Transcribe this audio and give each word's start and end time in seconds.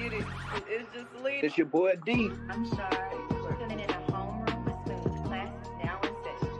get 0.00 0.12
it. 0.14 0.24
It's 0.66 0.88
just 0.94 1.14
Lena. 1.22 1.40
It's 1.42 1.58
your 1.58 1.66
boy 1.66 1.94
D. 2.06 2.30
I'm 2.48 2.64
Shar. 2.70 3.10
We're 3.30 3.54
tuning 3.56 3.80
in 3.80 3.90
a 3.90 4.02
homeroom 4.10 4.64
with 4.64 4.76
Smooth. 4.86 5.26
Class 5.26 5.52
now 5.84 6.00
in 6.02 6.14
session. 6.24 6.54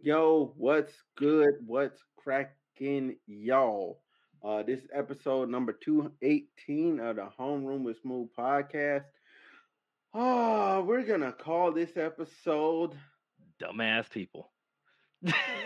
Yo, 0.00 0.54
what's 0.56 0.92
good? 1.16 1.54
What's 1.66 2.00
cracking, 2.16 3.16
y'all? 3.26 4.02
Uh, 4.44 4.62
this 4.62 4.80
is 4.80 4.88
episode 4.94 5.48
number 5.48 5.72
218 5.72 7.00
of 7.00 7.16
the 7.16 7.28
Homeroom 7.38 7.82
with 7.82 8.00
Smooth 8.02 8.28
podcast. 8.38 9.04
Oh, 10.14 10.82
we're 10.82 11.02
gonna 11.02 11.32
call 11.32 11.72
this 11.72 11.96
episode 11.96 12.94
Dumbass 13.60 14.08
people. 14.08 14.51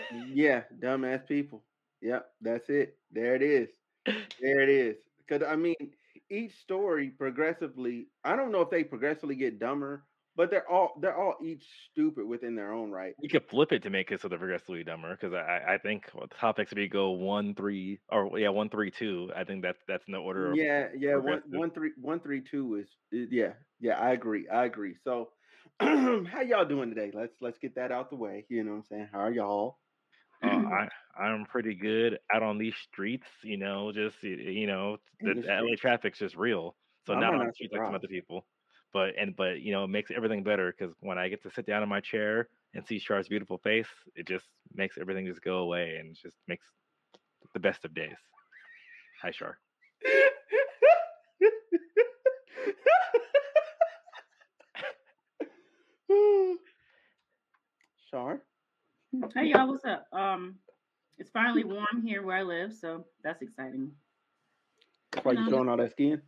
Yeah, 0.09 0.63
dumbass 0.79 1.27
people. 1.27 1.65
Yep, 2.01 2.29
that's 2.41 2.69
it. 2.69 2.97
There 3.11 3.35
it 3.35 3.41
is. 3.41 3.69
There 4.39 4.61
it 4.61 4.69
is. 4.69 4.97
Because 5.27 5.47
I 5.47 5.55
mean, 5.55 5.75
each 6.29 6.53
story 6.55 7.09
progressively, 7.09 8.09
I 8.23 8.35
don't 8.35 8.51
know 8.51 8.61
if 8.61 8.69
they 8.69 8.83
progressively 8.83 9.35
get 9.35 9.59
dumber, 9.59 10.05
but 10.35 10.49
they're 10.49 10.69
all 10.69 10.97
they're 11.01 11.17
all 11.17 11.35
each 11.41 11.65
stupid 11.91 12.25
within 12.27 12.55
their 12.55 12.71
own 12.73 12.91
right. 12.91 13.15
You 13.21 13.29
could 13.29 13.45
flip 13.49 13.71
it 13.71 13.83
to 13.83 13.89
make 13.89 14.11
it 14.11 14.21
so 14.21 14.27
they're 14.27 14.37
progressively 14.37 14.83
dumber 14.83 15.11
because 15.15 15.33
I, 15.33 15.73
I 15.73 15.77
think 15.77 16.09
what 16.13 16.29
the 16.29 16.35
topics 16.35 16.71
if 16.71 16.77
we 16.77 16.87
go 16.87 17.11
one 17.11 17.55
three 17.55 17.99
or 18.09 18.37
yeah 18.39 18.49
one 18.49 18.69
three 18.69 18.91
two 18.91 19.31
I 19.35 19.43
think 19.43 19.63
that's 19.63 19.83
that's 19.87 20.07
in 20.07 20.13
the 20.13 20.19
order. 20.19 20.51
Of 20.53 20.59
Yeah, 20.59 20.89
yeah, 20.97 21.15
one, 21.15 21.41
one 21.47 21.71
three 21.71 21.91
one 21.97 22.19
three 22.19 22.41
two 22.41 22.75
is 22.75 22.89
is- 23.11 23.29
yeah, 23.31 23.53
yeah, 23.79 23.99
I 23.99 24.11
agree. 24.11 24.47
I 24.47 24.65
agree. 24.65 24.95
So 25.03 25.31
how 25.79 26.41
y'all 26.41 26.65
doing 26.65 26.89
today? 26.89 27.11
Let's 27.13 27.35
let's 27.39 27.59
get 27.59 27.75
that 27.75 27.91
out 27.91 28.09
the 28.09 28.15
way. 28.15 28.45
You 28.49 28.63
know 28.63 28.71
what 28.71 28.77
I'm 28.77 28.83
saying? 28.89 29.09
How 29.11 29.19
are 29.19 29.31
y'all? 29.31 29.77
Uh, 30.43 30.47
I 30.49 30.87
I'm 31.21 31.45
pretty 31.45 31.75
good 31.75 32.17
out 32.33 32.41
on 32.41 32.57
these 32.57 32.73
streets. 32.91 33.27
You 33.43 33.57
know, 33.57 33.91
just 33.91 34.15
you 34.23 34.65
know 34.65 34.97
the, 35.21 35.35
the 35.35 35.47
LA 35.47 35.75
traffic's 35.77 36.17
just 36.17 36.35
real. 36.35 36.75
So 37.05 37.13
I'm 37.13 37.19
not 37.19 37.35
on 37.35 37.45
the 37.45 37.53
streets 37.53 37.73
like 37.73 37.83
some 37.85 37.93
other 37.93 38.07
people. 38.07 38.45
But 38.91 39.09
and 39.19 39.35
but 39.35 39.61
you 39.61 39.71
know 39.71 39.83
it 39.83 39.89
makes 39.89 40.09
everything 40.09 40.43
better 40.43 40.73
because 40.75 40.95
when 41.01 41.19
I 41.19 41.27
get 41.27 41.43
to 41.43 41.51
sit 41.51 41.67
down 41.67 41.83
in 41.83 41.89
my 41.89 41.99
chair 41.99 42.47
and 42.73 42.83
see 42.87 42.99
Char's 42.99 43.27
beautiful 43.27 43.59
face, 43.59 43.87
it 44.15 44.27
just 44.27 44.45
makes 44.73 44.97
everything 44.97 45.27
just 45.27 45.43
go 45.43 45.57
away 45.57 45.97
and 45.99 46.15
just 46.15 46.37
makes 46.47 46.65
the 47.53 47.59
best 47.59 47.85
of 47.85 47.93
days. 47.93 48.17
Hi, 49.21 49.29
Char. 49.29 49.59
Char? 58.11 58.41
Hey 59.33 59.47
y'all, 59.47 59.67
what's 59.67 59.85
up? 59.85 60.07
Um, 60.11 60.55
it's 61.17 61.29
finally 61.29 61.63
warm 61.63 62.01
here 62.03 62.23
where 62.23 62.37
I 62.37 62.43
live, 62.43 62.73
so 62.73 63.05
that's 63.23 63.41
exciting. 63.41 63.91
That's 65.11 65.25
why 65.25 65.33
you 65.33 65.43
No. 65.43 65.49
showing 65.49 65.69
all 65.69 65.77
that 65.77 65.91
skin? 65.91 66.21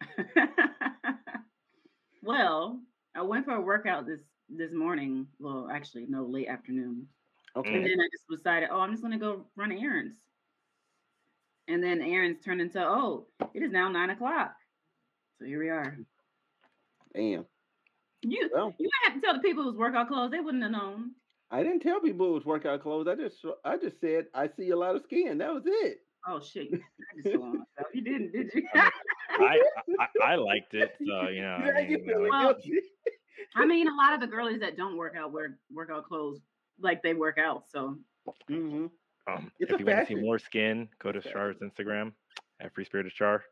well, 2.22 2.80
I 3.14 3.22
went 3.22 3.44
for 3.44 3.54
a 3.54 3.60
workout 3.60 4.06
this 4.06 4.20
this 4.48 4.72
morning. 4.72 5.26
Well, 5.38 5.68
actually, 5.72 6.06
no, 6.08 6.24
late 6.24 6.48
afternoon, 6.48 7.06
Okay. 7.56 7.74
and 7.74 7.84
then 7.84 8.00
I 8.00 8.08
just 8.10 8.28
decided, 8.30 8.68
oh, 8.72 8.80
I'm 8.80 8.90
just 8.92 9.02
gonna 9.02 9.18
go 9.18 9.46
run 9.56 9.72
errands. 9.72 10.16
And 11.68 11.82
then 11.82 12.00
errands 12.00 12.40
turned 12.42 12.62
into, 12.62 12.82
oh, 12.82 13.26
it 13.52 13.62
is 13.62 13.70
now 13.70 13.88
nine 13.88 14.10
o'clock. 14.10 14.54
So 15.38 15.44
here 15.44 15.58
we 15.58 15.68
are. 15.68 15.98
Damn. 17.14 17.44
You 18.22 18.50
Well, 18.52 18.74
you 18.78 18.88
have 19.04 19.14
to 19.14 19.20
tell 19.20 19.34
the 19.34 19.40
people 19.40 19.64
it 19.64 19.66
was 19.66 19.76
workout 19.76 20.08
clothes. 20.08 20.30
They 20.30 20.40
wouldn't 20.40 20.62
have 20.62 20.72
known. 20.72 21.12
I 21.50 21.62
didn't 21.62 21.80
tell 21.80 22.00
people 22.00 22.28
it 22.30 22.34
was 22.34 22.44
workout 22.44 22.82
clothes. 22.82 23.06
I 23.08 23.14
just 23.14 23.44
I 23.64 23.76
just 23.76 24.00
said 24.00 24.26
I 24.34 24.48
see 24.48 24.70
a 24.70 24.76
lot 24.76 24.96
of 24.96 25.02
skin. 25.02 25.38
That 25.38 25.54
was 25.54 25.64
it. 25.66 26.00
Oh 26.26 26.40
shit! 26.40 26.68
I 26.72 27.22
just 27.22 27.34
told 27.34 27.46
myself. 27.46 27.94
You 27.94 28.02
didn't, 28.02 28.32
did 28.32 28.52
you? 28.54 28.68
I, 28.74 28.90
I 29.98 30.08
I 30.22 30.34
liked 30.36 30.74
it. 30.74 30.94
So 31.06 31.28
you 31.28 31.42
know, 31.42 31.56
I 31.56 31.66
Yeah, 31.66 31.78
you 31.80 31.98
mean, 31.98 32.06
feeling 32.06 32.30
Well. 32.30 32.56
I 33.54 33.64
mean, 33.64 33.88
a 33.88 33.94
lot 33.94 34.12
of 34.12 34.20
the 34.20 34.26
girlies 34.26 34.60
that 34.60 34.76
don't 34.76 34.96
work 34.96 35.14
out 35.16 35.32
wear 35.32 35.58
workout 35.72 36.06
clothes 36.06 36.40
like 36.78 37.02
they 37.02 37.14
work 37.14 37.38
out. 37.38 37.70
So 37.70 37.98
Mhm. 38.50 38.90
Um, 39.26 39.52
if 39.58 39.70
a 39.70 39.78
you 39.78 39.86
want 39.86 40.00
to 40.00 40.06
see 40.06 40.14
more 40.14 40.38
skin, 40.38 40.88
go 40.98 41.12
to 41.12 41.20
Char's 41.20 41.58
Instagram 41.58 42.14
at 42.60 42.74
Free 42.74 42.84
Spirited 42.84 43.12
Char. 43.12 43.44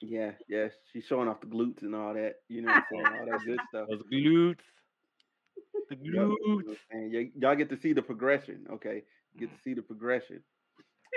Yeah, 0.00 0.32
yes. 0.48 0.72
She's 0.92 1.04
showing 1.04 1.28
off 1.28 1.40
the 1.40 1.46
glutes 1.46 1.82
and 1.82 1.94
all 1.94 2.14
that. 2.14 2.36
You 2.48 2.62
know 2.62 2.68
what 2.68 2.76
I'm 2.78 2.84
saying? 2.92 3.06
All 3.20 3.26
that 3.26 3.44
good 3.46 3.60
stuff. 3.68 3.88
Those 3.88 4.02
glutes, 4.12 4.58
the 5.88 5.96
Yep, 6.00 6.04
you 6.04 6.12
know 6.12 6.28
what 6.28 6.38
glutes. 6.46 6.76
I'm? 6.92 7.12
Y- 7.12 7.30
y'all 7.36 7.56
get 7.56 7.70
to 7.70 7.76
see 7.80 7.92
the 7.92 8.02
progression, 8.02 8.66
okay? 8.72 9.04
You 9.34 9.40
get 9.46 9.54
to 9.56 9.62
see 9.62 9.74
the 9.74 9.82
progression. 9.82 10.42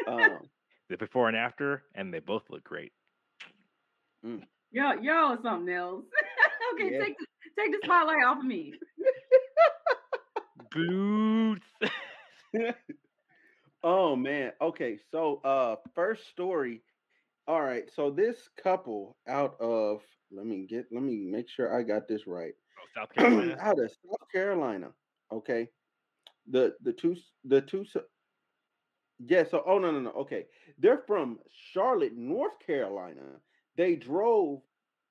Um, 0.07 0.39
The 0.89 0.97
before 0.97 1.27
and 1.27 1.37
after, 1.37 1.83
and 1.95 2.13
they 2.13 2.19
both 2.19 2.43
look 2.49 2.63
great. 2.63 2.93
yo, 4.71 4.93
yo, 5.01 5.33
is 5.33 5.39
something 5.43 5.73
else. 5.73 6.05
okay, 6.73 6.91
Yeah. 6.91 6.99
take 7.03 7.17
the, 7.17 7.25
take 7.59 7.71
the 7.71 7.79
spotlight 7.85 8.23
off 8.23 8.37
of 8.39 8.45
me. 8.45 8.73
Glutes. 10.73 11.61
oh 13.83 14.15
man. 14.15 14.51
Okay, 14.61 14.99
so 15.11 15.37
uh 15.43 15.75
first 15.95 16.27
story. 16.31 16.81
All 17.47 17.61
right, 17.61 17.89
so 17.95 18.11
this 18.11 18.49
couple 18.61 19.15
out 19.27 19.55
of 19.61 20.01
let 20.31 20.45
me 20.45 20.65
get 20.69 20.87
let 20.91 21.03
me 21.03 21.15
make 21.15 21.49
sure 21.49 21.77
I 21.77 21.83
got 21.83 22.07
this 22.07 22.27
right. 22.27 22.53
Oh, 22.77 22.87
South 22.93 23.13
Carolina. 23.13 23.57
out 23.61 23.79
of 23.79 23.89
South 23.89 24.27
Carolina. 24.31 24.89
Okay. 25.31 25.69
The 26.49 26.75
the 26.83 26.93
two 26.93 27.15
the 27.45 27.61
two 27.61 27.85
yeah, 29.25 29.43
so 29.49 29.63
oh 29.65 29.79
no 29.79 29.91
no 29.91 29.99
no 29.99 30.11
okay. 30.11 30.45
They're 30.77 31.03
from 31.07 31.39
Charlotte, 31.71 32.15
North 32.15 32.59
Carolina. 32.65 33.39
They 33.75 33.95
drove 33.95 34.61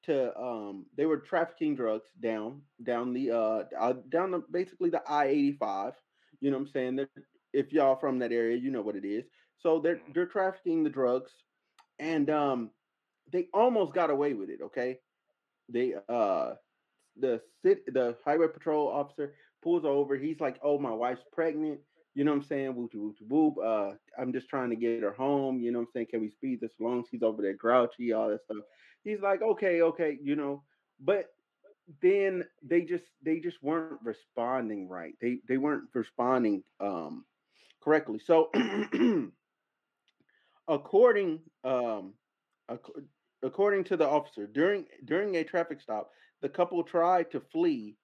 to 0.05 0.39
um 0.39 0.87
they 0.97 1.07
were 1.07 1.19
trafficking 1.19 1.75
drugs 1.75 2.09
down 2.23 2.63
down 2.85 3.13
the 3.13 3.31
uh 3.31 3.65
uh, 3.79 3.95
down 4.11 4.31
the 4.31 4.43
basically 4.51 4.91
the 4.91 5.03
I-85. 5.09 5.93
You 6.41 6.51
know 6.51 6.59
what 6.59 6.67
I'm 6.67 6.73
saying? 6.73 6.97
They're, 6.97 7.09
if 7.53 7.73
y'all 7.73 7.97
from 7.97 8.19
that 8.19 8.33
area, 8.33 8.57
you 8.57 8.71
know 8.71 8.83
what 8.83 8.97
it 8.97 9.07
is. 9.07 9.25
So 9.59 9.81
they're 9.81 10.01
they're 10.15 10.27
trafficking 10.27 10.85
the 10.85 10.91
drugs 10.91 11.33
and 11.99 12.31
um 12.31 12.71
they 13.33 13.49
almost 13.53 13.95
got 13.95 14.11
away 14.11 14.35
with 14.35 14.51
it, 14.51 14.61
okay? 14.63 14.99
They 15.69 15.95
uh 16.09 16.55
the 17.19 17.41
sit 17.63 17.93
the 17.93 18.17
highway 18.25 18.49
patrol 18.49 18.89
officer 18.89 19.35
pulls 19.63 19.85
over. 19.85 20.17
He's 20.17 20.41
like, 20.41 20.59
"Oh, 20.63 20.79
my 20.79 20.93
wife's 20.93 21.25
pregnant." 21.33 21.81
You 22.15 22.25
know 22.25 22.33
what 22.33 22.39
I'm 22.39 22.45
saying? 22.45 22.75
Whoop 22.75 22.93
whoop 22.95 23.17
whoop. 23.29 23.55
Uh, 23.65 23.93
I'm 24.19 24.33
just 24.33 24.49
trying 24.49 24.71
to 24.71 24.77
get 24.77 25.03
her 25.03 25.13
home. 25.13 25.61
You 25.61 25.73
know 25.73 25.81
what 25.81 25.87
I'm 25.89 25.93
saying? 25.93 26.07
Can 26.11 26.21
we 26.21 26.31
speed 26.31 26.61
this 26.61 26.73
along? 26.81 27.05
She's 27.11 27.23
over 27.23 27.43
there 27.43 27.55
grouchy, 27.55 28.13
all 28.13 28.29
that 28.31 28.43
stuff. 28.45 28.59
He's 29.05 29.21
like, 29.21 29.43
"Okay, 29.43 29.83
okay," 29.83 30.19
you 30.23 30.37
know. 30.37 30.63
But 31.01 31.27
then 32.03 32.45
they 32.63 32.83
just 32.83 33.05
they 33.23 33.41
just 33.41 33.63
weren't 33.63 34.01
responding 34.03 34.89
right. 34.89 35.15
They 35.21 35.41
they 35.49 35.59
weren't 35.59 35.85
responding 35.95 36.63
um 36.81 37.25
correctly. 37.81 38.19
So 38.19 38.51
according 40.69 41.41
um 41.65 42.15
ac- 42.71 43.07
according 43.43 43.85
to 43.85 43.97
the 43.97 44.07
officer 44.09 44.47
during 44.47 44.87
during 45.05 45.37
a 45.37 45.45
traffic 45.45 45.81
stop 45.81 46.11
the 46.43 46.49
couple 46.49 46.83
tried 46.83 47.31
to 47.31 47.41
flee 47.41 47.97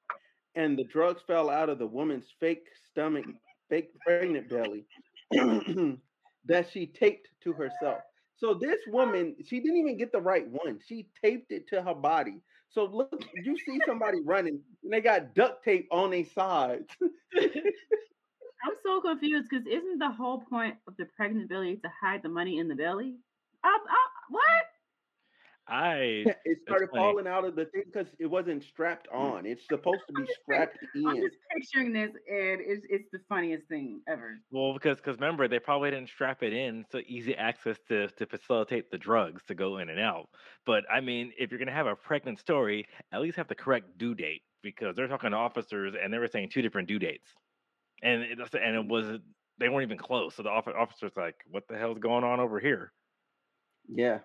and 0.54 0.78
the 0.78 0.84
drugs 0.84 1.22
fell 1.26 1.50
out 1.50 1.68
of 1.68 1.78
the 1.78 1.86
woman's 1.86 2.26
fake 2.40 2.68
stomach 2.90 3.24
fake 3.68 3.90
pregnant 4.00 4.48
belly 4.48 4.86
that 6.44 6.68
she 6.70 6.86
taped 6.86 7.28
to 7.42 7.52
herself. 7.52 8.00
So 8.36 8.54
this 8.54 8.80
woman 8.88 9.36
she 9.46 9.60
didn't 9.60 9.78
even 9.78 9.96
get 9.96 10.12
the 10.12 10.20
right 10.20 10.46
one. 10.48 10.80
She 10.86 11.08
taped 11.22 11.52
it 11.52 11.68
to 11.68 11.82
her 11.82 11.94
body. 11.94 12.42
So 12.70 12.84
look 12.84 13.22
you 13.34 13.56
see 13.58 13.80
somebody 13.86 14.18
running 14.24 14.60
and 14.82 14.92
they 14.92 15.00
got 15.00 15.34
duct 15.34 15.64
tape 15.64 15.88
on 15.90 16.10
their 16.10 16.24
sides 16.24 16.86
I'm 18.64 18.74
so 18.82 19.00
confused 19.00 19.48
because 19.50 19.66
isn't 19.66 19.98
the 19.98 20.10
whole 20.10 20.40
point 20.40 20.76
of 20.86 20.96
the 20.96 21.06
pregnant 21.16 21.48
belly 21.48 21.76
to 21.76 21.90
hide 22.00 22.22
the 22.22 22.28
money 22.28 22.58
in 22.58 22.68
the 22.68 22.74
belly? 22.74 23.16
I, 23.64 23.68
I, 23.68 24.06
what? 24.30 24.42
I 25.68 26.24
it 26.44 26.58
started 26.62 26.90
falling 26.90 27.26
out 27.26 27.44
of 27.44 27.54
the 27.54 27.66
thing 27.66 27.84
because 27.86 28.08
it 28.18 28.26
wasn't 28.26 28.64
strapped 28.64 29.08
mm. 29.08 29.16
on 29.16 29.46
it's 29.46 29.66
supposed 29.66 30.00
to 30.08 30.12
be 30.12 30.22
I'm 30.22 30.26
just 30.26 30.40
strapped 30.42 30.78
I'm 31.06 31.16
just 31.16 31.36
picturing 31.54 31.92
this, 31.92 32.10
and 32.28 32.60
it's 32.60 32.84
it's 32.88 33.08
the 33.12 33.20
funniest 33.28 33.68
thing 33.68 34.00
ever. 34.08 34.38
well 34.50 34.72
because 34.74 34.98
because 34.98 35.16
remember 35.16 35.46
they 35.46 35.60
probably 35.60 35.90
didn't 35.90 36.08
strap 36.08 36.42
it 36.42 36.52
in 36.52 36.84
so 36.90 37.00
easy 37.06 37.34
access 37.36 37.78
to 37.88 38.08
to 38.08 38.26
facilitate 38.26 38.90
the 38.90 38.98
drugs 38.98 39.42
to 39.48 39.54
go 39.54 39.78
in 39.78 39.88
and 39.88 40.00
out. 40.00 40.28
But 40.66 40.84
I 40.90 41.00
mean, 41.00 41.32
if 41.38 41.50
you're 41.50 41.60
gonna 41.60 41.72
have 41.72 41.86
a 41.86 41.96
pregnant 41.96 42.38
story, 42.40 42.86
at 43.12 43.20
least 43.20 43.36
have 43.36 43.48
the 43.48 43.54
correct 43.54 43.98
due 43.98 44.14
date 44.14 44.42
because 44.62 44.96
they're 44.96 45.08
talking 45.08 45.30
to 45.30 45.36
officers 45.36 45.94
and 46.00 46.12
they 46.12 46.18
were 46.18 46.28
saying 46.28 46.48
two 46.50 46.62
different 46.62 46.88
due 46.88 46.98
dates, 46.98 47.34
and 48.02 48.22
it 48.22 48.38
and 48.54 48.76
it 48.76 48.86
was 48.86 49.20
they 49.58 49.68
weren't 49.68 49.84
even 49.84 49.98
close. 49.98 50.34
So 50.34 50.42
the 50.42 50.50
officer's 50.50 51.16
like, 51.16 51.36
"What 51.50 51.64
the 51.68 51.78
hell's 51.78 51.98
going 51.98 52.24
on 52.24 52.40
over 52.40 52.58
here?" 52.60 52.92
Yeah. 53.88 54.20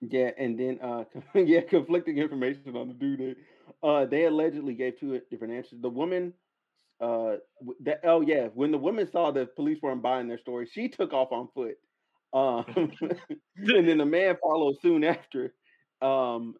Yeah, 0.00 0.30
and 0.38 0.58
then 0.58 0.78
uh 0.80 1.04
yeah, 1.34 1.62
conflicting 1.62 2.18
information 2.18 2.76
on 2.76 2.88
the 2.88 2.94
due 2.94 3.16
date. 3.16 3.38
Uh 3.82 4.04
they 4.06 4.24
allegedly 4.24 4.74
gave 4.74 4.98
two 4.98 5.20
different 5.30 5.54
answers. 5.54 5.80
The 5.80 5.88
woman 5.90 6.34
uh, 7.00 7.36
that 7.80 8.00
oh 8.04 8.20
yeah, 8.20 8.48
when 8.48 8.70
the 8.70 8.78
woman 8.78 9.06
saw 9.10 9.30
the 9.30 9.46
police 9.46 9.80
weren't 9.82 10.02
buying 10.02 10.28
their 10.28 10.38
story, 10.38 10.66
she 10.70 10.88
took 10.88 11.12
off 11.12 11.32
on 11.32 11.48
foot. 11.54 11.76
Um, 12.32 12.64
and 13.56 13.88
then 13.88 13.98
the 13.98 14.06
man 14.06 14.36
followed 14.42 14.76
soon 14.80 15.04
after. 15.04 15.54
Um, 16.02 16.54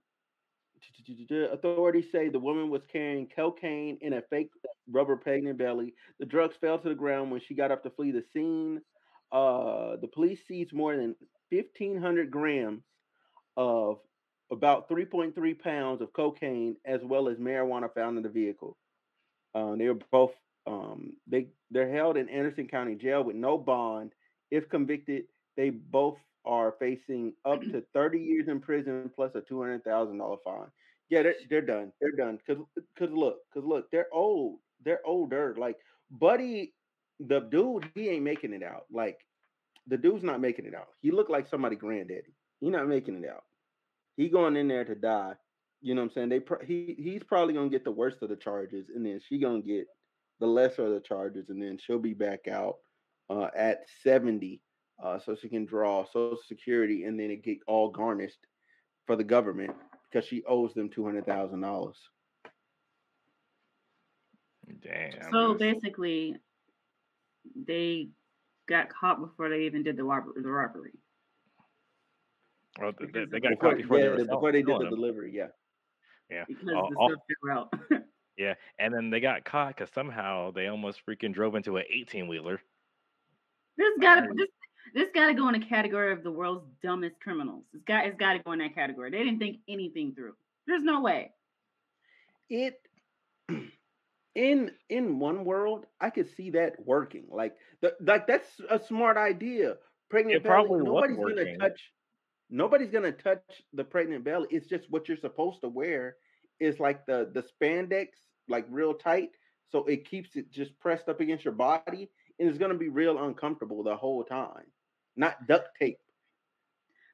authorities 1.52 2.11
say 2.11 2.28
the 2.28 2.38
woman 2.38 2.70
was 2.70 2.82
carrying 2.90 3.28
cocaine 3.34 3.99
in 4.00 4.14
a 4.14 4.23
fake 4.23 4.50
rubber 4.90 5.17
pregnant 5.17 5.58
belly. 5.58 5.94
The 6.19 6.26
drugs 6.26 6.56
fell 6.61 6.78
to 6.78 6.88
the 6.88 6.94
ground 6.94 7.31
when 7.31 7.40
she 7.40 7.55
got 7.55 7.70
up 7.70 7.82
to 7.82 7.90
flee 7.90 8.11
the 8.11 8.25
scene. 8.32 8.81
Uh, 9.32 9.96
the 10.00 10.08
police 10.12 10.40
seized 10.46 10.73
more 10.73 10.96
than 10.96 11.14
1,500 11.50 12.31
grams 12.31 12.82
of 13.56 13.99
about 14.50 14.88
3.3 14.88 15.61
pounds 15.61 16.00
of 16.00 16.12
cocaine 16.12 16.76
as 16.84 17.00
well 17.02 17.28
as 17.28 17.38
marijuana 17.38 17.93
found 17.93 18.17
in 18.17 18.23
the 18.23 18.28
vehicle. 18.28 18.76
Uh, 19.55 19.75
they 19.76 19.88
were 19.88 19.99
both 20.11 20.32
um, 20.67 21.12
they 21.26 21.46
they're 21.70 21.90
held 21.90 22.17
in 22.17 22.28
Anderson 22.28 22.67
County 22.67 22.94
Jail 22.94 23.23
with 23.23 23.37
no 23.37 23.56
bond. 23.56 24.12
If 24.50 24.69
convicted, 24.69 25.25
they 25.56 25.70
both 25.70 26.19
are 26.46 26.75
facing 26.78 27.34
up 27.44 27.60
to 27.72 27.82
30 27.94 28.19
years 28.20 28.48
in 28.48 28.60
prison 28.60 29.10
plus 29.14 29.34
a 29.34 29.40
two 29.43 29.60
hundred 29.60 29.84
thousand 29.84 30.19
dollar 30.19 30.37
fine. 30.44 30.69
Yeah, 31.10 31.22
they're 31.22 31.37
they're 31.50 31.62
done. 31.62 31.93
They're 32.00 32.12
done. 32.12 32.38
Cause 32.46 32.58
cause 32.98 33.10
look, 33.12 33.38
cause 33.54 33.64
look, 33.64 33.90
they're 33.90 34.08
old. 34.12 34.60
They're 34.84 35.06
older. 35.06 35.54
Like 35.58 35.76
Buddy, 36.10 36.75
the 37.20 37.40
dude, 37.40 37.90
he 37.94 38.08
ain't 38.10 38.25
making 38.25 38.52
it 38.52 38.62
out. 38.62 38.84
Like 38.90 39.19
the 39.87 39.96
dude's 39.96 40.25
not 40.25 40.40
making 40.40 40.66
it 40.66 40.75
out. 40.75 40.88
He 41.00 41.10
looked 41.10 41.31
like 41.31 41.48
somebody 41.48 41.76
granddaddy. 41.76 42.34
He 42.60 42.70
not 42.70 42.88
making 42.88 43.22
it 43.22 43.28
out. 43.28 43.44
He 44.16 44.28
going 44.28 44.56
in 44.56 44.69
there 44.69 44.84
to 44.84 44.94
die. 44.94 45.34
You 45.81 45.94
know 45.94 46.02
what 46.02 46.08
I'm 46.08 46.14
saying? 46.14 46.28
They 46.31 46.40
pro- 46.40 46.64
he 46.64 46.96
he's 46.99 47.22
probably 47.22 47.54
gonna 47.54 47.69
get 47.70 47.84
the 47.84 47.92
worst 47.92 48.22
of 48.22 48.28
the 48.31 48.37
charges, 48.37 48.88
and 48.94 49.04
then 49.04 49.20
she 49.20 49.38
gonna 49.38 49.62
get 49.62 49.87
the 50.40 50.46
lesser 50.46 50.87
of 50.87 50.92
the 50.92 51.00
charges, 51.00 51.50
and 51.50 51.62
then 51.62 51.78
she'll 51.78 51.99
be 51.99 52.14
back 52.14 52.49
out 52.49 52.76
uh, 53.31 53.49
at 53.56 53.81
70, 54.02 54.62
uh, 55.02 55.19
so 55.19 55.34
she 55.34 55.48
can 55.48 55.64
draw 55.66 56.04
Social 56.06 56.38
Security, 56.48 57.04
and 57.04 57.19
then 57.19 57.31
it 57.31 57.43
get 57.44 57.58
all 57.66 57.90
garnished 57.90 58.38
for 59.06 59.16
the 59.16 59.25
government 59.25 59.72
because 60.10 60.26
she 60.28 60.43
owes 60.46 60.72
them 60.75 60.88
two 60.88 61.04
hundred 61.04 61.26
thousand 61.26 61.60
dollars. 61.60 61.96
Damn. 64.82 65.31
So 65.31 65.54
basically, 65.54 66.37
they 67.54 68.08
got 68.69 68.88
caught 68.88 69.20
before 69.20 69.48
they 69.48 69.62
even 69.62 69.82
did 69.82 69.96
the 69.96 70.04
robbery. 70.04 70.43
The 70.43 70.48
robbery. 70.48 70.93
well, 72.81 72.92
they, 72.99 73.06
because 73.06 73.31
they 73.31 73.40
got 73.40 73.50
Before, 73.52 73.70
caught 73.70 73.76
before 73.78 73.99
yeah, 73.99 74.16
they 74.16 74.25
before 74.25 74.52
they 74.52 74.58
did 74.62 74.66
selling 74.69 74.84
the 74.84 74.90
them. 74.90 75.00
delivery, 75.00 75.32
yeah. 75.34 75.46
Yeah. 76.31 76.44
because 76.49 76.69
All- 76.75 76.90
the 76.90 76.96
all- 76.96 77.10
stuff 77.10 77.20
fell 77.46 77.58
out. 77.99 78.02
Yeah, 78.38 78.52
and 78.78 78.92
then 78.92 79.08
they 79.08 79.20
got 79.20 79.46
caught 79.46 79.69
because 79.69 79.88
somehow 79.94 80.50
they 80.50 80.66
almost 80.66 81.00
freaking 81.08 81.32
drove 81.32 81.54
into 81.54 81.78
an 81.78 81.84
18 81.90 82.28
wheeler. 82.28 82.60
this 83.78 83.88
gotta 83.99 84.20
heard- 84.22 84.37
this 84.37 84.49
this 84.94 85.08
gotta 85.14 85.34
go 85.34 85.48
in 85.48 85.54
a 85.56 85.66
category 85.66 86.12
of 86.12 86.22
the 86.22 86.30
world's 86.30 86.66
dumbest 86.82 87.20
criminals. 87.20 87.64
It's 87.74 87.84
got 87.84 88.06
it's 88.06 88.16
gotta 88.18 88.38
go 88.40 88.52
in 88.52 88.58
that 88.60 88.74
category. 88.74 89.10
They 89.10 89.18
didn't 89.18 89.38
think 89.38 89.58
anything 89.68 90.14
through. 90.14 90.34
There's 90.66 90.82
no 90.82 91.00
way. 91.00 91.32
it 92.50 92.74
in 94.34 94.70
in 94.90 95.18
one 95.18 95.44
world 95.44 95.86
i 96.00 96.10
could 96.10 96.28
see 96.28 96.50
that 96.50 96.74
working 96.84 97.24
like 97.30 97.56
the, 97.80 97.94
like 98.00 98.26
that's 98.26 98.60
a 98.70 98.78
smart 98.78 99.16
idea 99.16 99.74
pregnant 100.10 100.38
It 100.38 100.42
belly 100.42 100.68
probably 100.68 100.80
nobody's 100.80 101.24
gonna 101.24 101.46
working. 101.46 101.58
touch 101.58 101.92
nobody's 102.50 102.90
gonna 102.90 103.12
touch 103.12 103.42
the 103.72 103.84
pregnant 103.84 104.24
belly 104.24 104.46
it's 104.50 104.66
just 104.68 104.90
what 104.90 105.08
you're 105.08 105.16
supposed 105.16 105.60
to 105.62 105.68
wear 105.68 106.16
is 106.60 106.78
like 106.80 107.06
the 107.06 107.30
the 107.34 107.42
spandex 107.42 108.08
like 108.48 108.66
real 108.70 108.94
tight 108.94 109.30
so 109.70 109.84
it 109.84 110.08
keeps 110.08 110.36
it 110.36 110.50
just 110.50 110.78
pressed 110.80 111.08
up 111.08 111.20
against 111.20 111.44
your 111.44 111.54
body 111.54 112.10
and 112.38 112.48
it's 112.48 112.58
gonna 112.58 112.74
be 112.74 112.88
real 112.88 113.24
uncomfortable 113.24 113.82
the 113.82 113.96
whole 113.96 114.22
time 114.24 114.64
not 115.16 115.46
duct 115.46 115.76
tape 115.78 116.00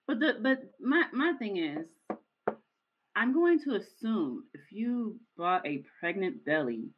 But 0.07 0.21
the 0.21 0.39
but 0.41 0.75
my 0.81 1.09
my 1.13 1.33
thing 1.33 1.57
is, 1.57 1.89
I'm 3.15 3.33
going 3.33 3.59
to 3.61 3.75
assume 3.75 4.49
if 4.55 4.73
you 4.73 5.21
bought 5.37 5.67
a 5.67 5.85
pregnant 5.99 6.45
belly 6.45 6.93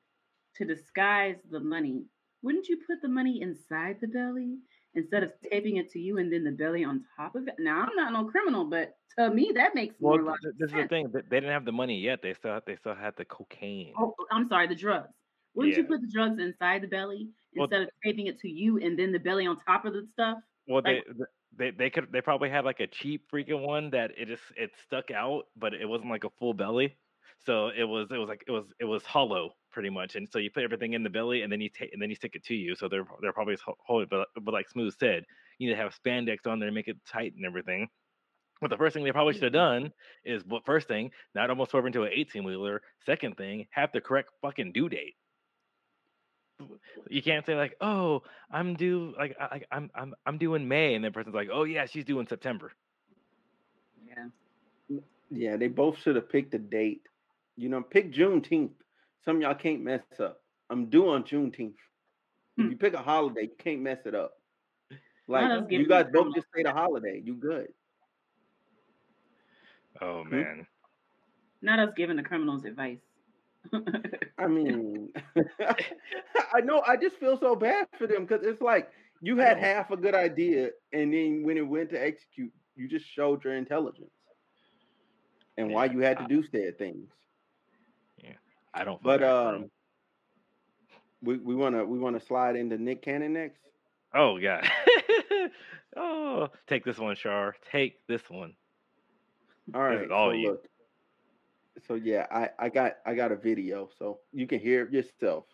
to 0.56 0.64
disguise 0.64 1.42
the 1.50 1.60
money, 1.60 2.06
wouldn't 2.42 2.68
you 2.68 2.78
put 2.86 3.02
the 3.02 3.08
money 3.08 3.40
inside 3.42 4.00
the 4.00 4.08
belly 4.08 4.60
instead 4.94 5.22
of 5.24 5.34
taping 5.40 5.76
it 5.76 5.90
to 5.90 6.00
you 6.00 6.18
and 6.18 6.32
then 6.32 6.44
the 6.44 6.52
belly 6.52 6.84
on 6.84 7.04
top 7.16 7.34
of 7.36 7.48
it? 7.48 7.56
Now 7.58 7.82
I'm 7.82 7.96
not 7.96 8.12
no 8.12 8.30
criminal, 8.30 8.66
but 8.66 8.96
to 9.18 9.30
me 9.30 9.52
that 9.54 9.74
makes 9.74 10.00
Well, 10.00 10.18
more 10.18 10.22
th- 10.24 10.24
logical 10.24 10.40
th- 10.40 10.54
this 10.56 10.72
is 10.72 10.76
the 10.76 10.88
thing. 10.88 11.10
They 11.10 11.22
they 11.22 11.40
didn't 11.40 11.50
have 11.50 11.64
the 11.64 11.72
money 11.72 11.98
yet. 12.00 12.22
They 12.22 12.32
still 12.34 12.60
they 12.64 12.76
still 12.76 12.94
had 12.94 13.16
the 13.16 13.24
cocaine. 13.24 13.98
Oh, 13.98 14.14
I'm 14.30 14.48
sorry, 14.48 14.66
the 14.66 14.74
drugs. 14.74 15.14
Wouldn't 15.54 15.76
you 15.76 15.84
put 15.86 16.00
the 16.00 16.10
drugs 16.12 16.38
inside 16.40 16.82
the 16.82 16.88
belly 16.88 17.30
Well, 17.56 17.68
instead 17.68 17.82
of 17.82 17.90
taping 18.04 18.26
it 18.26 18.38
to 18.40 18.48
you 18.48 18.78
and 18.78 18.98
then 18.98 19.12
the 19.12 19.20
belly 19.20 19.46
on 19.46 19.56
top 19.56 19.84
of 19.84 19.92
the 19.92 20.02
stuff? 20.12 20.38
Well, 20.66 20.82
they 20.82 21.02
like- 21.06 21.28
they 21.56 21.70
they 21.70 21.90
could 21.90 22.10
they 22.12 22.20
probably 22.20 22.50
had 22.50 22.64
like 22.64 22.80
a 22.80 22.86
cheap 22.86 23.30
freaking 23.32 23.64
one 23.64 23.90
that 23.90 24.12
it 24.16 24.26
just 24.26 24.42
it 24.56 24.70
stuck 24.84 25.10
out, 25.10 25.44
but 25.56 25.74
it 25.74 25.86
wasn't 25.86 26.10
like 26.10 26.24
a 26.24 26.30
full 26.38 26.54
belly. 26.54 26.96
So 27.46 27.68
it 27.68 27.84
was 27.84 28.08
it 28.10 28.16
was 28.16 28.28
like 28.28 28.44
it 28.46 28.50
was 28.50 28.64
it 28.80 28.84
was 28.84 29.04
hollow 29.04 29.54
pretty 29.70 29.90
much, 29.90 30.14
and 30.14 30.28
so 30.30 30.38
you 30.38 30.50
put 30.50 30.62
everything 30.62 30.94
in 30.94 31.02
the 31.02 31.10
belly, 31.10 31.42
and 31.42 31.52
then 31.52 31.60
you 31.60 31.68
take 31.68 31.92
and 31.92 32.00
then 32.00 32.08
you 32.08 32.16
stick 32.16 32.34
it 32.34 32.44
to 32.44 32.54
you. 32.54 32.74
So 32.74 32.88
they're 32.88 33.06
they're 33.20 33.32
probably 33.32 33.56
ho- 33.64 33.76
hold 33.84 34.08
but 34.08 34.28
but 34.40 34.54
like 34.54 34.68
Smooth 34.68 34.94
said, 34.98 35.24
you 35.58 35.68
need 35.68 35.74
to 35.74 35.80
have 35.80 35.94
spandex 35.94 36.46
on 36.46 36.58
there 36.58 36.68
to 36.68 36.74
make 36.74 36.88
it 36.88 36.96
tight 37.06 37.34
and 37.36 37.44
everything. 37.44 37.88
But 38.60 38.70
the 38.70 38.76
first 38.76 38.94
thing 38.94 39.04
they 39.04 39.12
probably 39.12 39.34
should 39.34 39.42
have 39.42 39.52
mm-hmm. 39.52 39.84
done 39.84 39.92
is 40.24 40.42
what 40.46 40.64
first 40.64 40.88
thing, 40.88 41.10
not 41.34 41.50
almost 41.50 41.72
swerve 41.72 41.86
into 41.86 42.04
an 42.04 42.12
eighteen 42.14 42.44
wheeler. 42.44 42.82
Second 43.04 43.36
thing, 43.36 43.66
have 43.70 43.90
the 43.92 44.00
correct 44.00 44.30
fucking 44.40 44.72
due 44.72 44.88
date. 44.88 45.16
You 47.08 47.22
can't 47.22 47.44
say 47.46 47.54
like, 47.54 47.76
"Oh, 47.80 48.22
I'm 48.50 48.74
due 48.74 49.14
like 49.18 49.36
I, 49.40 49.44
I- 49.44 49.76
I'm 49.76 49.90
I'm 49.94 50.14
I'm 50.26 50.38
due 50.38 50.54
in 50.54 50.68
May," 50.68 50.94
and 50.94 51.04
the 51.04 51.10
person's 51.10 51.34
like, 51.34 51.48
"Oh 51.52 51.64
yeah, 51.64 51.86
she's 51.86 52.04
due 52.04 52.20
in 52.20 52.26
September." 52.26 52.72
Yeah. 54.06 54.26
Yeah, 55.30 55.56
they 55.56 55.68
both 55.68 55.98
should 56.00 56.16
have 56.16 56.28
picked 56.30 56.54
a 56.54 56.58
date. 56.58 57.02
You 57.56 57.68
know, 57.68 57.82
pick 57.82 58.12
Juneteenth. 58.12 58.72
Some 59.24 59.36
of 59.36 59.42
y'all 59.42 59.54
can't 59.54 59.82
mess 59.82 60.02
up. 60.20 60.30
I'm 60.70 60.86
due 60.86 61.08
on 61.08 61.24
Juneteenth. 61.24 61.74
If 62.58 62.66
Hmm. 62.66 62.70
you 62.70 62.76
pick 62.76 62.94
a 62.94 62.98
holiday, 63.02 63.42
you 63.42 63.56
can't 63.58 63.80
mess 63.82 63.98
it 64.06 64.14
up. 64.14 64.34
Like 65.28 65.52
you 65.70 65.86
guys 65.86 66.06
them 66.12 66.24
both 66.26 66.34
just 66.34 66.46
say 66.54 66.62
the 66.62 66.72
holiday. 66.72 67.20
You 67.24 67.34
good. 67.34 67.68
Oh 70.00 70.24
Hmm? 70.30 70.42
man, 70.42 70.66
Not 71.62 71.78
us 71.80 71.94
giving 71.96 72.16
the 72.16 72.22
criminals 72.22 72.64
advice. 72.64 72.98
I 74.38 74.46
mean, 74.46 75.10
I 76.52 76.60
know. 76.62 76.82
I 76.86 76.96
just 76.96 77.16
feel 77.16 77.38
so 77.38 77.54
bad 77.56 77.86
for 77.98 78.06
them 78.06 78.24
because 78.26 78.44
it's 78.44 78.60
like 78.60 78.90
you 79.20 79.36
had 79.38 79.58
half 79.58 79.90
a 79.90 79.96
good 79.96 80.14
idea, 80.14 80.70
and 80.92 81.12
then 81.12 81.42
when 81.44 81.56
it 81.56 81.66
went 81.66 81.90
to 81.90 82.02
execute, 82.02 82.52
you 82.76 82.88
just 82.88 83.06
showed 83.06 83.44
your 83.44 83.54
intelligence 83.54 84.10
and 85.56 85.70
why 85.70 85.86
you 85.86 86.00
had 86.00 86.18
to 86.18 86.24
I- 86.24 86.28
do 86.28 86.42
said 86.42 86.78
things. 86.78 87.10
Yeah, 88.22 88.34
I 88.74 88.84
don't. 88.84 89.02
But 89.02 89.20
bad 89.20 89.42
for 89.42 89.54
'em. 89.54 89.62
um, 89.64 89.70
we 91.22 91.38
we 91.38 91.54
wanna 91.54 91.84
we 91.84 91.98
wanna 91.98 92.20
slide 92.20 92.56
into 92.56 92.76
Nick 92.78 93.02
Cannon 93.02 93.32
next. 93.32 93.60
oh 94.14 94.36
yeah. 94.36 94.66
oh, 95.96 96.48
take 96.66 96.84
this 96.84 96.98
one, 96.98 97.14
Shar. 97.16 97.54
Take 97.70 98.06
this 98.06 98.22
one. 98.28 98.54
All 99.74 99.82
right. 99.82 100.10
all 100.10 100.30
so 100.30 100.32
you. 100.32 100.48
look. 100.50 100.66
So 101.86 101.94
yeah, 101.94 102.26
I 102.30 102.50
I 102.58 102.68
got 102.68 102.96
I 103.04 103.14
got 103.14 103.32
a 103.32 103.36
video, 103.36 103.88
so 103.98 104.20
you 104.32 104.46
can 104.46 104.60
hear 104.60 104.84
it 104.84 104.92
yourself. 104.92 105.44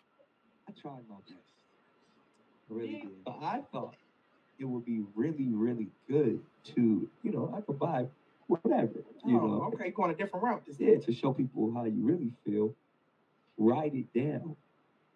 I 0.67 0.71
tried 0.79 1.01
my 1.09 1.15
best. 1.27 1.39
I 2.69 2.73
really 2.73 2.93
did. 3.01 3.23
But 3.25 3.37
I 3.41 3.61
thought 3.71 3.95
it 4.59 4.65
would 4.65 4.85
be 4.85 5.03
really, 5.15 5.49
really 5.49 5.87
good 6.07 6.39
to, 6.75 7.09
you 7.23 7.31
know, 7.31 7.51
I 7.57 7.61
could 7.61 7.79
buy 7.79 8.05
whatever, 8.47 9.03
you 9.25 9.39
oh, 9.41 9.47
know. 9.47 9.71
okay, 9.73 9.89
going 9.89 10.11
a 10.11 10.15
different 10.15 10.43
route. 10.45 10.63
This 10.67 10.79
Yeah, 10.79 10.99
to 10.99 11.11
show 11.11 11.33
people 11.33 11.73
how 11.73 11.85
you 11.85 12.01
really 12.05 12.31
feel. 12.45 12.75
Write 13.57 13.93
it 13.95 14.13
down. 14.13 14.55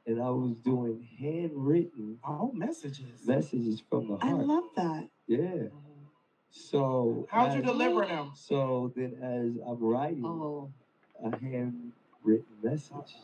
And 0.07 0.21
I 0.21 0.29
was 0.31 0.57
doing 0.61 1.07
handwritten 1.19 2.17
Oh, 2.27 2.51
messages. 2.53 3.25
messages 3.25 3.81
from 3.89 4.07
the 4.07 4.17
heart. 4.17 4.33
I 4.33 4.43
love 4.43 4.63
that. 4.75 5.07
yeah. 5.27 5.37
Mm-hmm. 5.37 5.69
So 6.49 7.27
How'd 7.29 7.53
you 7.53 7.61
deliver 7.61 8.05
them? 8.05 8.31
So 8.33 8.91
then 8.95 9.13
as 9.21 9.61
I'm 9.67 9.79
writing 9.79 10.25
Oh. 10.25 10.71
A 11.23 11.37
handwritten 11.37 12.45
message, 12.63 13.15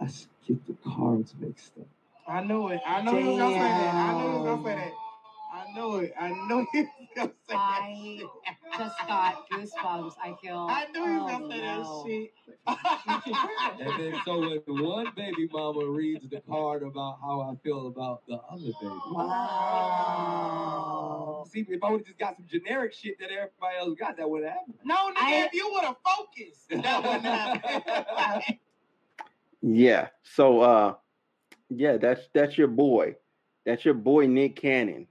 I 0.00 0.06
skipped 0.06 0.66
the 0.66 0.74
cards 0.84 1.34
mixed 1.40 1.72
up. 1.78 1.86
I 2.28 2.42
knew 2.42 2.68
it. 2.68 2.80
I 2.86 3.02
knew 3.02 3.18
you 3.18 3.26
was 3.28 3.38
gonna 3.38 3.54
say 3.54 3.60
that. 3.60 3.94
I 3.94 4.12
knew 4.14 4.30
he 4.30 4.38
was 4.38 4.46
gonna 4.46 4.64
say 4.64 4.74
that. 4.74 4.92
I 5.52 5.74
knew 5.74 5.96
it. 5.96 6.14
I 6.18 6.28
knew 6.28 6.66
you 6.74 6.88
was 7.00 7.08
gonna 7.16 7.28
say 7.48 7.54
that. 7.54 7.56
I 7.56 8.16
shit. 8.18 8.26
Just 8.78 8.98
got 9.06 9.48
goosebumps. 9.50 10.14
I 10.22 10.34
feel. 10.42 10.66
I 10.68 10.86
knew 10.92 11.04
he 11.04 11.10
was 11.18 11.32
oh, 11.34 11.38
gonna 11.40 11.56
no. 11.56 12.04
that 12.04 12.06
shit. 12.06 12.32
And 13.80 13.92
then 14.00 14.14
so 14.24 14.40
when 14.40 14.60
one 14.82 15.06
baby 15.16 15.48
mama 15.52 15.86
reads 15.86 16.28
the 16.28 16.40
card 16.48 16.82
about 16.82 17.18
how 17.20 17.40
I 17.42 17.54
feel 17.62 17.86
about 17.88 18.22
the 18.26 18.36
other 18.50 18.72
baby. 18.80 19.00
Wow. 19.12 20.56
See, 21.50 21.64
if 21.68 21.82
I 21.82 21.90
would 21.90 22.00
have 22.00 22.06
just 22.06 22.18
got 22.18 22.36
some 22.36 22.46
generic 22.48 22.92
shit 22.92 23.18
that 23.20 23.30
everybody 23.30 23.76
else 23.78 23.94
got, 23.98 24.16
that 24.16 24.28
would 24.28 24.42
have 24.44 24.52
happened. 24.52 24.78
no, 24.84 24.94
nigga, 24.94 25.14
I- 25.18 25.44
if 25.46 25.52
you 25.54 25.70
would 25.72 25.84
have 25.84 25.96
focused, 26.04 26.68
that 26.70 27.02
wouldn't 27.02 27.24
happen. 27.24 28.58
Yeah. 29.62 30.08
So 30.22 30.60
uh 30.60 30.94
yeah, 31.70 31.96
that's 31.96 32.28
that's 32.32 32.56
your 32.56 32.68
boy. 32.68 33.16
That's 33.64 33.84
your 33.84 33.94
boy 33.94 34.26
Nick 34.26 34.54
Cannon. 34.56 35.08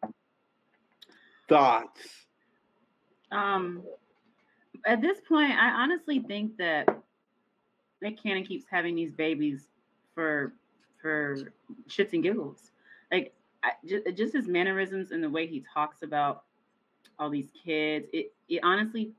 Thoughts? 1.49 2.24
Um, 3.31 3.83
at 4.85 5.01
this 5.01 5.19
point, 5.27 5.51
I 5.51 5.69
honestly 5.69 6.19
think 6.19 6.57
that 6.57 6.87
Nick 8.01 8.21
Cannon 8.21 8.43
keeps 8.43 8.65
having 8.69 8.95
these 8.95 9.11
babies 9.11 9.67
for 10.13 10.53
for 11.01 11.53
shits 11.87 12.13
and 12.13 12.23
giggles. 12.23 12.71
Like 13.11 13.33
I, 13.63 13.71
just, 13.85 14.05
just 14.15 14.33
his 14.33 14.47
mannerisms 14.47 15.11
and 15.11 15.23
the 15.23 15.29
way 15.29 15.47
he 15.47 15.63
talks 15.73 16.01
about 16.03 16.43
all 17.19 17.29
these 17.29 17.49
kids, 17.63 18.07
it 18.13 18.33
it 18.49 18.59
honestly 18.63 19.11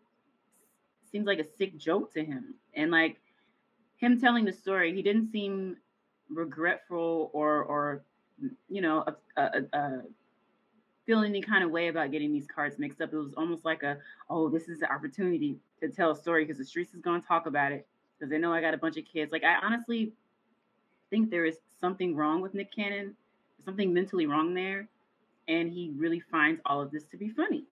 seems 1.10 1.26
like 1.26 1.38
a 1.38 1.44
sick 1.44 1.76
joke 1.78 2.12
to 2.14 2.24
him. 2.24 2.54
And 2.74 2.90
like 2.90 3.18
him 3.96 4.20
telling 4.20 4.44
the 4.44 4.52
story, 4.52 4.94
he 4.94 5.02
didn't 5.02 5.30
seem 5.30 5.76
regretful 6.28 7.30
or 7.32 7.64
or 7.64 8.02
you 8.68 8.82
know 8.82 9.04
uh, 9.36 9.48
feeling 11.06 11.30
any 11.30 11.40
kind 11.40 11.62
of 11.64 11.70
way 11.70 11.88
about 11.88 12.10
getting 12.10 12.32
these 12.32 12.46
cards 12.46 12.78
mixed 12.78 13.00
up. 13.00 13.12
It 13.12 13.16
was 13.16 13.34
almost 13.34 13.64
like 13.64 13.82
a 13.82 13.98
oh, 14.28 14.48
this 14.48 14.68
is 14.68 14.80
the 14.80 14.92
opportunity 14.92 15.56
to 15.80 15.88
tell 15.88 16.10
a 16.10 16.16
story 16.16 16.44
because 16.44 16.58
the 16.58 16.64
streets 16.64 16.92
is 16.94 17.00
going 17.00 17.22
to 17.22 17.26
talk 17.26 17.46
about 17.46 17.72
it 17.72 17.86
because 18.18 18.30
they 18.30 18.38
know 18.38 18.52
I 18.52 18.60
got 18.60 18.74
a 18.74 18.78
bunch 18.78 18.96
of 18.96 19.04
kids. 19.04 19.32
Like 19.32 19.44
I 19.44 19.54
honestly 19.64 20.12
think 21.10 21.30
there 21.30 21.44
is 21.44 21.58
something 21.80 22.16
wrong 22.16 22.40
with 22.40 22.54
Nick 22.54 22.74
Cannon, 22.74 23.14
something 23.64 23.94
mentally 23.94 24.26
wrong 24.26 24.54
there, 24.54 24.88
and 25.48 25.70
he 25.70 25.92
really 25.96 26.20
finds 26.20 26.60
all 26.66 26.80
of 26.80 26.90
this 26.90 27.04
to 27.06 27.16
be 27.16 27.28
funny. 27.28 27.64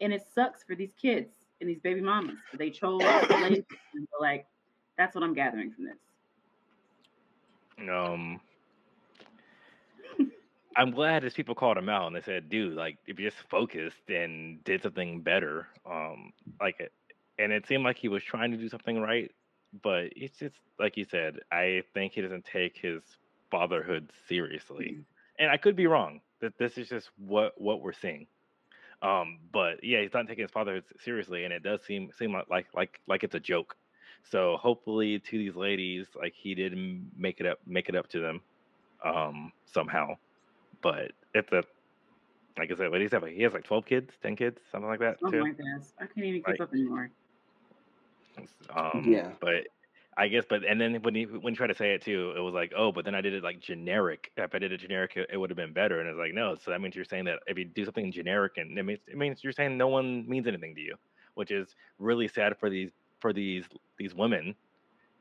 And 0.00 0.12
it 0.12 0.26
sucks 0.34 0.62
for 0.62 0.74
these 0.74 0.92
kids 1.00 1.32
and 1.60 1.70
these 1.70 1.80
baby 1.80 2.00
mamas. 2.00 2.36
They 2.52 2.70
chose 2.70 3.00
slaves, 3.26 3.66
like 4.20 4.46
that's 4.98 5.14
what 5.14 5.24
I'm 5.24 5.34
gathering 5.34 5.72
from 5.72 5.86
this. 5.86 5.98
Um, 7.88 8.40
I'm 10.76 10.90
glad 10.90 11.22
his 11.22 11.34
people 11.34 11.54
called 11.54 11.76
him 11.78 11.88
out 11.88 12.06
and 12.06 12.16
they 12.16 12.22
said, 12.22 12.48
"Dude, 12.48 12.74
like 12.74 12.98
if 13.06 13.18
you 13.18 13.30
just 13.30 13.42
focused 13.48 14.08
and 14.08 14.62
did 14.64 14.82
something 14.82 15.20
better, 15.22 15.68
um, 15.86 16.32
like 16.60 16.80
it." 16.80 16.92
And 17.38 17.52
it 17.52 17.66
seemed 17.66 17.84
like 17.84 17.98
he 17.98 18.08
was 18.08 18.22
trying 18.22 18.50
to 18.52 18.56
do 18.56 18.68
something 18.68 19.00
right, 19.00 19.30
but 19.82 20.06
it's 20.16 20.38
just 20.38 20.56
like 20.78 20.96
you 20.96 21.04
said. 21.04 21.38
I 21.52 21.82
think 21.94 22.12
he 22.12 22.22
doesn't 22.22 22.44
take 22.44 22.76
his 22.76 23.02
fatherhood 23.50 24.10
seriously, 24.28 24.98
and 25.38 25.50
I 25.50 25.56
could 25.56 25.76
be 25.76 25.86
wrong. 25.86 26.20
That 26.40 26.58
this 26.58 26.78
is 26.78 26.88
just 26.88 27.10
what 27.18 27.60
what 27.60 27.80
we're 27.80 27.92
seeing. 27.92 28.26
Um, 29.02 29.38
but 29.52 29.84
yeah, 29.84 30.00
he's 30.02 30.14
not 30.14 30.26
taking 30.28 30.42
his 30.42 30.50
fatherhood 30.50 30.84
seriously, 31.00 31.44
and 31.44 31.52
it 31.52 31.62
does 31.62 31.82
seem 31.84 32.10
seem 32.18 32.32
like 32.32 32.48
like 32.50 32.66
like, 32.74 33.00
like 33.06 33.24
it's 33.24 33.34
a 33.34 33.40
joke. 33.40 33.76
So 34.30 34.56
hopefully, 34.56 35.18
to 35.18 35.38
these 35.38 35.54
ladies, 35.56 36.06
like 36.14 36.34
he 36.34 36.54
did 36.54 36.74
make 37.16 37.40
it 37.40 37.46
up, 37.46 37.58
make 37.66 37.88
it 37.88 37.94
up 37.96 38.08
to 38.10 38.20
them, 38.20 38.40
um, 39.04 39.52
somehow. 39.66 40.16
But 40.84 41.12
it's 41.34 41.52
a, 41.52 41.64
like 42.58 42.70
I 42.70 42.76
said, 42.76 42.90
what 42.90 42.98
do 42.98 43.02
you 43.04 43.10
have? 43.12 43.24
He 43.26 43.42
has 43.42 43.54
like 43.54 43.64
twelve 43.64 43.86
kids, 43.86 44.14
ten 44.22 44.36
kids, 44.36 44.60
something 44.70 44.88
like 44.88 45.00
that 45.00 45.18
Something 45.20 45.40
too. 45.40 45.44
like 45.46 45.58
this. 45.58 45.94
I 45.98 46.06
can't 46.06 46.26
even 46.26 46.42
keep 46.44 46.60
Right. 46.60 46.60
up 46.60 46.72
anymore. 46.72 47.10
Um, 48.76 49.04
Yeah. 49.10 49.32
But 49.40 49.66
I 50.16 50.28
guess, 50.28 50.44
but 50.48 50.64
and 50.64 50.80
then 50.80 51.02
when 51.02 51.14
he 51.14 51.24
when 51.26 51.54
he 51.54 51.56
tried 51.56 51.68
to 51.68 51.74
say 51.74 51.94
it 51.94 52.02
too, 52.02 52.34
it 52.36 52.40
was 52.40 52.54
like, 52.54 52.72
oh, 52.76 52.92
but 52.92 53.04
then 53.04 53.14
I 53.14 53.22
did 53.22 53.34
it 53.34 53.42
like 53.42 53.60
generic. 53.60 54.30
If 54.36 54.54
I 54.54 54.58
did 54.58 54.72
it 54.72 54.78
generic, 54.78 55.16
it, 55.16 55.30
it 55.32 55.36
would 55.36 55.50
have 55.50 55.56
been 55.56 55.72
better. 55.72 56.00
And 56.00 56.08
it's 56.08 56.18
like, 56.18 56.34
no. 56.34 56.54
So 56.54 56.70
that 56.70 56.80
means 56.80 56.94
you're 56.94 57.04
saying 57.04 57.24
that 57.24 57.40
if 57.46 57.58
you 57.58 57.64
do 57.64 57.84
something 57.84 58.12
generic, 58.12 58.52
and 58.58 58.78
it 58.78 58.84
means 58.84 59.00
it 59.08 59.16
means 59.16 59.42
you're 59.42 59.52
saying 59.52 59.76
no 59.76 59.88
one 59.88 60.28
means 60.28 60.46
anything 60.46 60.74
to 60.76 60.80
you, 60.80 60.96
which 61.34 61.50
is 61.50 61.74
really 61.98 62.28
sad 62.28 62.56
for 62.58 62.70
these 62.70 62.92
for 63.20 63.32
these 63.32 63.64
these 63.98 64.14
women. 64.14 64.54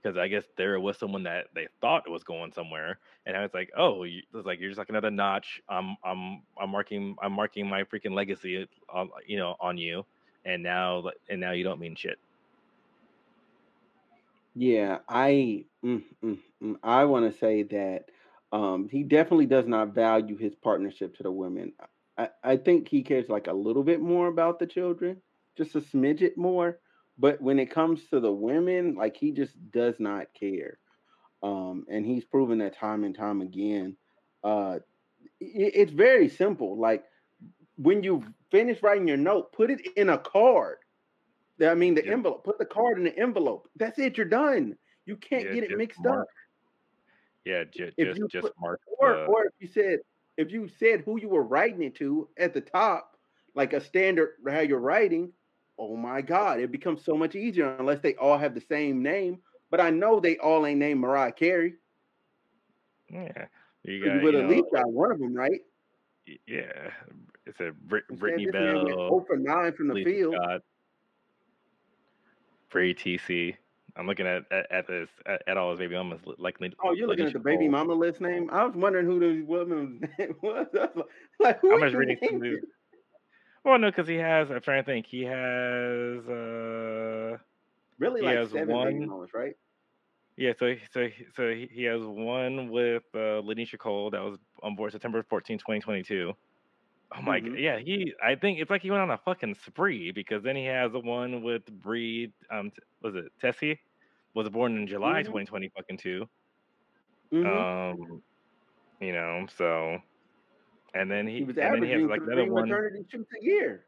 Because 0.04 0.18
I 0.18 0.28
guess 0.28 0.44
there 0.58 0.80
was 0.80 0.98
someone 0.98 1.24
that 1.24 1.48
they 1.56 1.68
thought 1.80 2.10
was 2.10 2.24
going 2.24 2.52
somewhere, 2.52 3.00
and 3.26 3.38
I 3.38 3.42
was 3.42 3.54
like, 3.54 3.72
"Oh, 3.78 4.04
you, 4.04 4.22
it's 4.34 4.46
like 4.46 4.60
you're 4.60 4.70
just 4.70 4.80
like 4.80 4.90
another 4.90 5.12
notch. 5.12 5.62
I'm, 5.70 5.96
I'm, 6.04 6.44
I'm 6.62 6.70
marking, 6.70 7.16
I'm 7.22 7.32
marking 7.34 7.70
my 7.70 7.84
freaking 7.84 8.14
legacy, 8.14 8.68
on, 8.90 9.10
you 9.26 9.38
know, 9.38 9.56
on 9.62 9.78
you, 9.78 10.06
and 10.46 10.62
now, 10.62 11.10
and 11.30 11.40
now 11.40 11.52
you 11.52 11.64
don't 11.64 11.80
mean 11.80 11.96
shit." 11.96 12.20
Yeah, 14.56 15.00
I 15.10 15.66
mm, 15.84 16.04
mm, 16.24 16.40
mm, 16.62 16.76
I 16.84 17.06
want 17.06 17.32
to 17.32 17.38
say 17.38 17.64
that 17.64 18.06
um, 18.52 18.88
he 18.90 19.04
definitely 19.04 19.48
does 19.48 19.68
not 19.68 19.96
value 19.96 20.38
his 20.38 20.54
partnership 20.56 21.16
to 21.18 21.24
the 21.24 21.32
women. 21.32 21.74
I, 22.18 22.30
I 22.44 22.58
think 22.58 22.88
he 22.88 23.02
cares 23.02 23.30
like 23.30 23.48
a 23.48 23.54
little 23.54 23.84
bit 23.84 24.00
more 24.00 24.28
about 24.28 24.60
the 24.60 24.68
children, 24.68 25.22
just 25.58 25.76
a 25.76 25.82
smidget 25.82 26.38
more. 26.38 26.80
But 27.18 27.42
when 27.42 27.60
it 27.60 27.70
comes 27.72 28.02
to 28.10 28.20
the 28.20 28.32
women, 28.32 28.96
like 28.96 29.16
he 29.16 29.32
just 29.32 29.54
does 29.72 29.96
not 30.00 30.28
care. 30.34 30.80
Um, 31.44 31.86
and 31.90 32.06
he's 32.06 32.24
proven 32.26 32.58
that 32.60 32.76
time 32.78 33.04
and 33.04 33.16
time 33.16 33.42
again. 33.42 33.96
Uh, 34.44 34.80
it, 35.40 35.74
it's 35.76 35.92
very 35.92 36.30
simple. 36.30 36.78
Like 36.78 37.04
when 37.78 38.04
you 38.04 38.24
finish 38.50 38.82
writing 38.82 39.08
your 39.08 39.18
note, 39.18 39.52
put 39.52 39.70
it 39.70 39.82
in 39.96 40.10
a 40.10 40.18
card. 40.18 40.78
I 41.64 41.76
mean, 41.76 41.96
the 41.96 42.06
envelope. 42.08 42.44
Put 42.44 42.58
the 42.58 42.66
card 42.66 42.98
in 42.98 43.04
the 43.04 43.18
envelope. 43.18 43.70
That's 43.76 44.00
it. 44.00 44.18
You're 44.18 44.26
done. 44.26 44.76
You 45.06 45.16
can't 45.18 45.46
Yeah, 45.46 45.54
get 45.54 45.64
it 45.66 45.78
mixed 45.78 46.00
mark 46.02 46.22
up. 46.22 46.28
Yeah, 47.46 47.64
If 47.72 47.72
just 47.72 48.18
you 48.20 48.28
just 48.30 48.48
put- 48.48 48.54
mark 48.60 48.82
Or, 49.00 49.14
the- 49.14 49.26
or 49.26 49.46
if 49.46 49.52
you 49.60 49.68
said 49.68 50.00
if 50.38 50.52
you 50.52 50.68
said 50.68 51.02
who 51.02 51.20
you 51.20 51.30
were 51.30 51.44
writing 51.44 51.84
it 51.84 51.94
to 51.96 52.28
at 52.38 52.54
the 52.56 52.62
top, 52.62 53.18
like 53.54 53.74
a 53.74 53.82
standard 53.82 54.38
how 54.48 54.62
you're 54.62 54.80
writing, 54.80 55.32
oh 55.78 55.96
my 55.96 56.22
God, 56.22 56.60
it 56.60 56.72
becomes 56.72 57.04
so 57.04 57.16
much 57.16 57.36
easier 57.36 57.76
unless 57.80 58.00
they 58.02 58.16
all 58.16 58.38
have 58.38 58.54
the 58.54 58.62
same 58.62 59.02
name. 59.04 59.40
But 59.72 59.82
I 59.82 59.90
know 59.90 60.20
they 60.20 60.38
all 60.38 60.66
ain't 60.66 60.80
named 60.80 61.00
Mariah 61.00 61.32
Carey. 61.32 61.76
yeah. 63.10 63.48
You 63.84 63.94
You 63.96 64.06
got 64.06 64.24
would 64.24 64.34
you 64.34 64.40
at 64.40 64.46
know, 64.46 64.56
least 64.56 64.68
got 64.74 64.92
one 64.92 65.12
of 65.12 65.20
them 65.20 65.34
right. 65.34 65.62
yeah. 66.48 66.92
It's 67.46 67.60
a 67.60 67.72
Brit- 67.72 68.06
Instead, 68.10 68.20
Brittany 68.20 68.46
Bell, 68.52 68.86
0 68.86 69.26
for 69.28 69.38
nine 69.38 69.74
from 69.74 69.88
the 69.90 69.96
Lisa 69.96 70.10
field. 70.10 70.36
Scott, 70.36 70.62
Free 72.70 72.94
TC. 72.94 73.56
I'm 73.96 74.08
looking 74.08 74.26
at 74.26 74.44
at, 74.52 74.72
at 74.72 74.88
this 74.88 75.10
at, 75.26 75.44
at 75.48 75.58
all 75.58 75.72
his 75.72 75.80
baby 75.80 75.96
mamas 75.96 76.22
li- 76.26 76.36
like. 76.40 76.56
Oh, 76.84 76.94
you're 76.94 77.08
looking 77.08 77.26
at 77.26 77.34
the 77.34 77.40
baby 77.40 77.68
mama 77.68 77.94
list 77.94 78.22
name. 78.22 78.50
I 78.52 78.64
was 78.66 78.76
wondering 78.76 79.06
who 79.06 79.20
the 79.20 79.42
woman's 79.44 80.02
name 80.18 80.36
was. 80.42 80.68
Was 80.74 81.06
like, 81.40 81.60
who 81.60 81.74
I'm 81.74 81.82
just 81.82 81.96
reading 81.96 82.18
through 82.18 82.40
name? 82.40 82.62
Well, 83.64 83.80
no, 83.80 83.90
because 83.90 84.08
he 84.08 84.16
has. 84.16 84.50
I'm 84.52 84.62
trying 84.62 84.84
to 84.84 84.86
think. 84.86 85.06
He 85.08 85.24
has. 85.24 86.28
uh 86.28 87.38
Really, 88.00 88.22
He 88.22 88.28
like 88.28 88.38
has 88.38 88.50
seven 88.50 88.68
baby 88.68 88.74
one- 88.74 89.08
mamas, 89.08 89.34
right? 89.34 89.56
Yeah, 90.36 90.54
so 90.58 90.76
so 90.92 91.08
so 91.36 91.50
he 91.52 91.70
he 91.72 91.84
has 91.84 92.02
one 92.02 92.70
with 92.70 93.04
uh, 93.14 93.40
Lanisha 93.46 93.78
Cole 93.78 94.10
that 94.12 94.22
was 94.22 94.40
on 94.64 94.76
board 94.76 94.92
September 94.92 95.24
14, 95.30 95.60
2022. 95.60 96.34
Oh 97.16 97.22
my 97.22 97.40
god, 97.40 97.52
Mhm. 97.52 97.60
yeah, 97.62 97.78
he 97.78 98.14
I 98.22 98.34
think 98.34 98.60
it's 98.60 98.72
like 98.72 98.82
he 98.82 98.90
went 98.90 99.04
on 99.04 99.12
a 99.12 99.18
fucking 99.20 99.54
spree 99.64 100.12
because 100.12 100.42
then 100.42 100.56
he 100.56 100.66
has 100.66 100.92
the 100.92 101.00
one 101.00 101.44
with 101.44 101.64
Breed 101.84 102.34
um 102.50 102.72
t- 102.72 102.82
was 103.04 103.14
it 103.16 103.32
Tiesi 103.42 103.78
was 104.34 104.50
born 104.50 104.76
in 104.76 104.88
July 104.88 105.22
Mhm. 105.22 105.26
2020 105.28 105.70
fucking 105.70 105.98
two. 105.98 106.28
Mhm. 107.32 107.46
Um 107.46 108.24
you 109.00 109.14
know, 109.14 109.46
so 109.56 110.00
and 110.94 111.10
then 111.10 111.28
he, 111.28 111.40
he 111.40 111.44
was 111.44 111.58
and 111.58 111.74
then 111.74 111.84
he 111.84 111.92
has 111.92 112.04
averaging 112.04 112.08
like 112.08 112.22
three 112.24 112.34
another 112.34 112.52
one. 112.52 112.70
maternity 112.70 113.06
shoots 113.10 113.32
a 113.40 113.44
year. 113.44 113.86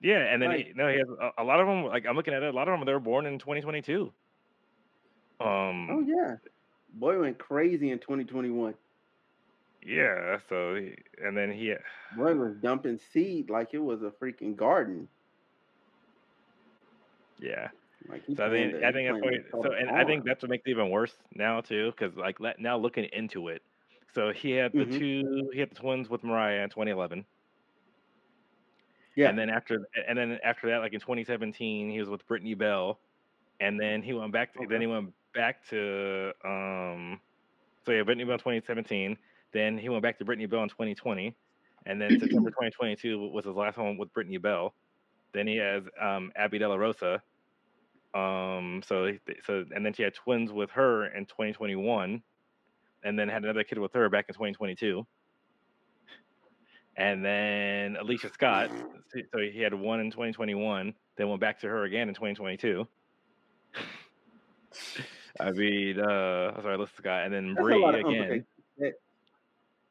Yeah, 0.00 0.32
and 0.32 0.40
then 0.42 0.50
Like- 0.50 0.66
he, 0.66 0.72
no, 0.74 0.88
he 0.88 0.98
has 0.98 1.08
a, 1.08 1.42
a 1.42 1.44
lot 1.44 1.60
of 1.60 1.66
them 1.66 1.84
like 1.84 2.06
I'm 2.06 2.16
looking 2.16 2.34
at 2.34 2.42
it, 2.42 2.52
a 2.52 2.56
lot 2.56 2.68
of 2.68 2.78
them 2.78 2.84
they 2.86 2.92
were 2.92 3.00
born 3.00 3.26
in 3.26 3.38
2022. 3.38 4.12
Um 5.40 5.88
Oh 5.90 6.00
yeah, 6.00 6.36
boy 6.94 7.20
went 7.20 7.38
crazy 7.38 7.90
in 7.90 7.98
2021. 7.98 8.74
yeah, 9.84 10.38
so 10.48 10.74
he, 10.76 10.94
and 11.22 11.36
then 11.36 11.50
he 11.52 11.74
Boy 12.16 12.34
was 12.34 12.56
dumping 12.56 12.98
seed 12.98 13.50
like 13.50 13.74
it 13.74 13.78
was 13.78 14.02
a 14.02 14.10
freaking 14.10 14.56
garden. 14.56 15.08
yeah. 17.38 17.68
Like 18.08 18.22
So 18.36 18.46
I 18.46 18.50
think 18.50 18.74
I 18.82 18.92
think 18.92 19.08
that's 19.10 19.22
what, 19.52 19.64
so 19.64 19.72
and 19.72 19.90
I 19.90 20.04
think 20.04 20.24
that's 20.24 20.42
what 20.42 20.50
makes 20.50 20.62
it 20.66 20.70
even 20.70 20.90
worse 20.90 21.14
now 21.34 21.60
too, 21.60 21.90
because 21.90 22.16
like 22.16 22.40
let, 22.40 22.58
now 22.58 22.76
looking 22.78 23.04
into 23.12 23.48
it, 23.48 23.62
so 24.14 24.32
he 24.32 24.52
had 24.52 24.74
the 24.76 24.86
Mhm. 24.86 24.98
two 24.98 25.50
he 25.52 25.60
had 25.60 25.70
the 25.70 25.74
twins 25.74 26.08
with 26.08 26.24
Mariah 26.24 26.62
in 26.64 26.70
2011, 26.70 27.26
yeah. 29.16 29.28
and 29.28 29.38
then 29.38 29.50
after 29.50 29.88
and 30.06 30.18
then 30.18 30.38
after 30.44 30.68
that, 30.70 30.78
like 30.78 30.92
in 30.92 31.00
2017, 31.00 31.90
he 31.90 31.98
was 32.00 32.08
with 32.08 32.26
Brittany 32.26 32.54
Bell, 32.54 33.00
and 33.60 33.80
then 33.80 34.02
he 34.02 34.12
went 34.12 34.32
back 34.32 34.54
to, 34.54 34.66
then 34.66 34.80
he 34.80 34.86
went 34.86 35.14
back 35.34 35.64
to 35.68 36.32
um, 36.44 37.20
so 37.86 37.92
yeah, 37.92 38.02
Brittany 38.02 38.24
Bell 38.24 38.34
in 38.34 38.40
2017, 38.40 39.18
then 39.52 39.78
he 39.78 39.88
went 39.88 40.02
back 40.02 40.18
to 40.18 40.24
Brittany 40.24 40.46
Bell 40.46 40.62
in 40.64 40.68
2020, 40.68 41.36
and 41.86 42.00
then 42.00 42.16
September 42.18 42.50
2022 42.52 43.28
was 43.30 43.44
his 43.44 43.54
last 43.56 43.78
one 43.78 43.96
with 43.98 44.12
Brittany 44.12 44.38
Bell. 44.38 44.74
Then 45.34 45.46
he 45.46 45.56
has 45.56 45.84
um, 46.00 46.32
Abby 46.36 46.58
De 46.58 46.68
La 46.68 46.76
Rosa. 46.76 47.22
Um, 48.14 48.82
so 48.84 49.12
so 49.44 49.64
and 49.74 49.84
then 49.84 49.92
she 49.92 50.02
had 50.02 50.14
twins 50.14 50.52
with 50.52 50.70
her 50.72 51.06
in 51.14 51.26
2021, 51.26 52.22
and 53.04 53.18
then 53.18 53.28
had 53.28 53.44
another 53.44 53.64
kid 53.64 53.78
with 53.78 53.92
her 53.94 54.08
back 54.08 54.26
in 54.28 54.34
2022. 54.34 55.06
And 56.96 57.24
then 57.24 57.96
Alicia 57.96 58.32
Scott, 58.32 58.70
so- 59.12 59.20
so 59.32 59.38
he 59.38 59.60
had 59.60 59.72
one 59.72 60.00
in 60.00 60.10
2021, 60.10 60.94
then 61.16 61.28
went 61.28 61.40
back 61.40 61.60
to 61.60 61.68
her 61.68 61.84
again 61.84 62.08
in 62.08 62.14
2022. 62.14 62.86
I 65.40 65.52
mean, 65.52 66.00
uh, 66.00 66.60
sorry, 66.60 66.76
Alyssa 66.76 66.96
Scott, 66.96 67.24
and 67.24 67.32
then 67.32 67.54
That's 67.54 67.60
a 67.60 67.62
Bree 67.62 67.84
again, 67.84 68.44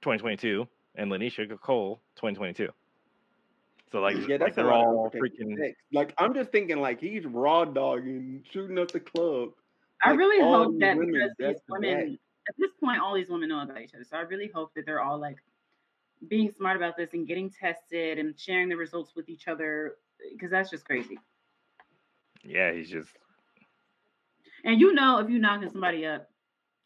2022, 0.01 0.67
and 0.95 1.09
Lanisha 1.11 1.59
Cole, 1.61 2.01
2022. 2.15 2.69
So 3.91 4.01
like, 4.01 4.17
Yeah, 4.27 4.37
that's 4.37 4.57
a 4.57 4.63
they're 4.63 4.73
all 4.73 5.09
freaking. 5.11 5.57
sex. 5.57 5.77
Like 5.93 6.13
I'm 6.17 6.33
just 6.33 6.51
thinking, 6.51 6.81
like 6.81 6.99
he's 6.99 7.25
raw 7.25 7.63
dogging, 7.63 8.43
shooting 8.51 8.77
up 8.77 8.91
the 8.91 8.99
club. 8.99 9.51
I 10.03 10.09
Like, 10.11 10.19
really 10.19 10.41
hope 10.43 10.77
that 10.79 10.97
women 10.97 11.13
because 11.13 11.31
these 11.39 11.61
women, 11.69 12.11
back. 12.11 12.19
At 12.49 12.55
this 12.57 12.71
point, 12.81 13.01
all 13.01 13.13
these 13.15 13.29
women 13.29 13.49
know 13.49 13.61
about 13.61 13.81
each 13.81 13.93
other. 13.93 14.03
So 14.03 14.17
I 14.17 14.21
really 14.21 14.49
hope 14.53 14.73
that 14.75 14.85
they're 14.85 15.01
all 15.01 15.19
like 15.19 15.37
being 16.27 16.51
smart 16.51 16.77
about 16.77 16.97
this 16.97 17.13
and 17.13 17.27
getting 17.27 17.49
tested 17.49 18.17
and 18.17 18.39
sharing 18.39 18.69
the 18.69 18.75
results 18.75 19.13
with 19.15 19.29
each 19.29 19.47
other 19.47 19.95
because 20.31 20.51
that's 20.51 20.69
just 20.69 20.85
crazy. 20.85 21.19
Yeah, 22.43 22.71
he's 22.73 22.89
just. 22.89 23.09
And 24.63 24.79
you 24.79 24.93
know, 24.93 25.19
if 25.19 25.29
you're 25.29 25.39
knocking 25.39 25.69
somebody 25.69 26.05
up, 26.05 26.29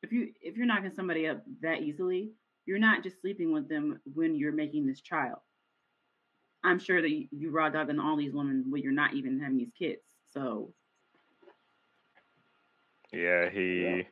if 0.03 0.12
you 0.12 0.34
if 0.41 0.58
you're 0.58 0.65
knocking 0.65 0.91
somebody 0.91 1.27
up 1.27 1.44
that 1.62 1.82
easily, 1.82 2.32
you're 2.65 2.80
not 2.80 3.03
just 3.03 3.22
sleeping 3.22 3.51
with 3.51 3.70
them 3.70 4.00
when 4.13 4.36
you're 4.36 4.51
making 4.51 4.88
this 4.88 5.01
child. 5.01 5.39
I'm 6.63 6.80
sure 6.80 7.01
that 7.01 7.10
you, 7.10 7.27
you 7.32 7.50
raw 7.50 7.70
dogging 7.70 8.00
all 8.00 8.15
these 8.15 8.34
women 8.34 8.65
when 8.70 8.84
you're 8.84 8.91
not 8.91 9.13
even 9.13 9.39
having 9.39 9.58
these 9.58 9.72
kids. 9.77 10.01
So 10.32 10.74
Yeah, 13.12 13.50
he. 13.50 14.06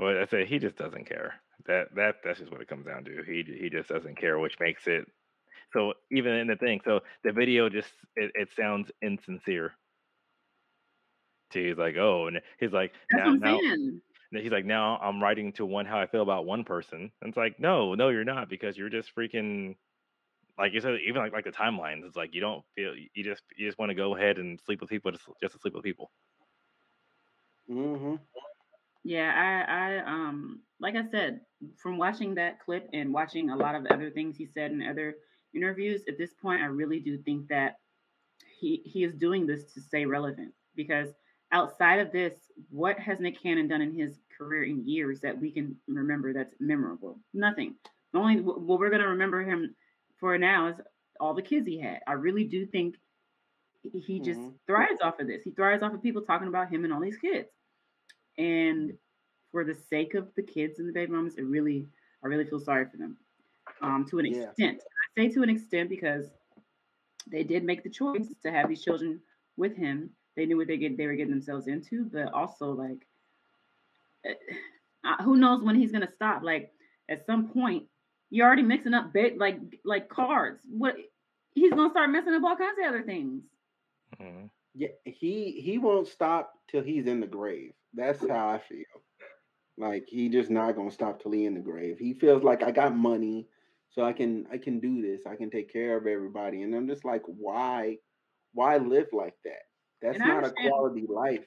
Well, 0.00 0.18
I 0.18 0.24
say 0.24 0.46
he 0.46 0.58
just 0.58 0.76
doesn't 0.76 1.04
care. 1.04 1.34
That 1.66 1.94
that 1.94 2.16
that's 2.24 2.38
just 2.38 2.50
what 2.50 2.62
it 2.62 2.68
comes 2.68 2.86
down 2.86 3.04
to. 3.04 3.22
He 3.22 3.44
he 3.46 3.68
just 3.68 3.90
doesn't 3.90 4.16
care, 4.16 4.38
which 4.38 4.58
makes 4.58 4.86
it. 4.86 5.06
So 5.74 5.92
even 6.10 6.32
in 6.32 6.46
the 6.46 6.56
thing, 6.56 6.80
so 6.82 7.00
the 7.22 7.32
video 7.32 7.68
just 7.68 7.92
it, 8.16 8.32
it 8.34 8.48
sounds 8.56 8.90
insincere. 9.02 9.74
To 11.52 11.68
he's 11.68 11.76
like, 11.76 11.96
oh, 11.98 12.28
and 12.28 12.40
he's 12.58 12.72
like, 12.72 12.92
that's 13.10 13.40
now, 13.40 13.56
what 13.56 13.64
I'm 13.64 14.02
now 14.32 14.40
he's 14.40 14.52
like, 14.52 14.64
now 14.64 14.98
I'm 15.02 15.22
writing 15.22 15.52
to 15.54 15.66
one 15.66 15.84
how 15.84 16.00
I 16.00 16.06
feel 16.06 16.22
about 16.22 16.46
one 16.46 16.64
person. 16.64 17.12
And 17.20 17.28
it's 17.28 17.36
like, 17.36 17.60
no, 17.60 17.94
no, 17.94 18.08
you're 18.08 18.24
not 18.24 18.48
because 18.48 18.78
you're 18.78 18.88
just 18.88 19.14
freaking. 19.14 19.76
Like 20.58 20.72
you 20.72 20.80
said, 20.80 20.98
even 21.06 21.20
like 21.20 21.32
like 21.32 21.44
the 21.44 21.50
timelines, 21.50 22.06
it's 22.06 22.16
like 22.16 22.34
you 22.34 22.40
don't 22.40 22.64
feel 22.74 22.94
you 22.96 23.22
just 23.22 23.42
you 23.54 23.66
just 23.68 23.78
want 23.78 23.90
to 23.90 23.94
go 23.94 24.16
ahead 24.16 24.38
and 24.38 24.58
sleep 24.64 24.80
with 24.80 24.90
people 24.90 25.10
just, 25.10 25.24
just 25.42 25.54
to 25.54 25.60
sleep 25.60 25.74
with 25.74 25.84
people. 25.84 26.10
Mm-hmm. 27.70 28.16
Yeah, 29.04 29.32
I, 29.34 29.96
I, 29.96 29.98
um, 30.06 30.60
like 30.78 30.94
I 30.96 31.04
said, 31.10 31.40
from 31.76 31.98
watching 31.98 32.34
that 32.34 32.60
clip 32.60 32.88
and 32.92 33.12
watching 33.12 33.50
a 33.50 33.56
lot 33.56 33.74
of 33.74 33.86
other 33.86 34.10
things 34.10 34.36
he 34.36 34.46
said 34.46 34.72
in 34.72 34.82
other 34.82 35.16
interviews, 35.54 36.02
at 36.08 36.18
this 36.18 36.34
point, 36.34 36.62
I 36.62 36.66
really 36.66 37.00
do 37.00 37.18
think 37.18 37.48
that 37.48 37.76
he 38.60 38.82
he 38.84 39.04
is 39.04 39.14
doing 39.14 39.46
this 39.46 39.72
to 39.74 39.80
stay 39.80 40.04
relevant. 40.06 40.54
Because 40.74 41.08
outside 41.52 42.00
of 42.00 42.12
this, 42.12 42.34
what 42.70 42.98
has 42.98 43.20
Nick 43.20 43.40
Cannon 43.42 43.68
done 43.68 43.82
in 43.82 43.92
his 43.92 44.20
career 44.36 44.64
in 44.64 44.86
years 44.86 45.20
that 45.20 45.38
we 45.38 45.50
can 45.50 45.76
remember 45.88 46.32
that's 46.32 46.54
memorable? 46.60 47.18
Nothing. 47.32 47.76
The 48.12 48.18
only 48.18 48.40
what 48.40 48.78
we're 48.78 48.90
gonna 48.90 49.08
remember 49.08 49.42
him 49.42 49.74
for 50.18 50.36
now 50.38 50.68
is 50.68 50.80
all 51.18 51.34
the 51.34 51.42
kids 51.42 51.66
he 51.66 51.80
had. 51.80 52.00
I 52.06 52.12
really 52.12 52.44
do 52.44 52.66
think 52.66 52.96
he 53.92 54.20
just 54.20 54.40
Mhm. 54.40 54.58
thrives 54.66 55.00
off 55.00 55.20
of 55.20 55.26
this. 55.26 55.42
He 55.42 55.50
thrives 55.52 55.82
off 55.82 55.94
of 55.94 56.02
people 56.02 56.22
talking 56.22 56.48
about 56.48 56.70
him 56.70 56.84
and 56.84 56.92
all 56.92 57.00
these 57.00 57.16
kids. 57.18 57.48
And 58.38 58.96
for 59.50 59.64
the 59.64 59.74
sake 59.74 60.14
of 60.14 60.34
the 60.34 60.42
kids 60.42 60.78
and 60.78 60.88
the 60.88 60.92
baby 60.92 61.12
mamas, 61.12 61.36
it 61.36 61.42
really, 61.42 61.88
I 62.24 62.28
really 62.28 62.44
feel 62.44 62.60
sorry 62.60 62.86
for 62.86 62.96
them. 62.96 63.16
Um, 63.82 64.04
to 64.06 64.18
an 64.18 64.26
Yeah. 64.26 64.52
extent. 64.54 64.80
I 64.82 65.22
say 65.22 65.28
to 65.34 65.42
an 65.42 65.50
extent 65.50 65.90
because 65.90 66.30
they 67.30 67.42
did 67.44 67.64
make 67.64 67.82
the 67.82 67.90
choice 67.90 68.34
to 68.42 68.50
have 68.50 68.68
these 68.68 68.82
children 68.82 69.20
with 69.56 69.76
him. 69.76 70.10
They 70.36 70.46
knew 70.46 70.56
what 70.56 70.66
they 70.68 70.76
get 70.78 70.96
they 70.96 71.06
were 71.06 71.14
getting 71.14 71.32
themselves 71.32 71.66
into, 71.68 72.04
but 72.04 72.32
also 72.32 72.72
like 72.72 73.06
uh, 75.04 75.22
who 75.22 75.36
knows 75.36 75.62
when 75.62 75.76
he's 75.76 75.92
gonna 75.92 76.10
stop? 76.10 76.42
Like 76.42 76.72
at 77.08 77.24
some 77.26 77.48
point, 77.48 77.88
you're 78.30 78.46
already 78.46 78.62
mixing 78.62 78.94
up 78.94 79.12
bit 79.12 79.38
like 79.38 79.58
like 79.84 80.08
cards. 80.08 80.64
What 80.68 80.96
he's 81.54 81.72
gonna 81.72 81.90
start 81.90 82.10
messing 82.10 82.34
up 82.34 82.42
all 82.44 82.56
kinds 82.56 82.78
of 82.78 82.86
other 82.86 83.02
things. 83.02 83.44
Mhm. 84.18 84.50
Yeah, 84.74 84.88
he 85.04 85.60
he 85.60 85.78
won't 85.78 86.08
stop 86.08 86.54
till 86.68 86.82
he's 86.82 87.06
in 87.06 87.20
the 87.20 87.26
grave. 87.26 87.74
That's 87.94 88.26
how 88.26 88.48
I 88.48 88.58
feel. 88.58 88.84
Like 89.78 90.04
he 90.08 90.28
just 90.28 90.50
not 90.50 90.76
gonna 90.76 90.90
stop 90.90 91.22
till 91.22 91.32
he 91.32 91.46
in 91.46 91.54
the 91.54 91.60
grave. 91.60 91.98
He 91.98 92.14
feels 92.14 92.42
like 92.42 92.62
I 92.62 92.70
got 92.70 92.96
money, 92.96 93.48
so 93.90 94.04
I 94.04 94.12
can 94.12 94.46
I 94.52 94.58
can 94.58 94.78
do 94.80 95.00
this. 95.00 95.26
I 95.26 95.36
can 95.36 95.50
take 95.50 95.72
care 95.72 95.96
of 95.96 96.06
everybody. 96.06 96.62
And 96.62 96.74
I'm 96.74 96.86
just 96.86 97.04
like, 97.04 97.22
why, 97.26 97.96
why 98.52 98.76
live 98.76 99.08
like 99.12 99.34
that? 99.44 99.62
That's 100.02 100.18
And 100.18 100.28
not 100.28 100.46
a 100.46 100.50
quality 100.50 101.06
life. 101.08 101.46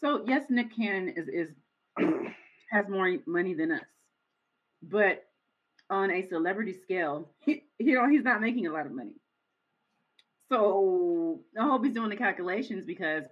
So 0.00 0.24
yes, 0.26 0.44
Nick 0.50 0.74
Cannon 0.74 1.08
is 1.08 1.28
is 1.28 1.50
has 2.70 2.88
more 2.88 3.16
money 3.26 3.54
than 3.54 3.72
us, 3.72 3.84
but 4.82 5.24
on 5.90 6.10
a 6.10 6.22
celebrity 6.22 6.72
scale, 6.72 7.30
he 7.40 7.64
you 7.78 7.94
know 7.94 8.08
he's 8.08 8.24
not 8.24 8.40
making 8.40 8.66
a 8.66 8.72
lot 8.72 8.86
of 8.86 8.92
money. 8.92 9.14
So 10.50 11.40
I 11.58 11.64
hope 11.64 11.84
he's 11.84 11.94
doing 11.94 12.10
the 12.10 12.16
calculations 12.16 12.84
because 12.84 13.24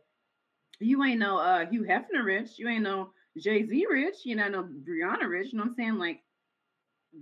you 0.80 1.02
ain't 1.04 1.18
no 1.20 1.38
uh 1.38 1.66
Hugh 1.66 1.82
Hefner 1.84 2.24
rich, 2.24 2.58
you 2.58 2.68
ain't 2.68 2.82
no 2.82 3.10
Jay 3.38 3.66
Z 3.66 3.86
rich, 3.90 4.16
you 4.24 4.36
know 4.36 4.48
no 4.48 4.62
Brianna 4.64 5.28
rich. 5.28 5.52
You 5.52 5.58
know 5.58 5.64
what 5.64 5.70
I'm 5.70 5.76
saying? 5.76 5.98
Like 5.98 6.22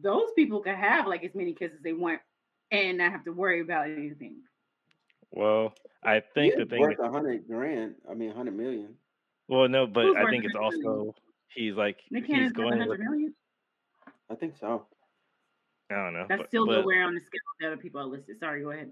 those 0.03 0.29
people 0.37 0.61
could 0.61 0.75
have 0.75 1.07
like 1.07 1.25
as 1.25 1.35
many 1.35 1.53
kids 1.55 1.75
as 1.77 1.83
they 1.83 1.93
want 1.93 2.21
and 2.71 2.99
not 2.99 3.13
have 3.13 3.25
to 3.25 3.33
worry 3.33 3.61
about 3.61 3.87
anything. 3.89 4.39
Well, 5.31 5.75
I 6.03 6.21
think 6.35 6.55
is 6.55 6.59
the 6.61 6.67
thing 6.67 6.81
worth 6.81 6.99
a 6.99 7.11
hundred 7.11 7.47
grand. 7.47 7.95
I 8.11 8.15
mean, 8.15 8.31
a 8.31 8.35
hundred 8.35 8.57
million. 8.57 8.95
well, 9.49 9.69
no, 9.69 9.87
but 9.87 10.05
Who's 10.05 10.17
I 10.17 10.31
think 10.31 10.45
it's 10.45 10.55
100 10.55 10.79
million? 10.79 10.99
also 10.99 11.15
he's 11.49 11.75
like 11.75 11.99
Nick 12.11 12.27
he's 12.27 12.53
going 12.53 12.71
100 12.79 12.89
with 12.89 13.01
million. 13.01 13.35
I 14.31 14.35
think 14.37 14.55
so. 14.59 14.87
I 15.91 15.97
don't 15.97 16.15
know. 16.15 16.27
That's 16.29 16.41
but- 16.43 16.49
still 16.49 16.67
but- 16.67 16.81
nowhere 16.81 17.05
on 17.05 17.15
the 17.15 17.21
scale 17.21 17.41
that 17.61 17.67
other 17.69 17.77
people 17.77 18.01
are 18.01 18.07
listed. 18.07 18.39
Sorry, 18.41 18.63
go 18.63 18.71
ahead. 18.71 18.91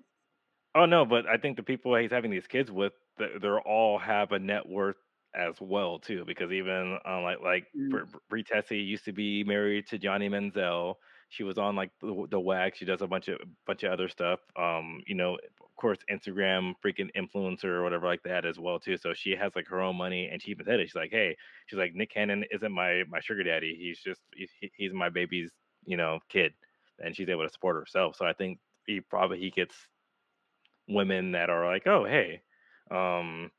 Oh 0.75 0.87
no, 0.87 1.05
but 1.05 1.27
I 1.27 1.37
think 1.37 1.57
the 1.57 1.63
people 1.63 1.95
he's 1.97 2.11
having 2.11 2.31
these 2.31 2.47
kids 2.47 2.71
with, 2.71 2.93
th- 2.93 3.02
they're 3.19 3.61
all 3.61 3.99
have 3.99 4.33
a 4.33 4.39
net 4.39 4.67
worth 4.69 4.97
as 5.35 5.61
well 5.61 5.99
too. 5.99 6.25
Because 6.27 6.53
even 6.53 6.99
um, 7.05 7.23
like 7.23 7.41
like 7.41 7.67
Mm. 7.77 7.91
Br- 7.91 8.05
Br- 8.05 8.19
Bre 8.29 8.39
Tiesi 8.41 8.87
used 8.87 9.05
to 9.07 9.13
be 9.13 9.45
married 9.45 9.87
to 9.89 9.99
Johnny 9.99 10.29
Manziel. 10.29 10.97
She 11.31 11.45
was 11.45 11.57
on 11.59 11.77
like 11.77 11.91
the, 12.01 12.27
the 12.31 12.41
wax. 12.41 12.79
She 12.79 12.85
does 12.85 13.01
a 13.03 13.07
bunch 13.07 13.29
of 13.29 13.39
bunch 13.67 13.83
of 13.85 13.93
other 13.93 14.09
stuff. 14.09 14.41
Um, 14.57 15.03
you 15.07 15.15
know, 15.15 15.35
of 15.37 15.77
course, 15.77 15.99
Instagram 16.11 16.75
freaking 16.85 17.11
influencer 17.17 17.65
or 17.65 17.83
whatever 17.83 18.07
like 18.07 18.23
that 18.25 18.45
as 18.45 18.59
well 18.59 18.79
too. 18.79 18.97
So 18.99 19.15
she 19.15 19.31
has 19.33 19.53
like 19.57 19.67
her 19.69 19.81
own 19.81 19.97
money, 19.97 20.29
and 20.31 20.43
she 20.43 20.51
even 20.51 20.67
said 20.67 20.81
it. 20.81 20.89
She's 20.89 20.95
like, 20.95 21.11
hey, 21.11 21.37
she's 21.67 21.79
like 21.79 21.95
Nick 21.95 22.11
Cannon 22.11 22.45
isn't 22.51 22.73
my 22.73 23.05
my 23.09 23.21
sugar 23.21 23.43
daddy. 23.45 23.75
He's 23.79 24.01
just 24.01 24.21
he- 24.35 24.73
he's 24.77 24.93
my 24.93 25.09
baby's 25.09 25.51
you 25.87 25.97
know 25.97 26.21
kid, 26.29 26.53
and 26.99 27.17
she's 27.17 27.29
able 27.29 27.45
to 27.45 27.53
support 27.53 27.77
herself. 27.77 28.17
So 28.17 28.27
I 28.27 28.33
think 28.35 28.59
he 28.87 29.01
probably 29.01 29.39
he 29.39 29.51
gets 29.51 29.75
women 30.89 31.33
that 31.33 31.51
are 31.51 31.67
like, 31.67 31.87
oh 31.87 32.05
hey, 32.05 32.43
um, 32.93 33.51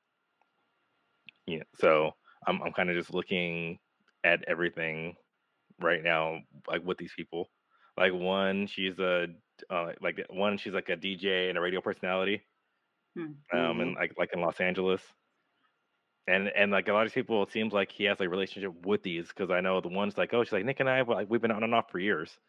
yeah, 1.47 1.63
so 1.75 2.13
I'm 2.47 2.61
I'm 2.61 2.73
kind 2.73 2.89
of 2.89 2.95
just 2.95 3.13
looking 3.13 3.79
at 4.23 4.43
everything 4.47 5.15
right 5.79 6.03
now, 6.03 6.39
like 6.67 6.83
with 6.83 6.97
these 6.97 7.13
people. 7.15 7.49
Like 7.97 8.13
one, 8.13 8.67
she's 8.67 8.99
a 8.99 9.27
uh, 9.69 9.93
like 10.01 10.19
one, 10.29 10.57
she's 10.57 10.73
like 10.73 10.89
a 10.89 10.97
DJ 10.97 11.49
and 11.49 11.57
a 11.57 11.61
radio 11.61 11.81
personality, 11.81 12.43
Hmm. 13.15 13.33
um, 13.53 13.79
and 13.81 13.95
like 13.95 14.13
like 14.17 14.33
in 14.33 14.41
Los 14.41 14.59
Angeles. 14.59 15.01
And 16.27 16.47
and 16.49 16.71
like 16.71 16.87
a 16.87 16.93
lot 16.93 17.05
of 17.05 17.13
people, 17.13 17.43
it 17.43 17.51
seems 17.51 17.73
like 17.73 17.91
he 17.91 18.05
has 18.05 18.19
like 18.19 18.27
a 18.27 18.29
relationship 18.29 18.85
with 18.85 19.03
these 19.03 19.27
because 19.27 19.51
I 19.51 19.59
know 19.61 19.81
the 19.81 19.89
ones 19.89 20.17
like, 20.17 20.33
oh, 20.33 20.43
she's 20.43 20.53
like 20.53 20.65
Nick 20.65 20.79
and 20.79 20.89
I, 20.89 21.01
like 21.01 21.29
we've 21.29 21.41
been 21.41 21.51
on 21.51 21.63
and 21.63 21.75
off 21.75 21.91
for 21.91 21.99
years. 21.99 22.39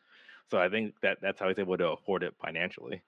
So 0.51 0.59
I 0.61 0.69
think 0.71 0.95
that 1.03 1.19
that's 1.23 1.41
how 1.41 1.49
he's 1.49 1.59
able 1.59 1.77
to 1.79 1.89
afford 1.91 2.23
it 2.25 2.37
financially. 2.41 3.03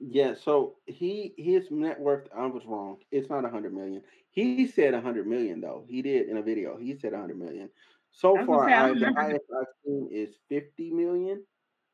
Yeah, 0.00 0.34
so 0.34 0.76
he 0.86 1.34
his 1.36 1.70
net 1.70 2.00
worth. 2.00 2.28
I 2.36 2.46
was 2.46 2.64
wrong. 2.66 2.98
It's 3.10 3.28
not 3.28 3.44
a 3.44 3.48
hundred 3.50 3.74
million. 3.74 4.02
He 4.30 4.56
said 4.56 4.84
a 4.94 5.00
hundred 5.00 5.14
million 5.16 5.48
though. 5.48 5.74
He 5.76 5.92
did 5.92 6.18
in 6.18 6.26
a 6.28 6.32
video. 6.32 6.70
He 6.76 6.86
said 6.88 7.06
a 7.12 7.16
hundred 7.18 7.38
million. 7.38 7.68
So 8.10 8.36
I 8.38 8.46
far, 8.46 8.68
say, 8.68 8.72
I, 8.72 8.88
I 8.88 8.92
the 8.94 9.12
highest 9.12 9.44
I've 9.58 9.66
seen 9.84 10.08
is 10.12 10.36
fifty 10.48 10.90
million. 10.90 11.42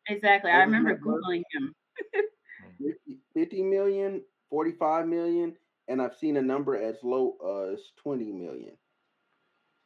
Exactly. 0.09 0.51
I 0.51 0.59
remember 0.59 0.97
googling 0.97 1.43
him. 1.53 1.75
50, 2.81 3.19
50 3.35 3.63
million, 3.63 4.23
45 4.51 5.07
million, 5.07 5.57
and 5.89 6.01
I've 6.03 6.15
seen 6.17 6.37
a 6.37 6.43
number 6.43 6.77
as 6.77 6.97
low 7.03 7.37
as 7.73 7.81
20 8.03 8.33
million. 8.33 8.77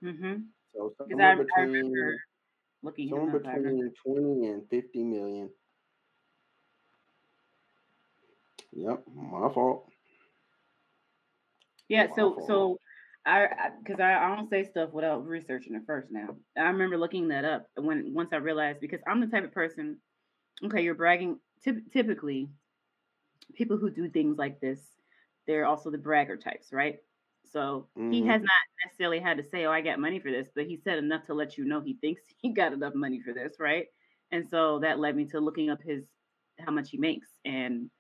Mm-hmm. 0.04 0.34
So 0.74 0.92
Because 1.08 1.20
I, 1.20 1.30
somewhere 1.30 1.32
I 1.32 1.34
between 1.34 1.66
remember 1.66 2.16
looking 2.82 3.08
somewhere 3.08 3.34
up. 3.34 3.40
I 3.46 3.54
remember. 3.54 3.84
between 3.84 3.92
20 4.06 4.46
and 4.46 4.68
50 4.70 5.04
million. 5.04 5.50
Yep, 8.72 9.04
my 9.14 9.52
fault. 9.52 9.90
Yeah. 11.88 12.08
So 12.14 12.36
Waffle. 12.36 12.46
so 12.46 12.78
I 13.26 13.48
because 13.82 14.00
I, 14.00 14.14
I 14.14 14.36
don't 14.36 14.48
say 14.50 14.64
stuff 14.64 14.90
without 14.92 15.26
researching 15.26 15.74
it 15.74 15.82
first. 15.86 16.10
Now 16.10 16.36
I 16.56 16.62
remember 16.62 16.98
looking 16.98 17.28
that 17.28 17.44
up 17.44 17.66
when 17.76 18.12
once 18.14 18.32
I 18.32 18.36
realized 18.36 18.80
because 18.80 19.00
I'm 19.06 19.20
the 19.20 19.26
type 19.26 19.44
of 19.44 19.52
person. 19.52 19.98
Okay, 20.64 20.82
you're 20.82 20.94
bragging. 20.94 21.40
Typ- 21.66 21.90
typically, 21.92 22.50
people 23.54 23.76
who 23.78 23.90
do 23.90 24.08
things 24.08 24.38
like 24.38 24.60
this, 24.60 24.80
they're 25.46 25.66
also 25.66 25.90
the 25.90 25.98
bragger 25.98 26.36
types, 26.36 26.68
right? 26.72 26.96
So 27.46 27.88
he 28.10 28.18
Mhm. 28.18 28.26
has 28.26 28.42
not 28.42 28.50
necessarily 28.86 29.20
had 29.20 29.38
to 29.38 29.44
say, 29.44 29.64
"Oh, 29.64 29.72
I 29.72 29.80
got 29.80 29.98
money 29.98 30.20
for 30.20 30.30
this," 30.30 30.48
but 30.54 30.66
he 30.66 30.76
said 30.76 30.98
enough 30.98 31.24
to 31.26 31.34
let 31.34 31.56
you 31.56 31.64
know 31.64 31.80
he 31.80 31.94
thinks 31.94 32.22
he 32.42 32.52
got 32.52 32.72
enough 32.72 32.94
money 32.94 33.20
for 33.20 33.32
this, 33.32 33.56
right? 33.58 33.86
And 34.30 34.48
so 34.48 34.80
that 34.80 34.98
led 34.98 35.16
me 35.16 35.26
to 35.26 35.40
looking 35.40 35.70
up 35.70 35.80
his 35.82 36.06
how 36.58 36.72
much 36.72 36.90
he 36.90 36.98
makes, 36.98 37.28
and 37.44 37.90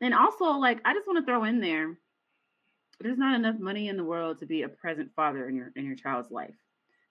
and 0.00 0.14
also 0.14 0.44
like 0.58 0.80
I 0.84 0.94
just 0.94 1.06
want 1.06 1.18
to 1.18 1.24
throw 1.30 1.44
in 1.44 1.60
there, 1.60 1.98
there's 3.00 3.18
not 3.18 3.36
enough 3.36 3.58
money 3.58 3.88
in 3.88 3.96
the 3.96 4.04
world 4.04 4.38
to 4.38 4.46
be 4.46 4.62
a 4.62 4.68
present 4.68 5.12
father 5.14 5.48
in 5.48 5.54
your 5.56 5.72
in 5.76 5.84
your 5.84 5.96
child's 5.96 6.30
life. 6.30 6.56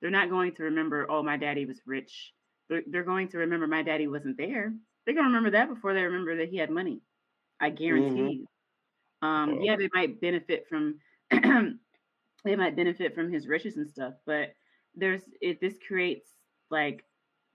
They're 0.02 0.12
not 0.12 0.30
going 0.30 0.54
to 0.56 0.64
remember, 0.64 1.10
"Oh, 1.10 1.24
my 1.24 1.38
daddy 1.38 1.66
was 1.66 1.82
rich." 1.86 2.34
They're, 2.70 2.84
they're 2.86 3.04
going 3.04 3.30
to 3.30 3.38
remember 3.40 3.68
my 3.68 3.84
daddy 3.84 4.08
wasn't 4.08 4.38
there. 4.38 4.74
They're 5.06 5.16
gonna 5.16 5.28
remember 5.28 5.52
that 5.52 5.70
before 5.70 5.94
they 5.94 6.04
remember 6.04 6.38
that 6.38 6.50
he 6.50 6.58
had 6.58 6.70
money. 6.70 7.02
I 7.60 7.70
guarantee 7.70 8.48
you. 9.22 9.28
Um, 9.28 9.56
Well- 9.56 9.66
yeah, 9.66 9.76
they 9.78 9.90
might 9.94 10.20
benefit 10.22 10.68
from 10.68 11.00
they 11.32 12.56
might 12.56 12.76
benefit 12.76 13.16
from 13.16 13.32
his 13.32 13.48
riches 13.48 13.78
and 13.78 13.90
stuff, 13.90 14.16
but 14.26 14.54
there's 14.96 15.24
it 15.42 15.60
this 15.62 15.78
creates 15.86 16.30
like 16.70 17.06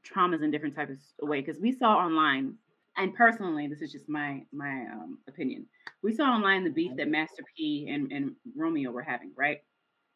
traumas 0.05 0.42
in 0.42 0.51
different 0.51 0.75
types 0.75 1.14
of 1.21 1.29
way 1.29 1.40
because 1.40 1.61
we 1.61 1.73
saw 1.73 1.97
online 1.99 2.59
and 2.97 3.15
personally 3.15 3.67
this 3.69 3.81
is 3.83 3.93
just 3.93 4.09
my 4.09 4.43
my 4.53 4.87
um, 4.93 5.19
opinion. 5.29 5.67
We 6.03 6.13
saw 6.13 6.25
online 6.25 6.65
the 6.65 6.71
beef 6.71 6.93
that 6.97 7.09
master 7.09 7.43
p 7.57 7.89
and, 7.91 8.13
and 8.13 8.37
romeo 8.57 8.91
were 8.91 9.03
having 9.03 9.33
right? 9.37 9.59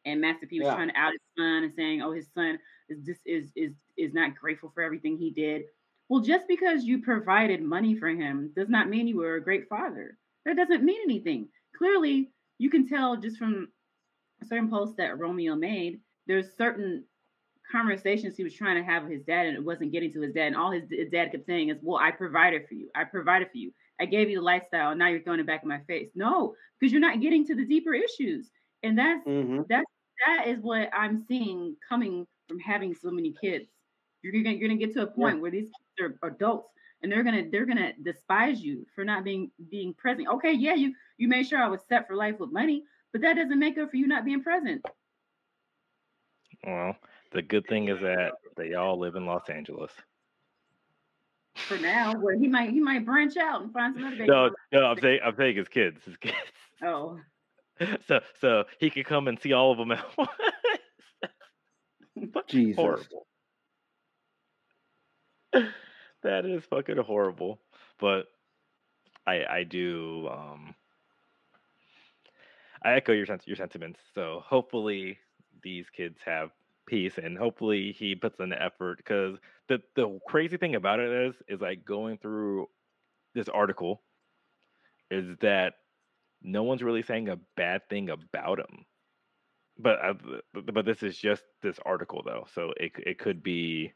And 0.05 0.21
master 0.21 0.47
p 0.47 0.61
was 0.61 0.69
Yeah. 0.69 0.75
trying 0.75 0.89
to 0.91 0.97
out 0.99 1.13
his 1.13 1.23
son 1.39 1.65
and 1.65 1.75
saying 1.75 2.03
oh 2.03 2.13
his 2.13 2.29
son 2.35 2.59
is 2.89 3.05
this 3.05 3.19
is 3.25 3.53
is 3.57 3.73
is 3.97 4.15
not 4.15 4.37
grateful 4.37 4.71
for 4.75 4.83
everything 4.83 5.17
he 5.17 5.31
did. 5.31 5.63
Well 6.09 6.21
just 6.21 6.47
because 6.49 6.85
you 6.85 7.03
provided 7.03 7.63
money 7.63 7.97
for 7.97 8.09
him 8.09 8.53
does 8.57 8.69
not 8.69 8.89
mean 8.89 9.09
you 9.09 9.17
were 9.19 9.37
a 9.37 9.45
great 9.45 9.69
father. 9.69 10.19
That 10.45 10.57
doesn't 10.57 10.85
mean 10.85 11.01
anything. 11.05 11.49
Clearly 11.77 12.31
you 12.59 12.71
can 12.71 12.87
tell 12.89 13.17
just 13.17 13.37
from 13.39 13.69
certain 14.45 14.71
posts 14.71 14.97
that 14.97 15.19
romeo 15.19 15.55
made 15.55 16.01
there's 16.27 16.57
certain 16.57 17.05
conversations 17.71 18.37
he 18.37 18.45
was 18.45 18.55
trying 18.55 18.77
to 18.77 18.83
have 18.85 19.03
with 19.05 19.13
his 19.13 19.23
dad 19.25 19.47
and 19.47 19.57
it 19.57 19.65
wasn't 19.65 19.93
getting 19.93 20.13
to 20.13 20.21
his 20.21 20.33
dad 20.33 20.49
and 20.49 20.57
all 20.57 20.71
his, 20.71 20.85
his 20.91 21.11
dad 21.11 21.31
kept 21.33 21.47
saying 21.47 21.69
is 21.69 21.79
well 21.83 21.99
i 21.99 22.11
provided 22.11 22.67
for 22.69 22.75
you. 22.75 22.89
I 22.95 23.05
provided 23.05 23.51
for 23.51 23.59
you. 23.59 23.73
I 24.01 24.07
gave 24.07 24.29
you 24.31 24.37
the 24.39 24.43
lifestyle 24.45 24.91
and 24.91 24.99
now 24.99 25.09
you're 25.09 25.23
throwing 25.23 25.41
it 25.41 25.47
back 25.47 25.63
in 25.63 25.69
my 25.69 25.81
face. 25.87 26.11
No 26.15 26.55
because 26.79 26.93
you're 26.93 27.01
not 27.01 27.21
getting 27.21 27.45
to 27.47 27.55
the 27.55 27.65
deeper 27.65 27.95
issues 27.95 28.51
and 28.83 28.99
that's 28.99 29.27
Mhm. 29.27 29.67
that's 29.69 29.87
that 30.27 30.47
is 30.49 30.61
what 30.61 30.89
i'm 30.93 31.19
seeing 31.29 31.77
coming 31.89 32.27
from 32.49 32.59
having 32.61 32.95
so 32.95 33.11
many 33.11 33.33
kids. 33.41 33.69
You're 34.23 34.33
gonna 34.33 34.55
you're 34.57 34.69
gonna 34.69 34.79
get 34.79 34.93
to 34.95 35.03
a 35.03 35.07
point 35.07 35.41
where 35.41 35.51
these 35.51 35.71
kids 35.99 36.13
are 36.23 36.29
adults 36.29 36.71
and 37.03 37.11
they're 37.11 37.23
gonna 37.25 37.45
they're 37.51 37.67
gonna 37.67 37.93
despise 38.03 38.63
you 38.63 38.87
for 38.95 39.05
not 39.05 39.25
being 39.25 39.51
being 39.71 39.95
present. 39.95 40.29
Okay 40.29 40.53
yeah 40.53 40.75
you 40.75 40.95
you 41.19 41.29
made 41.29 41.47
sure 41.47 41.59
i 41.63 41.69
was 41.69 41.83
set 41.89 42.07
for 42.07 42.17
life 42.17 42.39
with 42.39 42.53
money 42.53 42.85
but 43.13 43.21
that 43.23 43.35
doesn't 43.37 43.59
make 43.59 43.79
up 43.79 43.91
for 43.91 43.97
you 43.97 44.07
not 44.07 44.25
being 44.25 44.43
present. 44.43 44.85
Well, 46.65 46.97
the 47.33 47.43
good 47.43 47.67
thing 47.69 47.89
is 47.89 48.01
that 48.03 48.33
they 48.57 48.75
all 48.75 48.99
live 48.99 49.15
in 49.17 49.27
Los 49.27 49.49
Angeles. 49.49 49.93
for 51.57 51.79
now 51.79 52.15
where 52.15 52.37
he 52.37 52.47
might 52.49 52.71
he 52.71 52.81
might 52.81 53.05
branch 53.05 53.37
out 53.37 53.63
and 53.63 53.73
find 53.73 53.95
some 53.95 54.05
other 54.05 54.17
baby 54.17 54.29
No, 54.29 54.51
no, 54.73 54.87
I'm 54.87 54.99
saying 55.01 55.21
I'm 55.25 55.37
saying 55.37 55.57
his 55.57 55.69
kids, 55.69 56.05
his 56.05 56.17
kids. 56.17 56.35
oh 56.83 57.19
So 58.07 58.21
so 58.41 58.65
he 58.81 58.91
could 58.91 59.07
come 59.07 59.29
and 59.29 59.39
see 59.41 59.53
all 59.53 59.73
of 59.73 59.79
them 59.79 59.93
at 59.93 60.05
once. 60.19 60.31
Jesus. 62.49 62.77
horrible. 62.77 63.27
that 66.23 66.47
is 66.47 66.65
fucking 66.65 66.97
horrible. 66.99 67.61
But 67.99 68.27
I 69.27 69.45
I 69.45 69.63
do 69.65 70.29
um 70.31 70.75
I 72.83 72.95
echo 72.95 73.13
your 73.13 73.27
sent- 73.27 73.47
your 73.47 73.57
sentiments. 73.57 74.01
So 74.15 74.41
hopefully 74.45 75.19
these 75.63 75.87
kids 75.91 76.19
have 76.25 76.51
peace 76.87 77.19
and 77.19 77.37
hopefully 77.39 77.93
he 77.93 78.15
puts 78.15 78.39
in 78.41 78.51
the 78.51 78.63
effort 78.63 78.99
because 78.99 79.39
the 79.69 79.83
the 79.97 80.19
crazy 80.29 80.57
thing 80.57 80.75
about 80.75 81.01
it 81.01 81.11
is 81.29 81.43
is 81.49 81.61
like 81.61 81.85
going 81.85 82.19
through 82.19 82.69
this 83.35 83.49
article 83.49 84.03
is 85.11 85.37
that 85.41 85.75
no 86.43 86.63
one's 86.63 86.83
really 86.83 87.03
saying 87.03 87.29
a 87.29 87.37
bad 87.57 87.89
thing 87.89 88.11
about 88.11 88.59
him. 88.61 88.87
But 89.79 89.99
uh, 90.05 90.15
but 90.73 90.85
this 90.87 91.03
is 91.03 91.19
just 91.19 91.45
this 91.63 91.79
article 91.85 92.23
though 92.25 92.47
so 92.53 92.73
it 92.77 92.93
it 92.99 93.19
could 93.19 93.43
be 93.43 93.93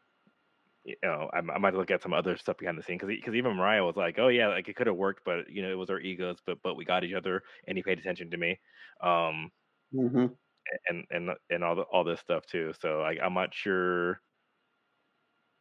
you 0.85 0.96
know 1.03 1.31
I, 1.33 1.38
I 1.38 1.59
might 1.59 1.74
look 1.74 1.90
at 1.90 2.03
some 2.03 2.12
other 2.12 2.37
stuff 2.37 2.59
behind 2.59 2.79
the 2.79 2.83
scene 2.83 2.98
because 2.98 3.09
because 3.14 3.35
even 3.35 3.57
Mariah 3.57 3.85
was 3.85 3.96
like 3.96 4.18
oh 4.18 4.29
yeah 4.29 4.48
like 4.48 4.68
it 4.68 4.76
could 4.76 4.87
have 4.87 4.96
worked 4.96 5.24
but 5.24 5.50
you 5.50 5.62
know 5.62 5.70
it 5.70 5.79
was 5.79 5.90
our 5.90 6.00
egos 6.00 6.38
but 6.46 6.59
but 6.62 6.76
we 6.76 6.85
got 6.85 7.05
each 7.05 7.14
other 7.14 7.42
and 7.66 7.76
he 7.79 7.83
paid 7.83 7.98
attention 7.98 8.31
to 8.31 8.37
me. 8.37 8.61
Um 9.03 9.50
hmm 9.92 10.26
and 10.88 11.07
and 11.11 11.31
and 11.51 11.64
all 11.64 11.77
the 11.77 11.83
all 11.83 12.05
this 12.05 12.20
stuff 12.20 12.46
too 12.46 12.73
so 12.81 13.01
like 13.01 13.18
I'm 13.23 13.35
not 13.35 13.55
sure 13.55 14.20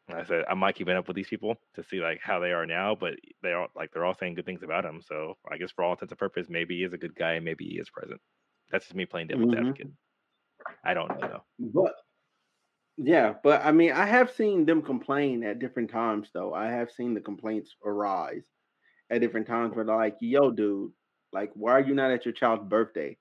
like 0.08 0.18
I 0.18 0.24
said 0.24 0.46
I'm 0.48 0.60
not 0.60 0.76
keeping 0.76 0.96
up 0.96 1.08
with 1.08 1.16
these 1.16 1.28
people 1.28 1.62
to 1.76 1.84
see 1.84 2.00
like 2.00 2.20
how 2.22 2.40
they 2.40 2.52
are 2.52 2.66
now 2.66 2.96
but 2.96 3.16
they 3.42 3.54
are 3.54 3.70
like 3.76 3.92
they're 3.92 4.06
all 4.06 4.16
saying 4.16 4.36
good 4.36 4.46
things 4.46 4.64
about 4.64 4.86
him 4.86 5.02
so 5.02 5.36
I 5.50 5.58
guess 5.58 5.72
for 5.72 5.84
all 5.84 5.92
intents 5.92 6.12
and 6.12 6.20
purposes 6.20 6.50
maybe 6.50 6.78
he 6.78 6.84
is 6.84 6.94
a 6.94 6.98
good 6.98 7.16
guy 7.16 7.34
and 7.34 7.46
maybe 7.46 7.66
he 7.66 7.80
is 7.80 7.90
present 7.90 8.22
that's 8.70 8.86
just 8.86 8.96
me 8.96 9.06
playing 9.06 9.28
devil's 9.28 9.52
Mhm. 9.52 9.56
advocate 9.56 9.88
I 10.84 10.94
don't 10.96 11.10
know 11.10 11.28
though 11.28 11.46
But 11.60 11.96
yeah, 12.98 13.36
but 13.44 13.62
I 13.66 13.72
mean, 13.72 13.92
I 13.92 14.06
have 14.06 14.32
seen 14.32 14.66
them 14.66 14.82
complain 14.82 15.44
at 15.44 15.60
different 15.60 15.90
times, 15.90 16.32
though. 16.34 16.54
I 16.54 16.68
have 16.72 16.92
seen 16.92 17.14
the 17.14 17.22
complaints 17.22 17.76
arise 17.86 18.48
at 19.10 19.22
different 19.22 19.48
times 19.48 19.76
where 19.76 19.86
they're 19.86 19.96
like, 19.96 20.18
"Yo, 20.22 20.52
dude, 20.52 20.94
like, 21.34 21.52
why 21.56 21.74
are 21.74 21.82
you 21.82 21.96
not 21.96 22.12
at 22.12 22.26
your 22.26 22.34
child's 22.34 22.66
birthday? 22.66 23.18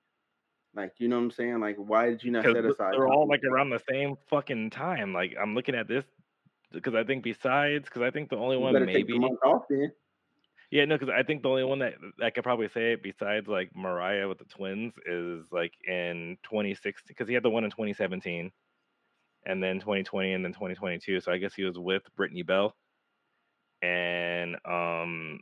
Like, 0.75 0.95
you 0.99 1.09
know 1.09 1.17
what 1.17 1.25
I'm 1.25 1.31
saying? 1.31 1.61
Like, 1.61 1.77
why 1.77 2.11
did 2.11 2.23
you 2.23 2.31
not 2.31 2.45
set 2.45 2.65
aside?" 2.65 2.93
they're 2.93 3.09
all 3.09 3.27
like 3.29 3.43
around 3.45 3.71
the 3.71 3.83
same 3.91 4.17
fucking 4.29 4.71
time. 4.71 5.13
Like 5.13 5.35
I'm 5.41 5.55
looking 5.55 5.75
at 5.75 5.89
this 5.89 6.05
because 6.73 6.95
I 6.95 7.05
think 7.05 7.25
besides 7.25 7.85
because 7.87 8.03
I 8.03 8.11
think 8.11 8.31
the 8.31 8.37
only 8.37 8.57
You 8.57 8.63
one 8.63 8.73
better 8.73 8.87
take 8.87 9.07
the 9.07 9.15
maybe 9.15 9.25
off 9.45 9.65
then. 9.69 9.93
yeah 10.71 10.85
no 10.85 10.97
because 10.99 11.13
I 11.15 11.23
think 11.23 11.43
the 11.43 11.49
only 11.49 11.65
one 11.65 11.79
that 11.81 11.95
I 12.23 12.31
could 12.31 12.45
probably 12.45 12.69
say 12.69 12.93
it 12.93 13.03
besides 13.03 13.49
like 13.49 13.75
Mariah 13.75 14.29
with 14.29 14.39
the 14.39 14.45
twins 14.45 14.95
is 15.07 15.51
like 15.53 15.73
in 15.87 16.37
2016 16.45 17.05
because 17.09 17.29
he 17.29 17.35
had 17.35 17.43
the 17.43 17.51
one 17.51 17.65
in 17.65 17.71
2017 17.71 18.53
and 19.47 19.63
then 19.63 19.81
2020 19.81 20.33
and 20.33 20.45
then 20.45 20.53
2022. 20.53 21.21
So 21.21 21.33
I 21.33 21.39
guess 21.39 21.55
he 21.55 21.65
was 21.65 21.79
with 21.79 22.03
Brittany 22.17 22.43
Bell 22.43 22.77
and 23.83 24.57
um 24.65 25.41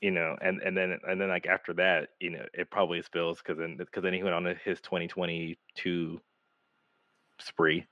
you 0.00 0.10
know 0.10 0.36
and 0.40 0.60
and 0.62 0.76
then 0.76 0.98
and 1.06 1.20
then 1.20 1.28
like 1.28 1.46
after 1.46 1.72
that 1.72 2.10
you 2.20 2.30
know 2.30 2.44
it 2.54 2.70
probably 2.70 3.02
spills 3.02 3.38
because 3.38 3.58
then 3.58 3.76
because 3.76 4.02
then 4.02 4.12
he 4.14 4.22
went 4.22 4.34
on 4.34 4.44
his 4.64 4.80
2022 4.80 6.20
spree 7.40 7.86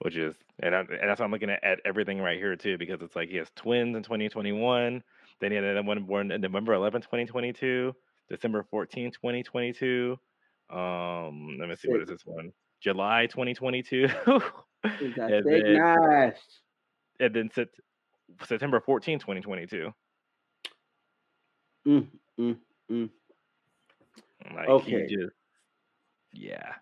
which 0.00 0.16
is 0.16 0.34
and, 0.62 0.74
I, 0.74 0.80
and 0.80 1.08
that's 1.08 1.20
why 1.20 1.26
i'm 1.26 1.32
looking 1.32 1.50
at, 1.50 1.62
at 1.64 1.80
everything 1.84 2.20
right 2.20 2.38
here 2.38 2.56
too 2.56 2.78
because 2.78 3.02
it's 3.02 3.16
like 3.16 3.28
he 3.28 3.36
has 3.36 3.50
twins 3.56 3.96
in 3.96 4.02
2021 4.02 5.02
then 5.40 5.50
he 5.50 5.56
had 5.56 5.64
another 5.64 5.86
one 5.86 6.02
born 6.04 6.30
in 6.30 6.40
november 6.40 6.74
11 6.74 7.02
2022 7.02 7.94
december 8.28 8.64
14 8.70 9.10
2022 9.10 10.16
um 10.70 11.56
let 11.58 11.68
me 11.68 11.76
see 11.76 11.88
what 11.88 12.00
is 12.00 12.08
this 12.08 12.22
one 12.24 12.52
july 12.80 13.26
2022 13.26 14.08
He 14.98 15.10
got 15.10 15.30
and 15.30 15.44
then, 15.44 15.74
nice. 15.74 16.40
and 17.18 17.34
then 17.34 17.50
september 18.46 18.80
14 18.80 19.18
2022 19.18 19.92
Mm, 21.86 22.06
mm, 22.38 22.56
mm. 22.90 23.10
Like 24.54 24.68
Okay. 24.68 25.06
he 25.08 25.16
just 25.16 25.32
yeah. 26.32 26.74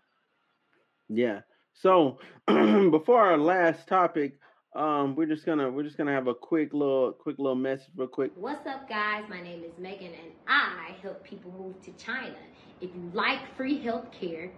Yeah. 1.09 1.41
So 1.75 2.19
before 2.47 3.21
our 3.21 3.39
last 3.39 3.87
topic, 3.89 4.39
um, 4.75 5.15
we're 5.17 5.27
just 5.27 5.47
gonna 5.47 5.71
we're 5.71 5.85
just 5.85 5.97
gonna 5.97 6.13
have 6.13 6.27
a 6.27 6.35
quick 6.35 6.73
little 6.73 7.13
quick 7.13 7.39
little 7.39 7.55
message 7.55 7.91
real 7.97 8.09
quick. 8.09 8.33
What's 8.35 8.67
up, 8.67 8.89
guys? 8.89 9.25
My 9.29 9.41
name 9.41 9.63
is 9.65 9.79
Megan, 9.79 10.13
and 10.13 10.33
I 10.47 10.93
help 11.03 11.25
people 11.25 11.53
move 11.59 11.81
to 11.83 11.93
China. 11.93 12.37
If 12.81 12.91
you 12.95 13.11
like 13.13 13.41
free 13.57 13.79
health 13.79 14.13
care, 14.13 14.51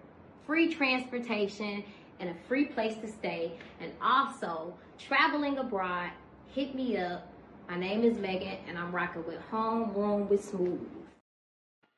free 0.47 0.73
transportation, 0.73 1.85
and 2.19 2.31
a 2.31 2.35
free 2.49 2.67
place 2.67 2.97
to 2.97 3.09
stay, 3.09 3.53
and 3.81 3.93
also 4.03 4.75
traveling 4.99 5.59
abroad, 5.59 6.11
hit 6.55 6.75
me 6.75 6.97
up. 6.97 7.30
My 7.71 7.77
name 7.77 8.03
is 8.03 8.19
Megan, 8.19 8.57
and 8.67 8.77
I'm 8.77 8.91
rocking 8.91 9.25
with 9.29 9.41
Home 9.43 9.95
Room 9.95 10.29
with 10.29 10.45
Smooth. 10.45 10.81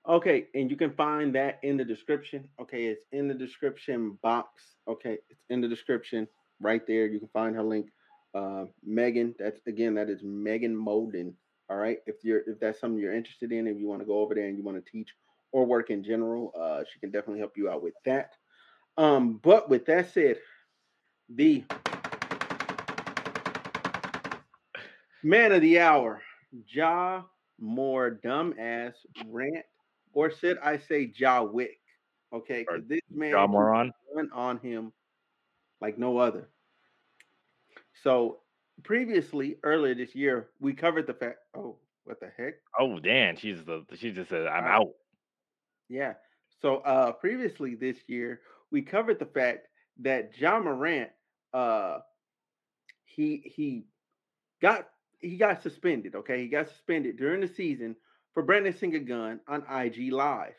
Okay, 0.06 0.48
and 0.54 0.70
you 0.70 0.76
can 0.76 0.92
find 0.92 1.34
that 1.34 1.60
in 1.62 1.78
the 1.78 1.84
description. 1.84 2.46
Okay, 2.60 2.88
it's 2.88 3.06
in 3.10 3.26
the 3.26 3.32
description 3.32 4.18
box. 4.22 4.76
Okay, 4.86 5.16
it's 5.30 5.40
in 5.48 5.62
the 5.62 5.68
description 5.68 6.28
right 6.60 6.86
there. 6.86 7.06
You 7.06 7.18
can 7.18 7.28
find 7.28 7.56
her 7.56 7.62
link. 7.62 7.86
Uh, 8.34 8.66
Megan, 8.84 9.34
that's 9.38 9.66
again, 9.66 9.94
that 9.94 10.10
is 10.10 10.22
Megan 10.22 10.76
Molden. 10.76 11.32
All 11.70 11.78
right, 11.78 12.00
if 12.04 12.16
you're 12.22 12.42
if 12.46 12.60
that's 12.60 12.78
something 12.78 13.00
you're 13.00 13.14
interested 13.14 13.50
in, 13.50 13.66
if 13.66 13.78
you 13.78 13.88
want 13.88 14.02
to 14.02 14.06
go 14.06 14.18
over 14.18 14.34
there 14.34 14.48
and 14.48 14.58
you 14.58 14.62
want 14.62 14.76
to 14.84 14.92
teach 14.92 15.08
or 15.52 15.64
work 15.64 15.88
in 15.88 16.04
general, 16.04 16.52
uh, 16.54 16.82
she 16.92 17.00
can 17.00 17.10
definitely 17.10 17.38
help 17.38 17.56
you 17.56 17.70
out 17.70 17.82
with 17.82 17.94
that. 18.04 18.32
Um, 18.98 19.40
but 19.42 19.70
with 19.70 19.86
that 19.86 20.12
said, 20.12 20.36
the 21.30 21.64
man 25.22 25.52
of 25.52 25.60
the 25.62 25.78
hour, 25.80 26.22
Ja 26.68 27.22
More 27.58 28.20
dumbass 28.24 28.94
rant 29.18 29.64
or 30.12 30.30
should 30.30 30.58
I 30.58 30.78
say 30.78 31.12
Ja 31.16 31.42
Wick? 31.42 31.78
Okay, 32.32 32.64
because 32.64 32.86
this 32.88 33.00
man 33.10 33.32
Ja 33.32 33.46
Moron. 33.46 33.92
one 34.12 34.30
on 34.32 34.58
him 34.58 34.92
like 35.80 35.98
no 35.98 36.18
other. 36.18 36.48
So 38.02 38.40
previously, 38.82 39.58
earlier 39.62 39.94
this 39.94 40.14
year, 40.14 40.50
we 40.60 40.72
covered 40.72 41.06
the 41.06 41.14
fact. 41.14 41.38
Oh, 41.54 41.78
what 42.04 42.20
the 42.20 42.30
heck? 42.36 42.54
Oh 42.78 42.98
damn, 42.98 43.36
she's 43.36 43.64
the 43.64 43.84
she 43.94 44.10
just 44.12 44.30
said 44.30 44.46
I'm 44.46 44.64
Wow. 44.64 44.72
out. 44.82 44.88
Yeah. 45.88 46.14
So 46.60 46.76
uh 46.78 47.12
previously 47.12 47.74
this 47.74 47.96
year, 48.08 48.40
we 48.70 48.82
covered 48.82 49.18
the 49.18 49.26
fact 49.26 49.68
that 50.00 50.38
Ja 50.38 50.58
Morant 50.60 51.10
uh 51.52 52.00
he 53.04 53.38
he 53.54 53.84
got 54.60 54.88
he 55.22 55.36
got 55.36 55.62
suspended, 55.62 56.14
okay? 56.16 56.40
He 56.42 56.48
got 56.48 56.68
suspended 56.68 57.16
during 57.16 57.40
the 57.40 57.48
season 57.48 57.96
for 58.34 58.42
brandishing 58.42 58.94
a 58.94 58.98
gun 58.98 59.40
on 59.48 59.64
IG 59.70 60.12
Live. 60.12 60.56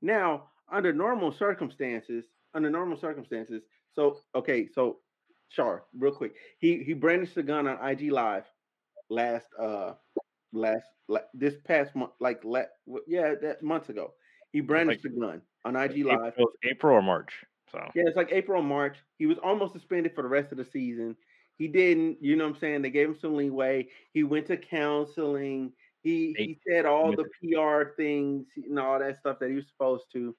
Now, 0.00 0.50
under 0.70 0.92
normal 0.92 1.32
circumstances, 1.32 2.24
under 2.54 2.70
normal 2.70 2.96
circumstances, 2.96 3.62
so 3.92 4.18
okay, 4.34 4.68
so 4.68 5.00
Char, 5.50 5.84
real 5.94 6.12
quick. 6.12 6.34
He 6.58 6.82
he 6.82 6.94
brandished 6.94 7.36
a 7.36 7.42
gun 7.42 7.66
on 7.66 7.88
IG 7.88 8.10
Live 8.10 8.44
last 9.10 9.46
uh 9.58 9.94
last 10.52 10.86
like 11.08 11.26
this 11.34 11.54
past 11.64 11.94
month 11.94 12.12
like 12.20 12.42
la- 12.44 12.72
w- 12.86 13.04
yeah, 13.06 13.34
that 13.42 13.62
months 13.62 13.88
ago. 13.88 14.14
He 14.52 14.60
brandished 14.60 15.04
a 15.04 15.08
gun 15.08 15.42
on 15.64 15.76
IG 15.76 16.04
Live. 16.04 16.32
April, 16.34 16.48
April 16.64 16.96
or 16.96 17.02
March. 17.02 17.32
So 17.70 17.78
Yeah, 17.94 18.04
it's 18.06 18.16
like 18.16 18.32
April 18.32 18.60
or 18.60 18.64
March. 18.64 18.96
He 19.18 19.26
was 19.26 19.38
almost 19.38 19.72
suspended 19.72 20.14
for 20.14 20.22
the 20.22 20.28
rest 20.28 20.52
of 20.52 20.58
the 20.58 20.64
season. 20.64 21.16
He 21.62 21.68
didn't, 21.68 22.18
you 22.20 22.34
know 22.34 22.42
what 22.42 22.56
I'm 22.56 22.60
saying? 22.60 22.82
They 22.82 22.90
gave 22.90 23.06
him 23.06 23.16
some 23.20 23.36
leeway. 23.36 23.86
He 24.12 24.24
went 24.24 24.48
to 24.48 24.56
counseling. 24.56 25.72
He 26.02 26.34
he 26.36 26.58
said 26.66 26.86
all 26.86 27.14
the 27.14 27.26
PR 27.40 27.92
things 27.96 28.48
and 28.56 28.80
all 28.80 28.98
that 28.98 29.20
stuff 29.20 29.38
that 29.38 29.48
he 29.48 29.54
was 29.54 29.68
supposed 29.68 30.06
to. 30.14 30.34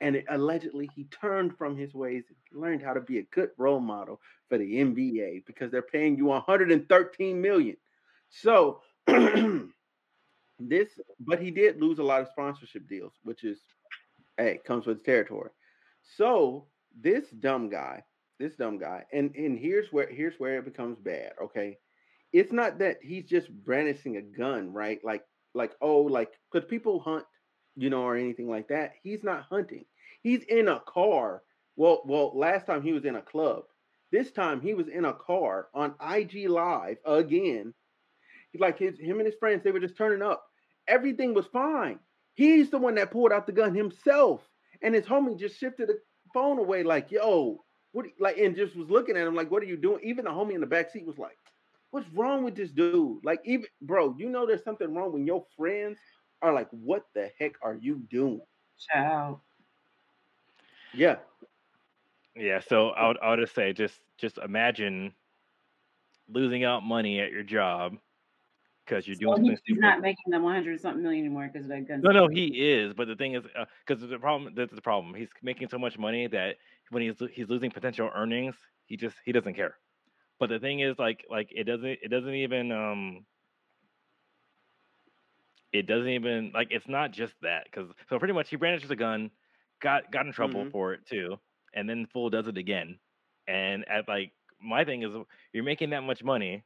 And 0.00 0.16
it, 0.16 0.24
allegedly 0.28 0.90
he 0.96 1.04
turned 1.04 1.56
from 1.56 1.76
his 1.76 1.94
ways 1.94 2.24
learned 2.52 2.82
how 2.82 2.92
to 2.92 3.00
be 3.00 3.18
a 3.18 3.22
good 3.22 3.50
role 3.56 3.78
model 3.78 4.20
for 4.48 4.58
the 4.58 4.64
NBA 4.64 5.46
because 5.46 5.70
they're 5.70 5.80
paying 5.80 6.16
you 6.16 6.24
113 6.24 7.40
million. 7.40 7.76
So 8.28 8.80
this, 9.06 10.88
but 11.20 11.40
he 11.40 11.52
did 11.52 11.80
lose 11.80 12.00
a 12.00 12.02
lot 12.02 12.22
of 12.22 12.28
sponsorship 12.32 12.88
deals, 12.88 13.12
which 13.22 13.44
is 13.44 13.60
hey, 14.36 14.58
comes 14.66 14.86
with 14.86 15.04
territory. 15.04 15.50
So 16.16 16.66
this 17.00 17.30
dumb 17.30 17.68
guy, 17.68 18.02
this 18.38 18.54
dumb 18.54 18.78
guy, 18.78 19.04
and 19.12 19.34
and 19.34 19.58
here's 19.58 19.92
where 19.92 20.08
here's 20.08 20.38
where 20.38 20.58
it 20.58 20.64
becomes 20.64 20.98
bad. 20.98 21.32
Okay, 21.42 21.78
it's 22.32 22.52
not 22.52 22.78
that 22.78 22.98
he's 23.02 23.24
just 23.24 23.50
brandishing 23.64 24.16
a 24.16 24.22
gun, 24.22 24.72
right? 24.72 25.00
Like 25.04 25.24
like 25.54 25.72
oh 25.80 26.02
like 26.02 26.30
because 26.52 26.68
people 26.68 27.00
hunt, 27.00 27.24
you 27.76 27.90
know, 27.90 28.02
or 28.02 28.16
anything 28.16 28.48
like 28.48 28.68
that. 28.68 28.92
He's 29.02 29.22
not 29.24 29.46
hunting. 29.50 29.84
He's 30.22 30.42
in 30.44 30.68
a 30.68 30.80
car. 30.80 31.42
Well, 31.76 32.02
well, 32.06 32.32
last 32.36 32.66
time 32.66 32.82
he 32.82 32.92
was 32.92 33.04
in 33.04 33.16
a 33.16 33.22
club. 33.22 33.62
This 34.10 34.30
time 34.32 34.60
he 34.60 34.74
was 34.74 34.88
in 34.88 35.04
a 35.04 35.12
car 35.12 35.68
on 35.74 35.94
IG 36.00 36.48
Live 36.48 36.98
again. 37.04 37.74
Like 38.58 38.78
his 38.78 38.98
him 38.98 39.18
and 39.18 39.26
his 39.26 39.36
friends, 39.38 39.62
they 39.62 39.70
were 39.70 39.80
just 39.80 39.96
turning 39.96 40.22
up. 40.22 40.44
Everything 40.88 41.34
was 41.34 41.46
fine. 41.46 41.98
He's 42.34 42.70
the 42.70 42.78
one 42.78 42.94
that 42.94 43.10
pulled 43.10 43.32
out 43.32 43.46
the 43.46 43.52
gun 43.52 43.74
himself. 43.74 44.48
And 44.80 44.94
his 44.94 45.04
homie 45.04 45.38
just 45.38 45.58
shifted 45.58 45.88
the 45.88 45.98
phone 46.32 46.58
away, 46.58 46.84
like, 46.84 47.10
yo, 47.10 47.64
what 47.92 48.06
you- 48.06 48.12
like, 48.18 48.38
and 48.38 48.56
just 48.56 48.76
was 48.76 48.90
looking 48.90 49.16
at 49.16 49.26
him 49.26 49.34
like, 49.34 49.50
what 49.50 49.62
are 49.62 49.66
you 49.66 49.76
doing? 49.76 50.00
Even 50.04 50.24
the 50.24 50.30
homie 50.30 50.54
in 50.54 50.60
the 50.60 50.66
back 50.66 50.90
seat 50.90 51.06
was 51.06 51.18
like, 51.18 51.38
What's 51.90 52.08
wrong 52.10 52.44
with 52.44 52.54
this 52.56 52.70
dude? 52.72 53.10
Like, 53.14 53.30
even 53.36 53.56
bro, 53.70 54.04
you 54.06 54.18
know 54.18 54.36
there's 54.36 54.54
something 54.54 54.84
wrong 54.84 55.04
when 55.04 55.24
your 55.26 55.42
friends 55.56 55.98
are 56.42 56.52
like, 56.52 56.68
What 56.70 57.06
the 57.14 57.30
heck 57.38 57.54
are 57.62 57.74
you 57.74 57.96
doing? 58.10 58.40
Child. 58.78 59.40
Yeah. 60.92 61.16
Yeah, 62.36 62.60
so 62.60 62.90
I 62.90 63.08
would 63.08 63.18
I 63.20 63.30
would 63.30 63.40
just 63.40 63.54
say 63.54 63.72
just 63.72 64.00
just 64.18 64.38
imagine 64.38 65.14
losing 66.28 66.64
out 66.64 66.82
money 66.82 67.20
at 67.20 67.30
your 67.32 67.42
job 67.42 67.96
because 68.84 69.06
you're 69.06 69.16
doing 69.16 69.34
So 69.34 69.36
something 69.36 69.56
he, 69.56 69.58
he's 69.66 69.78
stupid. 69.78 69.80
not 69.80 70.00
making 70.00 70.30
them 70.30 70.42
100 70.42 70.80
something 70.80 71.02
million 71.02 71.24
anymore 71.24 71.48
because 71.52 71.64
of 71.66 71.70
that 71.70 71.86
gun. 71.88 72.00
No, 72.02 72.10
no, 72.12 72.28
he 72.28 72.46
is. 72.72 72.92
But 72.94 73.08
the 73.08 73.16
thing 73.16 73.34
is, 73.34 73.44
uh, 73.56 73.64
because 73.86 74.02
the 74.08 74.18
problem, 74.18 74.54
that's 74.54 74.74
the 74.74 74.80
problem. 74.82 75.14
He's 75.14 75.30
making 75.42 75.68
so 75.68 75.78
much 75.78 75.98
money 75.98 76.26
that 76.28 76.56
when 76.90 77.02
he's 77.02 77.20
he's 77.32 77.48
losing 77.48 77.70
potential 77.70 78.10
earnings, 78.14 78.56
he 78.86 78.96
just 78.96 79.16
he 79.24 79.32
doesn't 79.32 79.54
care. 79.54 79.76
But 80.38 80.50
the 80.50 80.58
thing 80.60 80.80
is, 80.80 80.98
like 80.98 81.24
like 81.30 81.48
it 81.52 81.64
doesn't 81.64 81.98
it 82.02 82.08
doesn't 82.10 82.34
even 82.34 82.72
um 82.72 83.26
it 85.72 85.86
doesn't 85.86 86.08
even 86.08 86.50
like 86.54 86.68
it's 86.70 86.88
not 86.88 87.10
just 87.12 87.34
that 87.42 87.64
because 87.64 87.90
so 88.08 88.18
pretty 88.18 88.34
much 88.34 88.48
he 88.48 88.56
brandishes 88.56 88.90
a 88.90 88.96
gun, 88.96 89.30
got 89.80 90.10
got 90.10 90.26
in 90.26 90.32
trouble 90.32 90.64
Mhm. 90.64 90.72
for 90.72 90.94
it 90.94 91.06
too, 91.06 91.36
and 91.74 91.88
then 91.88 92.06
fool 92.06 92.30
does 92.30 92.48
it 92.48 92.56
again, 92.58 92.98
and 93.46 93.86
at 93.88 94.08
like 94.08 94.32
my 94.60 94.84
thing 94.84 95.02
is 95.02 95.14
you're 95.52 95.64
making 95.64 95.90
that 95.90 96.02
much 96.02 96.22
money, 96.22 96.64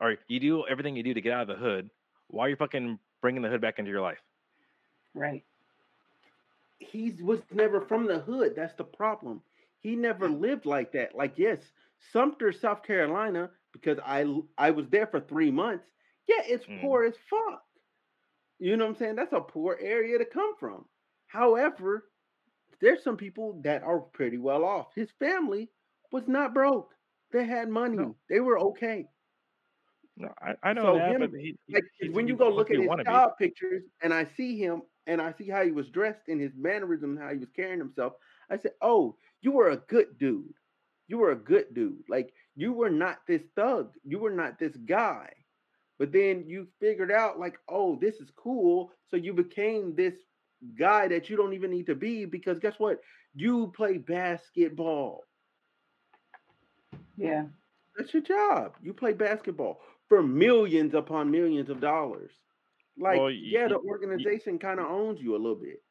or 0.00 0.16
you 0.28 0.40
do 0.40 0.66
everything 0.66 0.96
you 0.96 1.02
do 1.02 1.14
to 1.14 1.20
get 1.20 1.32
out 1.32 1.42
of 1.42 1.48
the 1.48 1.62
hood. 1.62 1.90
Why 2.28 2.46
are 2.46 2.50
you 2.50 2.56
fucking 2.56 2.98
bringing 3.20 3.42
the 3.42 3.48
hood 3.50 3.60
back 3.60 3.78
into 3.78 3.90
your 3.90 4.02
life? 4.02 4.18
Right. 5.14 5.44
He 6.84 7.12
was 7.22 7.40
never 7.52 7.80
from 7.80 8.06
the 8.06 8.20
hood. 8.20 8.54
That's 8.56 8.74
the 8.74 8.84
problem. 8.84 9.42
He 9.80 9.96
never 9.96 10.28
lived 10.28 10.64
like 10.66 10.92
that. 10.92 11.14
Like 11.14 11.38
yes, 11.38 11.72
Sumter, 12.12 12.52
South 12.52 12.82
Carolina, 12.82 13.50
because 13.72 13.98
I 14.04 14.24
I 14.58 14.70
was 14.70 14.88
there 14.88 15.06
for 15.06 15.20
three 15.20 15.50
months. 15.50 15.84
Yeah, 16.28 16.42
it's 16.44 16.66
Mm. 16.68 16.80
poor 16.80 17.04
as 17.04 17.16
fuck. 17.30 17.64
You 18.58 18.76
know 18.76 18.84
what 18.84 18.90
I'm 18.90 18.96
saying? 18.96 19.16
That's 19.16 19.32
a 19.32 19.40
poor 19.40 19.76
area 19.80 20.18
to 20.18 20.24
come 20.24 20.54
from. 20.56 20.86
However, 21.26 22.10
there's 22.80 23.02
some 23.02 23.16
people 23.16 23.60
that 23.62 23.82
are 23.82 24.00
pretty 24.00 24.38
well 24.38 24.64
off. 24.64 24.94
His 24.94 25.10
family 25.12 25.70
was 26.12 26.28
not 26.28 26.54
broke. 26.54 26.94
They 27.32 27.44
had 27.44 27.68
money. 27.68 28.14
They 28.28 28.40
were 28.40 28.58
okay. 28.58 29.08
No, 30.16 30.32
I, 30.40 30.54
I 30.62 30.72
know 30.72 30.82
So 30.82 30.94
that, 30.98 31.10
him- 31.12 31.20
but 31.20 31.30
he, 31.40 31.58
he- 31.66 31.74
Like 31.74 31.84
he's- 31.98 32.14
when 32.14 32.28
you 32.28 32.36
go 32.36 32.48
look 32.48 32.70
at 32.70 32.74
you 32.76 32.82
his 32.82 32.88
wanna 32.88 33.04
be. 33.04 33.46
pictures 33.46 33.82
and 34.02 34.12
I 34.14 34.24
see 34.36 34.56
him 34.56 34.82
and 35.06 35.20
I 35.20 35.32
see 35.32 35.48
how 35.48 35.64
he 35.64 35.70
was 35.72 35.90
dressed 35.90 36.28
and 36.28 36.40
his 36.40 36.52
mannerism, 36.56 37.16
how 37.16 37.30
he 37.30 37.38
was 37.38 37.50
carrying 37.50 37.78
himself, 37.78 38.14
I 38.48 38.56
said, 38.56 38.72
"Oh, 38.80 39.16
you 39.42 39.50
were 39.52 39.70
a 39.70 39.76
good 39.76 40.16
dude. 40.18 40.54
You 41.08 41.18
were 41.18 41.32
a 41.32 41.36
good 41.36 41.74
dude. 41.74 42.04
Like 42.08 42.32
you 42.56 42.72
were 42.72 42.90
not 42.90 43.18
this 43.26 43.42
thug. 43.56 43.94
You 44.04 44.18
were 44.18 44.30
not 44.30 44.58
this 44.58 44.76
guy." 44.76 45.30
But 45.98 46.10
then 46.12 46.44
you 46.46 46.68
figured 46.80 47.10
out 47.12 47.38
like, 47.38 47.58
"Oh, 47.68 47.96
this 47.96 48.16
is 48.20 48.30
cool." 48.36 48.92
So 49.08 49.16
you 49.16 49.32
became 49.34 49.94
this 49.94 50.14
guy 50.78 51.08
that 51.08 51.28
you 51.28 51.36
don't 51.36 51.52
even 51.54 51.70
need 51.70 51.86
to 51.86 51.94
be 51.94 52.24
because 52.24 52.58
guess 52.58 52.78
what? 52.78 53.00
You 53.34 53.72
play 53.76 53.98
basketball. 53.98 55.24
Yeah. 57.16 57.44
That's 57.96 58.12
your 58.12 58.22
job. 58.22 58.74
You 58.82 58.92
play 58.92 59.12
basketball 59.12 59.80
for 60.08 60.22
millions 60.22 60.94
upon 60.94 61.30
millions 61.30 61.70
of 61.70 61.80
dollars. 61.80 62.30
Like, 62.98 63.16
Well, 63.16 63.26
y- 63.26 63.38
yeah, 63.40 63.68
the 63.68 63.76
y- 63.78 63.80
y- 63.84 63.90
organization 63.90 64.58
kind 64.58 64.78
of 64.80 64.86
owns 64.86 65.20
you 65.20 65.34
a 65.34 65.38
little 65.38 65.56
bit. 65.56 65.82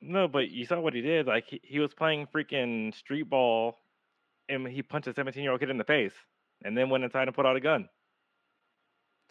No, 0.00 0.28
but 0.28 0.50
you 0.50 0.66
saw 0.66 0.80
what 0.80 0.92
he 0.94 1.00
did. 1.00 1.26
Like 1.26 1.46
he, 1.46 1.60
he 1.62 1.78
was 1.78 1.94
playing 1.94 2.26
freaking 2.26 2.94
street 2.94 3.30
ball, 3.30 3.78
and 4.48 4.66
he 4.68 4.82
punched 4.82 5.08
a 5.08 5.14
17 5.14 5.42
year 5.42 5.52
old 5.52 5.60
kid 5.60 5.70
in 5.70 5.78
the 5.78 5.84
face, 5.84 6.12
and 6.64 6.76
then 6.76 6.90
went 6.90 7.04
inside 7.04 7.28
and 7.28 7.34
put 7.34 7.46
out 7.46 7.56
a 7.56 7.60
gun. 7.60 7.88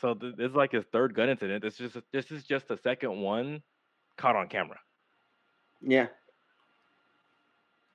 So 0.02 0.16
th- 0.16 0.36
this 0.36 0.50
is 0.50 0.56
like 0.56 0.72
his 0.72 0.86
third 0.92 1.14
gun 1.14 1.30
incident. 1.30 1.62
This 1.62 1.80
is 1.80 1.94
just 1.94 2.06
this 2.12 2.32
is 2.32 2.44
just 2.44 2.68
the 2.68 2.78
second 2.78 3.22
one 3.22 3.62
caught 4.18 4.36
on 4.36 4.48
camera. 4.48 4.80
Yeah. 5.82 6.08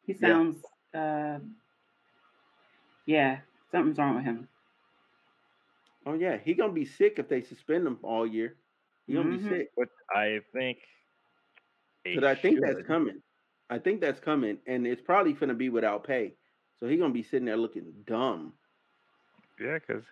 He 0.07 0.13
Yeah. 0.13 0.19
sounds, 0.29 0.65
uh, 0.95 1.39
yeah, 3.07 3.41
something's 3.73 3.99
wrong 3.99 4.15
with 4.15 4.25
him. 4.25 4.49
Oh 6.09 6.15
yeah, 6.15 6.39
he 6.39 6.55
gonna 6.55 6.73
be 6.73 6.87
sick 6.87 7.19
if 7.19 7.29
they 7.29 7.43
suspend 7.43 7.87
him 7.87 7.99
all 8.03 8.27
year. 8.27 8.57
He 9.07 9.13
gonna 9.13 9.29
Mhm. 9.29 9.43
be 9.43 9.49
sick. 9.49 9.69
But 9.77 9.89
I 10.11 10.41
think. 10.55 10.79
Because 12.03 12.25
I 12.25 12.35
think 12.35 12.61
that's 12.63 12.81
coming. 12.87 13.23
I 13.69 13.79
think 13.79 14.01
that's 14.01 14.19
coming, 14.19 14.59
and 14.67 14.87
it's 14.87 15.03
probably 15.03 15.35
gonna 15.35 15.53
be 15.55 15.69
without 15.69 16.05
pay. 16.05 16.35
So 16.81 16.89
he 16.89 16.97
gonna 16.97 17.13
be 17.13 17.23
sitting 17.23 17.45
there 17.45 17.59
looking 17.59 17.93
dumb. 18.07 18.55
Yeah, 19.61 19.79
because 19.79 20.05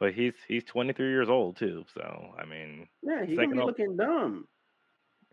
but 0.00 0.12
he's 0.12 0.34
he's 0.48 0.64
23 0.64 1.10
years 1.10 1.28
old 1.28 1.56
too. 1.56 1.84
So 1.94 2.34
I 2.36 2.44
mean, 2.46 2.88
Yeah, 3.02 3.24
he 3.24 3.36
gonna 3.36 3.48
be 3.54 3.58
off- 3.60 3.66
looking 3.66 3.96
dumb. 3.96 4.48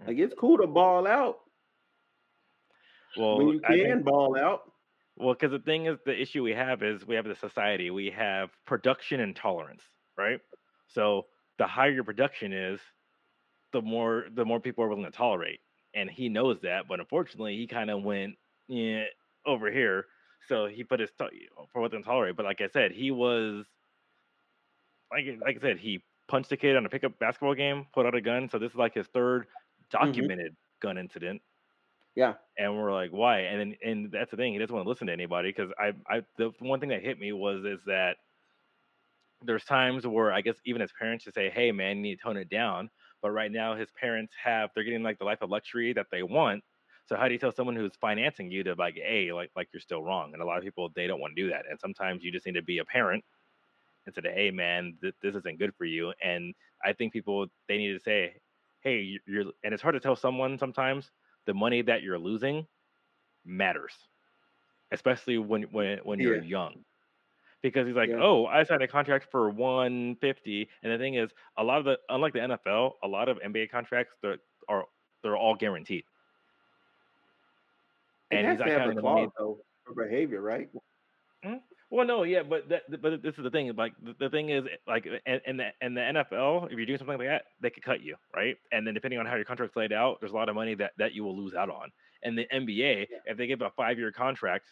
Like 0.06 0.20
it's 0.20 0.36
cool 0.36 0.58
to 0.60 0.68
ball 0.68 1.08
out 1.08 1.40
well, 3.18 3.38
when 3.40 3.48
you 3.56 3.60
think- 3.62 3.88
can 3.88 4.04
ball 4.04 4.38
out. 4.38 4.72
Well, 5.18 5.34
because 5.34 5.52
the 5.52 5.60
thing 5.60 5.86
is, 5.88 6.00
the 6.06 6.20
issue 6.20 6.44
we 6.44 6.54
have 6.54 6.84
is 6.84 7.06
we 7.08 7.16
have 7.16 7.26
the 7.26 7.36
society. 7.36 7.90
We 7.92 8.12
have 8.12 8.50
production 8.66 9.20
and 9.20 9.36
tolerance, 9.36 9.84
right? 10.22 10.40
So 10.88 11.26
the 11.58 11.68
higher 11.68 11.92
your 11.92 12.04
production 12.04 12.54
is, 12.54 12.80
the 13.74 13.82
more 13.82 14.26
the 14.34 14.46
more 14.46 14.60
people 14.60 14.84
are 14.84 14.88
willing 14.88 15.06
to 15.06 15.12
tolerate, 15.12 15.60
and 15.94 16.10
he 16.10 16.30
knows 16.30 16.60
that. 16.62 16.88
But 16.88 17.00
unfortunately, 17.00 17.58
he 17.58 17.68
kind 17.68 17.90
of 17.90 18.04
went 18.04 18.36
yeah, 18.68 19.04
over 19.46 19.72
here, 19.72 20.06
so 20.48 20.66
he 20.66 20.84
put 20.84 21.00
his 21.00 21.12
to- 21.20 21.30
for 21.72 21.82
what 21.82 21.92
they 21.92 22.02
tolerate. 22.02 22.36
But 22.36 22.46
like 22.46 22.62
I 22.62 22.68
said, 22.68 22.92
he 22.92 23.12
was 23.12 23.66
like 25.12 25.26
like 25.44 25.58
I 25.58 25.62
said, 25.62 25.78
he 25.78 26.04
punched 26.28 26.52
a 26.52 26.58
kid 26.58 26.78
on 26.78 26.86
a 26.86 26.90
pickup 26.90 27.18
basketball 27.20 27.56
game, 27.56 27.86
put 27.94 28.06
out 28.06 28.16
a 28.16 28.22
gun. 28.22 28.50
So 28.50 28.58
this 28.60 28.72
is 28.72 28.78
like 28.78 28.94
his 28.94 29.08
third 29.08 29.44
mm-hmm. 29.44 30.06
documented 30.06 30.56
gun 30.82 30.98
incident. 30.98 31.42
Yeah. 32.16 32.34
And 32.58 32.76
we're 32.76 32.92
like, 32.92 33.12
why? 33.12 33.40
And 33.42 33.60
then, 33.60 33.76
and 33.84 34.12
that's 34.12 34.32
the 34.32 34.38
thing. 34.38 34.54
He 34.54 34.60
doesn't 34.60 34.76
want 34.76 34.86
to 34.86 34.90
listen 34.90 35.08
to 35.08 35.14
anybody 35.14 35.50
because 35.50 35.72
I, 35.80 35.94
I, 36.10 36.22
the 36.38 36.52
one 36.60 36.80
thing 36.80 36.90
that 36.90 37.02
hit 37.02 37.20
me 37.20 37.32
was 37.32 37.64
is 37.64 37.80
that 37.86 38.18
there's 39.44 39.66
times 39.66 40.06
where 40.06 40.32
I 40.32 40.42
guess 40.42 40.58
even 40.66 40.82
his 40.82 40.92
parents 40.94 41.24
should 41.24 41.34
say, 41.34 41.50
hey 41.50 41.72
man, 41.72 41.98
you 41.98 42.04
need 42.04 42.16
to 42.18 42.24
tone 42.24 42.38
it 42.38 42.50
down. 42.50 42.90
But 43.22 43.32
right 43.32 43.52
now, 43.52 43.76
his 43.76 43.90
parents 43.92 44.34
have 44.44 44.72
they're 44.74 44.84
getting 44.84 45.04
like 45.04 45.20
the 45.20 45.26
life 45.26 45.42
of 45.42 45.50
luxury 45.50 45.94
that 45.94 46.08
they 46.12 46.24
want. 46.24 46.64
So 47.06 47.16
how 47.18 47.28
do 47.28 47.34
you 47.34 47.40
tell 47.40 47.52
someone 47.52 47.76
who's 47.76 47.96
financing 48.00 48.52
you 48.52 48.64
to 48.64 48.76
like, 48.76 48.96
hey, 48.96 49.32
like 49.34 49.52
like 49.56 49.70
you're 49.74 49.82
still 49.82 50.04
wrong? 50.04 50.34
And 50.34 50.42
a 50.42 50.46
lot 50.46 50.58
of 50.58 50.64
people 50.64 50.90
they 50.96 51.08
don't 51.08 51.20
want 51.20 51.36
to 51.36 51.42
do 51.42 51.50
that. 51.50 51.66
And 51.70 51.80
sometimes 51.80 52.24
you 52.24 52.32
just 52.32 52.46
need 52.46 52.56
to 52.56 52.62
be 52.64 52.80
a 52.80 52.86
parent 52.86 53.24
and 54.06 54.16
say, 54.16 54.22
hey 54.34 54.52
man, 54.52 54.98
th- 55.02 55.16
this 55.22 55.36
isn't 55.36 55.60
good 55.60 55.76
for 55.76 55.86
you. 55.86 56.14
And 56.24 56.54
I 56.84 56.94
think 56.94 57.14
people 57.14 57.48
they 57.68 57.78
need 57.78 57.94
to 57.94 58.00
say, 58.00 58.42
hey, 58.82 59.20
you're 59.28 59.46
and 59.64 59.74
it's 59.74 59.84
hard 59.84 59.94
to 59.96 60.00
tell 60.00 60.16
someone 60.16 60.58
sometimes 60.58 61.12
the 61.46 61.54
money 61.54 61.82
that 61.84 62.04
you're 62.04 62.20
losing 62.20 62.68
matters, 63.46 63.94
especially 64.92 65.38
when 65.38 65.64
when 65.64 66.00
when 66.00 66.20
you're 66.20 66.36
young. 66.36 66.86
Because 67.62 67.86
he's 67.86 67.96
like, 67.96 68.10
Yeah. 68.10 68.20
oh, 68.22 68.46
I 68.46 68.64
signed 68.64 68.82
a 68.82 68.88
contract 68.88 69.28
for 69.30 69.50
150, 69.50 70.70
and 70.82 70.92
the 70.92 70.98
thing 70.98 71.16
is, 71.16 71.30
a 71.58 71.64
lot 71.64 71.78
of 71.78 71.86
the 71.86 72.00
unlike 72.10 72.34
the 72.34 72.40
NFL, 72.40 72.94
a 73.04 73.08
lot 73.08 73.30
of 73.30 73.38
NBA 73.38 73.70
contracts 73.70 74.14
they're 74.22 74.38
they're 75.24 75.38
all 75.38 75.56
guaranteed. 75.56 76.04
And 78.32 78.48
he's 78.48 78.58
to 78.58 78.64
not 78.64 78.70
have 78.70 78.80
counting 78.80 78.98
a 78.98 79.02
the 79.02 79.02
money 79.02 79.22
clause 79.22 79.34
though 79.38 79.58
for 79.86 79.94
behavior, 79.94 80.42
right? 80.42 80.70
Hmm? 81.44 81.56
Well, 81.90 82.08
no, 82.08 82.24
yeah, 82.24 82.44
but 82.44 82.70
that, 82.70 83.02
but 83.02 83.22
this 83.22 83.36
is 83.38 83.44
the 83.44 83.50
thing. 83.50 83.76
Like 83.76 83.94
the, 84.02 84.16
the 84.18 84.30
thing 84.30 84.50
is, 84.50 84.64
like 84.88 85.06
in, 85.06 85.58
the 85.58 85.72
in 85.82 85.94
the 85.94 86.02
NFL, 86.02 86.72
if 86.72 86.78
you're 86.78 86.86
doing 86.86 86.98
something 86.98 87.18
like 87.18 87.28
that, 87.28 87.44
they 87.60 87.70
could 87.70 87.84
cut 87.84 88.02
you, 88.02 88.16
right? 88.34 88.56
And 88.72 88.88
then 88.88 88.94
depending 88.94 89.20
on 89.20 89.26
how 89.26 89.36
your 89.36 89.44
contract's 89.44 89.76
laid 89.76 89.92
out, 89.92 90.22
there's 90.22 90.32
a 90.32 90.36
lot 90.36 90.48
of 90.48 90.56
money 90.56 90.74
that 90.76 90.94
that 90.98 91.14
you 91.14 91.26
will 91.26 91.38
lose 91.38 91.54
out 91.54 91.70
on. 91.70 91.92
And 92.24 92.38
the 92.38 92.48
NBA, 92.54 93.08
if 93.26 93.38
they 93.38 93.46
give 93.48 93.62
a 93.62 93.72
five 93.72 94.00
year 94.00 94.12
contract, 94.12 94.68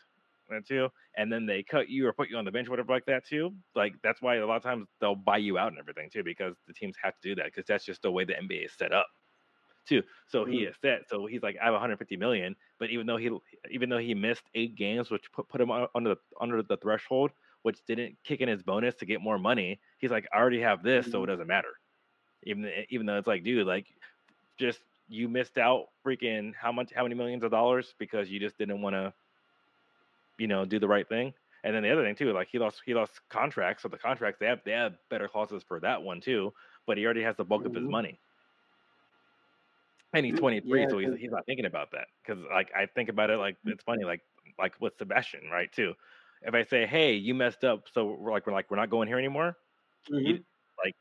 too, 0.68 0.90
and 1.16 1.32
then 1.32 1.46
they 1.46 1.64
cut 1.64 1.90
you 1.90 2.08
or 2.08 2.14
put 2.14 2.30
you 2.30 2.38
on 2.38 2.46
the 2.46 2.52
bench, 2.52 2.70
whatever 2.70 2.92
like 2.94 3.06
that 3.06 3.26
too, 3.26 3.56
like 3.76 3.94
that's 4.04 4.22
why 4.22 4.36
a 4.36 4.46
lot 4.46 4.58
of 4.58 4.64
times 4.64 4.88
they'll 5.00 5.16
buy 5.16 5.38
you 5.38 5.58
out 5.58 5.70
and 5.70 5.80
everything 5.80 6.10
too, 6.10 6.24
because 6.24 6.56
the 6.68 6.74
teams 6.74 6.96
have 7.02 7.14
to 7.16 7.30
do 7.30 7.36
that 7.36 7.46
because 7.46 7.66
that's 7.66 7.86
just 7.86 8.02
the 8.02 8.12
way 8.12 8.26
the 8.26 8.38
NBA 8.38 8.66
is 8.66 8.74
set 8.74 8.92
up 8.94 9.08
too. 9.86 10.04
So 10.28 10.46
he 10.46 10.64
Mm. 10.64 10.66
is 10.66 10.78
set. 10.82 11.10
So 11.10 11.26
he's 11.26 11.42
like, 11.42 11.58
I 11.62 11.66
have 11.66 11.74
150 11.74 12.18
million, 12.18 12.56
but 12.80 12.90
even 12.90 13.08
though 13.08 13.18
he 13.18 13.32
even 13.72 13.90
though 13.90 13.98
he 13.98 14.14
missed 14.14 14.50
eight 14.54 14.76
games, 14.76 15.10
which 15.12 15.32
put, 15.32 15.48
put 15.50 15.62
him 15.62 15.72
on- 15.72 15.88
under 15.96 16.12
the 16.16 16.22
under 16.40 16.62
the 16.64 16.78
threshold, 16.78 17.32
which 17.64 17.84
didn't 17.86 18.20
kick 18.24 18.42
in 18.42 18.50
his 18.50 18.64
bonus 18.64 18.96
to 18.96 19.06
get 19.06 19.22
more 19.22 19.40
money, 19.40 19.82
he's 19.98 20.12
like, 20.12 20.28
I 20.34 20.38
already 20.38 20.62
have 20.62 20.84
this, 20.84 21.10
so 21.10 21.24
it 21.24 21.28
doesn't 21.28 21.48
matter. 21.48 21.74
Even 22.44 22.72
even 22.90 23.06
though 23.08 23.18
it's 23.18 23.28
like, 23.28 23.44
dude, 23.44 23.68
like, 23.68 23.88
just 24.58 24.82
you 25.08 25.30
missed 25.30 25.58
out 25.58 25.88
freaking 26.06 26.54
how 26.56 26.72
much 26.72 26.94
how 26.94 27.04
many 27.04 27.16
millions 27.16 27.44
of 27.44 27.52
dollars 27.52 27.96
because 28.00 28.30
you 28.30 28.40
just 28.40 28.58
didn't 28.58 28.82
want 28.82 28.94
to, 28.96 29.14
you 30.40 30.48
know, 30.48 30.66
do 30.66 30.80
the 30.80 30.88
right 30.88 31.08
thing. 31.08 31.34
And 31.64 31.76
then 31.76 31.84
the 31.84 31.92
other 31.92 32.04
thing 32.04 32.16
too, 32.16 32.32
like 32.34 32.50
he 32.50 32.60
lost 32.60 32.82
he 32.86 32.94
lost 32.94 33.22
contracts, 33.30 33.84
so 33.84 33.90
the 33.90 33.98
contracts 34.00 34.40
they 34.40 34.48
have 34.48 34.62
they 34.66 34.72
have 34.72 34.98
better 35.10 35.28
clauses 35.28 35.64
for 35.64 35.80
that 35.82 36.04
one 36.04 36.22
too, 36.22 36.54
but 36.88 36.98
he 36.98 37.06
already 37.06 37.24
has 37.24 37.36
the 37.38 37.46
bulk 37.46 37.66
of 37.66 37.74
his 37.76 37.88
Mhm. 37.88 37.90
money. 37.90 38.22
And 40.14 40.26
he's 40.26 40.34
Mm, 40.34 40.40
23, 40.40 40.88
yeah, 40.88 40.88
so 40.88 40.98
he's, 40.98 41.14
he's 41.16 41.30
not 41.32 41.46
thinking 41.46 41.66
about 41.66 41.92
that. 41.92 42.08
Because 42.24 42.44
like 42.46 42.72
I 42.76 42.88
think 42.88 43.10
about 43.10 43.30
it, 43.30 43.38
like 43.38 43.58
it's 43.66 43.84
funny, 43.84 44.06
like 44.06 44.22
like 44.58 44.80
with 44.82 44.98
Sebastian, 44.98 45.50
right? 45.52 45.72
Too. 45.72 45.94
If 46.42 46.54
I 46.56 46.64
say, 46.64 46.88
"Hey, 46.88 47.14
you 47.14 47.36
messed 47.36 47.64
up," 47.64 47.88
so 47.90 48.14
we're 48.14 48.32
like 48.32 48.48
we're 48.48 48.54
like 48.54 48.72
we're 48.72 48.78
not 48.78 48.90
going 48.90 49.08
here 49.08 49.20
anymore. 49.20 49.56
Mm-hmm. 50.10 50.36
He, 50.36 50.44
like 50.84 50.96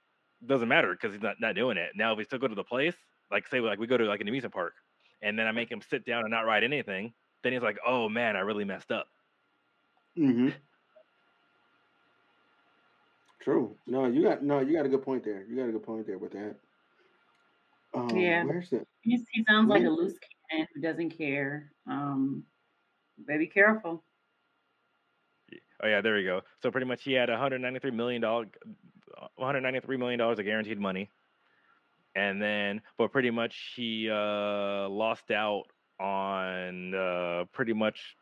doesn't 0.46 0.68
matter 0.68 0.92
because 0.92 1.12
he's 1.14 1.22
not 1.22 1.40
not 1.40 1.54
doing 1.56 1.78
it. 1.78 1.92
Now 1.96 2.12
if 2.12 2.18
we 2.18 2.24
still 2.24 2.38
go 2.40 2.48
to 2.48 2.54
the 2.56 2.64
place, 2.64 2.96
like 3.30 3.46
say 3.48 3.60
like 3.60 3.78
we 3.80 3.86
go 3.88 3.98
to 3.98 4.04
like 4.06 4.20
an 4.22 4.28
amusement 4.28 4.54
park, 4.54 4.74
and 5.22 5.38
then 5.38 5.46
I 5.48 5.52
make 5.52 5.70
him 5.70 5.82
sit 5.82 6.04
down 6.06 6.22
and 6.24 6.30
not 6.32 6.46
ride 6.46 6.64
anything, 6.64 7.14
then 7.44 7.52
he's 7.54 7.62
like, 7.62 7.78
"Oh 7.86 8.08
man, 8.08 8.36
I 8.36 8.40
really 8.40 8.64
messed 8.64 8.92
up." 8.92 9.08
Mm-hmm. 10.18 10.48
True. 13.40 13.76
No, 13.86 14.06
you 14.06 14.22
got 14.22 14.42
no, 14.42 14.60
you 14.60 14.76
got 14.76 14.86
a 14.86 14.88
good 14.88 15.02
point 15.02 15.24
there. 15.24 15.44
You 15.44 15.56
got 15.56 15.68
a 15.68 15.72
good 15.72 15.84
point 15.84 16.06
there 16.06 16.18
with 16.18 16.32
that. 16.32 16.56
Um, 17.94 18.10
Yeah. 18.10 18.44
Where's 18.44 18.70
the? 18.70 18.84
He's, 19.02 19.22
he 19.32 19.44
sounds 19.48 19.68
like 19.68 19.84
a 19.84 19.88
loose 19.88 20.18
cannon 20.50 20.66
who 20.74 20.80
doesn't 20.80 21.10
care. 21.10 21.72
Um, 21.86 22.44
but 23.26 23.38
be 23.38 23.46
careful. 23.46 24.04
Oh 25.82 25.86
yeah, 25.86 26.00
there 26.00 26.16
we 26.16 26.24
go. 26.24 26.42
So 26.62 26.70
pretty 26.70 26.86
much 26.86 27.04
he 27.04 27.12
had 27.12 27.28
193 27.30 27.92
million 27.92 28.20
dollar, 28.22 28.46
193 29.36 29.96
million 29.96 30.18
dollars 30.18 30.38
of 30.40 30.44
guaranteed 30.44 30.78
money, 30.78 31.08
and 32.16 32.42
then 32.42 32.82
but 32.98 33.12
pretty 33.12 33.30
much 33.30 33.72
he 33.76 34.10
uh, 34.10 34.88
lost 34.88 35.30
out 35.30 35.64
on 36.00 36.94
uh, 36.94 37.44
pretty 37.52 37.72
much, 37.72 38.16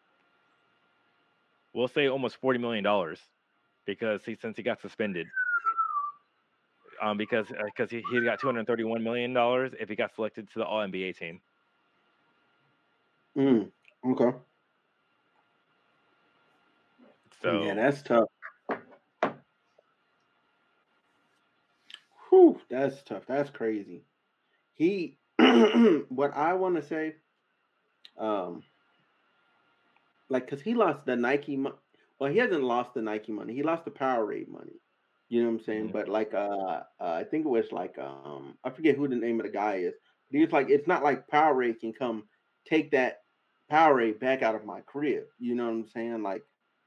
we'll 1.77 1.89
say 1.89 2.09
almost 2.09 2.41
40 2.41 2.59
million 2.59 2.83
dollars, 2.83 3.21
because 3.85 4.25
he 4.25 4.37
since 4.41 4.57
he 4.57 4.63
got 4.63 4.81
suspended. 4.81 5.27
Um, 7.01 7.19
because 7.19 7.47
because 7.67 7.91
he 7.91 8.03
he 8.11 8.21
got 8.23 8.41
231 8.41 9.05
million 9.05 9.35
dollars 9.35 9.73
if 9.79 9.89
he 9.89 9.95
got 9.95 10.15
selected 10.15 10.51
to 10.53 10.59
the 10.61 10.65
All 10.65 10.81
NBA 10.81 11.19
team. 11.19 11.41
Mm, 13.37 13.71
okay. 14.13 14.37
So 17.43 17.63
yeah, 17.63 17.75
that's 17.75 18.03
tough. 18.03 18.29
Whew, 22.31 22.59
that's 22.71 23.03
tough. 23.03 23.25
That's 23.27 23.51
crazy. 23.51 24.03
He, 24.73 25.19
what 26.09 26.37
I 26.37 26.55
want 26.55 26.77
to 26.77 26.83
say, 26.83 27.15
um, 28.19 28.63
like, 30.29 30.49
cause 30.49 30.61
he 30.63 30.75
lost 30.75 31.07
the 31.07 31.17
Nike. 31.17 31.57
Mo- 31.57 31.79
well, 32.19 32.31
he 32.31 32.39
hasn't 32.39 32.63
lost 32.65 32.95
the 32.95 33.03
Nike 33.03 33.33
money. 33.33 33.55
He 33.55 33.63
lost 33.63 33.85
the 33.85 33.91
Powerade 33.91 34.49
money. 34.49 34.81
You 35.29 35.43
know 35.43 35.49
what 35.51 35.55
I'm 35.61 35.65
saying? 35.65 35.89
Mhm. 35.89 35.93
But 35.93 36.09
like, 36.09 36.35
uh, 36.35 36.83
uh, 37.01 37.13
I 37.21 37.25
think 37.25 37.45
it 37.47 37.51
was 37.51 37.73
like, 37.73 37.99
um, 37.99 38.45
I 38.65 38.71
forget 38.71 38.97
who 38.97 39.09
the 39.09 39.17
name 39.17 39.41
of 39.41 39.47
the 39.47 39.53
guy 39.53 39.77
is. 39.77 39.95
But 40.31 40.37
he 40.39 40.45
was 40.45 40.53
like, 40.53 40.71
it's 40.71 40.87
not 40.87 41.03
like 41.03 41.29
Powerade 41.29 41.81
can 41.81 41.93
come 41.93 42.25
take 42.67 42.91
that 42.93 43.19
Powerade 43.71 44.21
back 44.21 44.43
out 44.43 44.55
of 44.55 44.65
my 44.65 44.81
crib. 44.83 45.25
You 45.39 45.55
know 45.55 45.65
what 45.67 45.73
I'm 45.73 45.87
saying? 45.87 46.23
Like, 46.23 46.43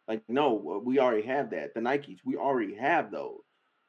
like 0.07 0.23
no, 0.27 0.57
uh, 0.75 0.79
we 0.79 0.99
already 0.99 1.23
have 1.27 1.51
that. 1.51 1.73
The 1.73 1.81
Nikes, 1.81 2.19
we 2.25 2.35
already 2.37 2.75
have 2.75 3.11
those. 3.11 3.41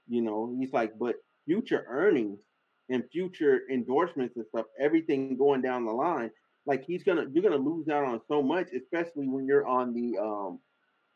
You 0.07 0.23
know, 0.23 0.55
he's 0.59 0.73
like, 0.73 0.99
but 0.99 1.17
future 1.47 1.85
earnings 1.89 2.43
and 2.89 3.05
future 3.11 3.63
endorsements 3.71 4.37
and 4.37 4.47
stuff, 4.47 4.67
everything 4.79 5.37
going 5.37 5.63
down 5.63 5.85
the 5.87 5.93
line, 5.93 6.31
like 6.71 6.85
he's 6.85 7.03
gonna, 7.03 7.27
you're 7.33 7.43
gonna 7.43 7.57
lose 7.57 7.89
out 7.89 8.05
on 8.05 8.21
so 8.29 8.41
much, 8.41 8.69
especially 8.73 9.27
when 9.27 9.45
you're 9.45 9.67
on 9.67 9.93
the, 9.93 10.17
um, 10.23 10.61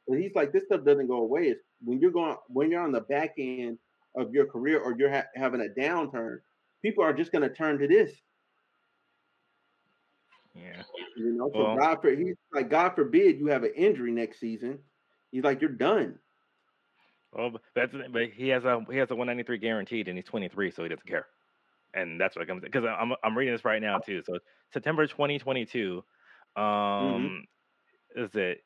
he's 0.08 0.34
like, 0.34 0.52
this 0.52 0.64
stuff 0.64 0.84
doesn't 0.84 1.06
go 1.06 1.18
away. 1.18 1.42
It's 1.44 1.62
when 1.84 2.00
you're 2.00 2.10
going, 2.10 2.34
when 2.48 2.72
you're 2.72 2.82
on 2.82 2.90
the 2.90 3.02
back 3.02 3.34
end 3.38 3.78
of 4.16 4.34
your 4.34 4.46
career 4.46 4.80
or 4.80 4.96
you're 4.98 5.12
ha- 5.12 5.28
having 5.36 5.60
a 5.60 5.80
downturn, 5.80 6.38
people 6.82 7.04
are 7.04 7.12
just 7.12 7.30
gonna 7.30 7.48
turn 7.48 7.78
to 7.78 7.86
this. 7.86 8.10
yeah. 10.56 10.82
You 11.16 11.32
know, 11.34 11.50
so 11.52 11.62
Well- 11.62 11.76
God 11.76 12.02
for 12.02 12.10
he's 12.10 12.34
like, 12.52 12.68
God 12.68 12.96
forbid 12.96 13.38
you 13.38 13.46
have 13.46 13.62
an 13.62 13.74
injury 13.76 14.10
next 14.10 14.40
season. 14.40 14.80
He's 15.30 15.44
like, 15.44 15.60
you're 15.60 15.70
done. 15.70 16.18
Well, 17.32 17.52
that's 17.76 17.94
but 18.10 18.30
he 18.30 18.48
has 18.48 18.64
a 18.64 18.84
he 18.90 18.96
has 18.98 19.10
a 19.10 19.14
193 19.14 19.58
guaranteed, 19.58 20.08
and 20.08 20.18
he's 20.18 20.24
23, 20.26 20.72
so 20.72 20.82
he 20.82 20.88
doesn't 20.88 21.06
care. 21.06 21.26
And 21.94 22.20
that's 22.20 22.36
what 22.36 22.46
comes 22.46 22.62
because 22.62 22.84
I'm 22.84 23.12
I'm 23.22 23.36
reading 23.36 23.54
this 23.54 23.64
right 23.64 23.80
now 23.80 23.98
too. 23.98 24.22
So 24.24 24.38
September 24.72 25.06
2022, 25.06 26.02
um, 26.56 27.44
is 28.16 28.34
it? 28.34 28.58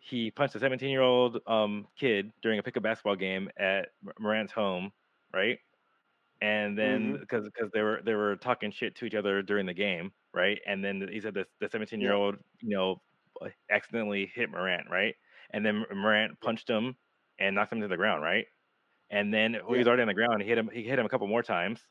He 0.00 0.30
punched 0.30 0.56
a 0.56 0.58
17 0.58 0.90
year 0.90 1.02
old 1.02 1.38
um 1.46 1.86
kid 1.98 2.32
during 2.42 2.58
a 2.58 2.62
pickup 2.62 2.82
basketball 2.82 3.16
game 3.16 3.48
at 3.58 3.88
Morant's 4.18 4.52
home, 4.52 4.92
right? 5.32 5.58
And 6.40 6.76
then 6.76 7.18
because 7.20 7.44
because 7.44 7.70
they 7.72 7.82
were 7.82 8.00
they 8.04 8.14
were 8.14 8.36
talking 8.36 8.72
shit 8.72 8.96
to 8.96 9.04
each 9.04 9.14
other 9.14 9.42
during 9.42 9.66
the 9.66 9.74
game, 9.74 10.12
right? 10.34 10.58
And 10.66 10.84
then 10.84 11.08
he 11.10 11.20
said 11.20 11.34
this 11.34 11.46
the 11.60 11.68
17 11.68 12.00
year 12.00 12.12
old 12.12 12.36
you 12.60 12.76
know 12.76 13.00
accidentally 13.70 14.30
hit 14.34 14.50
Morant, 14.50 14.88
right? 14.90 15.14
And 15.52 15.64
then 15.64 15.84
Morant 15.94 16.40
punched 16.40 16.68
him 16.68 16.96
and 17.38 17.54
knocked 17.54 17.72
him 17.72 17.80
to 17.80 17.88
the 17.88 17.96
ground, 17.96 18.22
right? 18.22 18.46
And 19.10 19.32
then 19.32 19.54
when 19.54 19.74
he 19.74 19.78
was 19.78 19.86
already 19.88 20.02
on 20.02 20.08
the 20.08 20.14
ground, 20.14 20.42
he 20.42 20.48
hit 20.48 20.58
him. 20.58 20.70
He 20.72 20.82
hit 20.82 20.98
him 20.98 21.06
a 21.06 21.08
couple 21.08 21.26
more 21.28 21.42
times. 21.42 21.86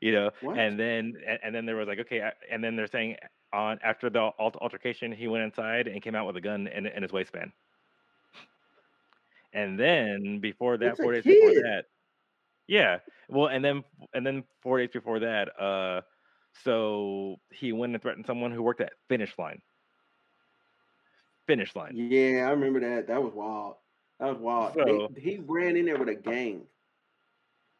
You 0.00 0.12
know, 0.12 0.30
What? 0.40 0.58
and 0.58 0.78
then 0.78 1.14
and, 1.42 1.54
then 1.54 1.66
there 1.66 1.76
was 1.76 1.88
like 1.88 1.98
okay, 2.00 2.30
and 2.50 2.62
then 2.62 2.76
they're 2.76 2.86
saying 2.86 3.16
on 3.52 3.78
after 3.82 4.10
the 4.10 4.30
altercation, 4.38 5.12
he 5.12 5.28
went 5.28 5.44
inside 5.44 5.86
and 5.86 6.02
came 6.02 6.14
out 6.14 6.26
with 6.26 6.36
a 6.36 6.40
gun 6.40 6.66
in, 6.66 6.86
in 6.86 7.02
his 7.02 7.12
waistband. 7.12 7.52
And 9.52 9.78
then 9.78 10.40
before 10.40 10.76
that, 10.78 10.90
It's 10.90 11.00
four 11.00 11.12
days 11.12 11.22
before 11.22 11.50
that, 11.50 11.84
yeah. 12.66 12.98
Well, 13.28 13.46
and 13.46 13.64
then 13.64 13.84
and 14.12 14.26
then 14.26 14.44
four 14.62 14.78
days 14.78 14.90
before 14.92 15.20
that, 15.20 15.60
uh, 15.60 16.00
so 16.64 17.36
he 17.52 17.72
went 17.72 17.92
and 17.94 18.02
threatened 18.02 18.26
someone 18.26 18.50
who 18.50 18.62
worked 18.62 18.80
at 18.80 18.92
Finish 19.08 19.32
Line. 19.38 19.60
Finish 21.46 21.76
Line. 21.76 21.92
Yeah, 21.94 22.46
I 22.48 22.50
remember 22.50 22.80
that. 22.80 23.06
That 23.06 23.22
was 23.22 23.32
wild. 23.34 23.76
That 24.18 24.30
was 24.30 24.38
wild. 24.38 24.74
They- 24.74 24.82
So- 24.82 25.08
he 25.16 25.38
ran 25.46 25.76
in 25.76 25.84
there 25.84 25.98
with 25.98 26.08
a 26.08 26.14
gang 26.14 26.66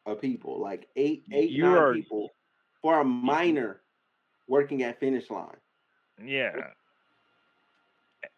of 0.05 0.21
people, 0.21 0.59
like 0.59 0.87
eight, 0.95 1.23
eight, 1.31 1.49
you 1.49 1.63
nine 1.63 1.77
are- 1.77 1.93
people, 1.93 2.29
for 2.81 2.99
a 2.99 3.03
minor 3.03 3.81
working 4.47 4.83
at 4.83 4.99
finish 4.99 5.29
line. 5.29 5.57
Yeah. 6.23 6.71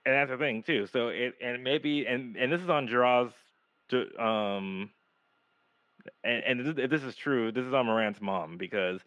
And 0.06 0.16
that's 0.16 0.32
the 0.32 0.38
thing 0.38 0.64
too. 0.64 0.88
So 0.88 1.10
it 1.10 1.36
and 1.42 1.64
maybe 1.64 2.06
and 2.06 2.38
and 2.38 2.52
this 2.52 2.62
is 2.62 2.70
on 2.70 2.88
to 3.90 4.24
um 4.24 4.90
and, 6.24 6.44
and 6.44 6.78
this, 6.78 6.90
this 6.90 7.04
is 7.04 7.16
true, 7.16 7.52
this 7.52 7.66
is 7.66 7.74
on 7.74 7.86
Morant's 7.86 8.22
mom 8.22 8.58
because 8.58 9.02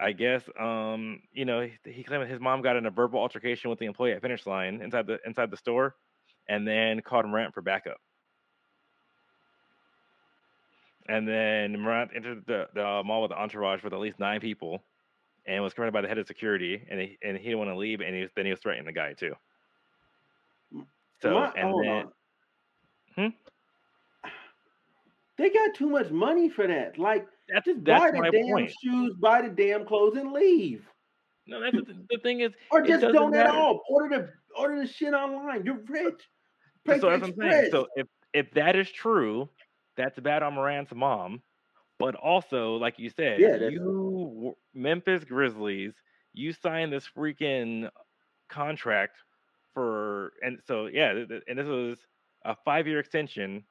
I 0.00 0.12
guess 0.12 0.42
um 0.58 1.20
you 1.32 1.44
know 1.44 1.60
he, 1.60 1.92
he 1.92 2.02
claimed 2.02 2.28
his 2.28 2.40
mom 2.40 2.62
got 2.62 2.76
in 2.76 2.86
a 2.86 2.90
verbal 2.90 3.20
altercation 3.20 3.70
with 3.70 3.78
the 3.78 3.86
employee 3.86 4.12
at 4.12 4.22
finish 4.22 4.46
line 4.46 4.80
inside 4.80 5.06
the 5.06 5.18
inside 5.26 5.50
the 5.50 5.56
store 5.56 5.94
and 6.48 6.66
then 6.66 7.00
called 7.02 7.26
Morant 7.26 7.54
for 7.54 7.60
backup. 7.62 7.98
And 11.08 11.26
then 11.26 11.80
Morant 11.80 12.10
entered 12.14 12.44
the, 12.46 12.68
the 12.74 13.02
mall 13.04 13.22
with 13.22 13.30
an 13.30 13.38
entourage 13.38 13.82
with 13.82 13.92
at 13.92 13.98
least 14.00 14.18
nine 14.18 14.40
people 14.40 14.82
and 15.46 15.62
was 15.62 15.72
confronted 15.72 15.94
by 15.94 16.00
the 16.00 16.08
head 16.08 16.18
of 16.18 16.26
security 16.26 16.82
and 16.90 17.00
he, 17.00 17.18
and 17.22 17.36
he 17.36 17.44
didn't 17.44 17.58
want 17.58 17.70
to 17.70 17.76
leave 17.76 18.00
and 18.00 18.14
he 18.14 18.22
was, 18.22 18.30
then 18.34 18.44
he 18.44 18.50
was 18.50 18.60
threatening 18.60 18.86
the 18.86 18.92
guy 18.92 19.12
too. 19.12 19.34
So 21.22 21.30
My- 21.34 21.52
and 21.56 21.68
hold 21.68 21.84
then 21.84 21.92
on. 21.92 22.12
Hmm? 23.14 24.30
They 25.38 25.50
got 25.50 25.74
too 25.74 25.88
much 25.88 26.10
money 26.10 26.48
for 26.48 26.66
that. 26.66 26.98
Like, 26.98 27.26
that's 27.48 27.66
just 27.66 27.84
that's 27.84 28.02
buy 28.02 28.10
the 28.10 28.18
my 28.18 28.30
damn 28.30 28.46
point. 28.48 28.72
shoes, 28.82 29.14
buy 29.20 29.42
the 29.42 29.48
damn 29.48 29.84
clothes, 29.84 30.16
and 30.16 30.32
leave. 30.32 30.88
No, 31.46 31.60
that's 31.60 31.76
the, 31.76 31.94
the 32.10 32.18
thing 32.22 32.40
is, 32.40 32.52
Or 32.70 32.82
just 32.82 33.02
don't 33.02 33.34
at 33.36 33.46
all. 33.46 33.82
Order 33.88 34.16
the 34.16 34.58
order 34.58 34.80
the 34.80 34.86
shit 34.86 35.14
online. 35.14 35.64
You're 35.64 35.80
rich. 35.86 36.20
Pay 36.84 36.98
so 36.98 37.10
that's 37.10 37.22
what 37.22 37.30
I'm 37.30 37.50
saying. 37.52 37.70
So 37.70 37.86
if 37.96 38.06
if 38.32 38.50
that 38.52 38.76
is 38.76 38.90
true, 38.90 39.48
that's 39.96 40.18
bad 40.20 40.42
on 40.42 40.54
Morant's 40.54 40.92
mom. 40.94 41.42
But 41.98 42.14
also, 42.14 42.76
like 42.76 42.98
you 42.98 43.08
said, 43.10 43.40
Yeah, 43.40 43.56
you 43.56 44.54
Memphis 44.74 45.24
Grizzlies, 45.24 45.94
you 46.34 46.52
signed 46.52 46.92
this 46.92 47.08
freaking 47.16 47.88
contract 48.48 49.16
for, 49.72 50.32
and 50.42 50.58
so 50.66 50.86
yeah, 50.86 51.24
and 51.48 51.58
this 51.58 51.66
was 51.66 51.98
a 52.44 52.54
five 52.64 52.86
year 52.86 52.98
extension 52.98 53.64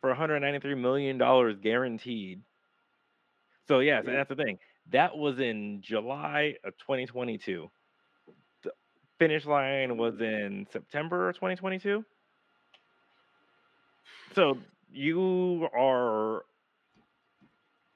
for 0.00 0.10
193 0.10 0.74
million 0.74 1.16
dollars 1.18 1.56
guaranteed. 1.60 2.42
So 3.66 3.80
yes, 3.80 4.02
Yeah. 4.04 4.10
and 4.10 4.18
that's 4.18 4.28
the 4.28 4.36
thing. 4.36 4.58
That 4.90 5.16
was 5.16 5.40
in 5.40 5.80
July 5.82 6.56
of 6.64 6.76
2022. 6.78 7.70
The 8.62 8.70
finish 9.18 9.46
line 9.46 9.96
was 9.96 10.20
in 10.20 10.66
September 10.70 11.28
of 11.30 11.34
2022. 11.36 12.04
So 14.34 14.58
you 14.92 15.68
are 15.76 16.44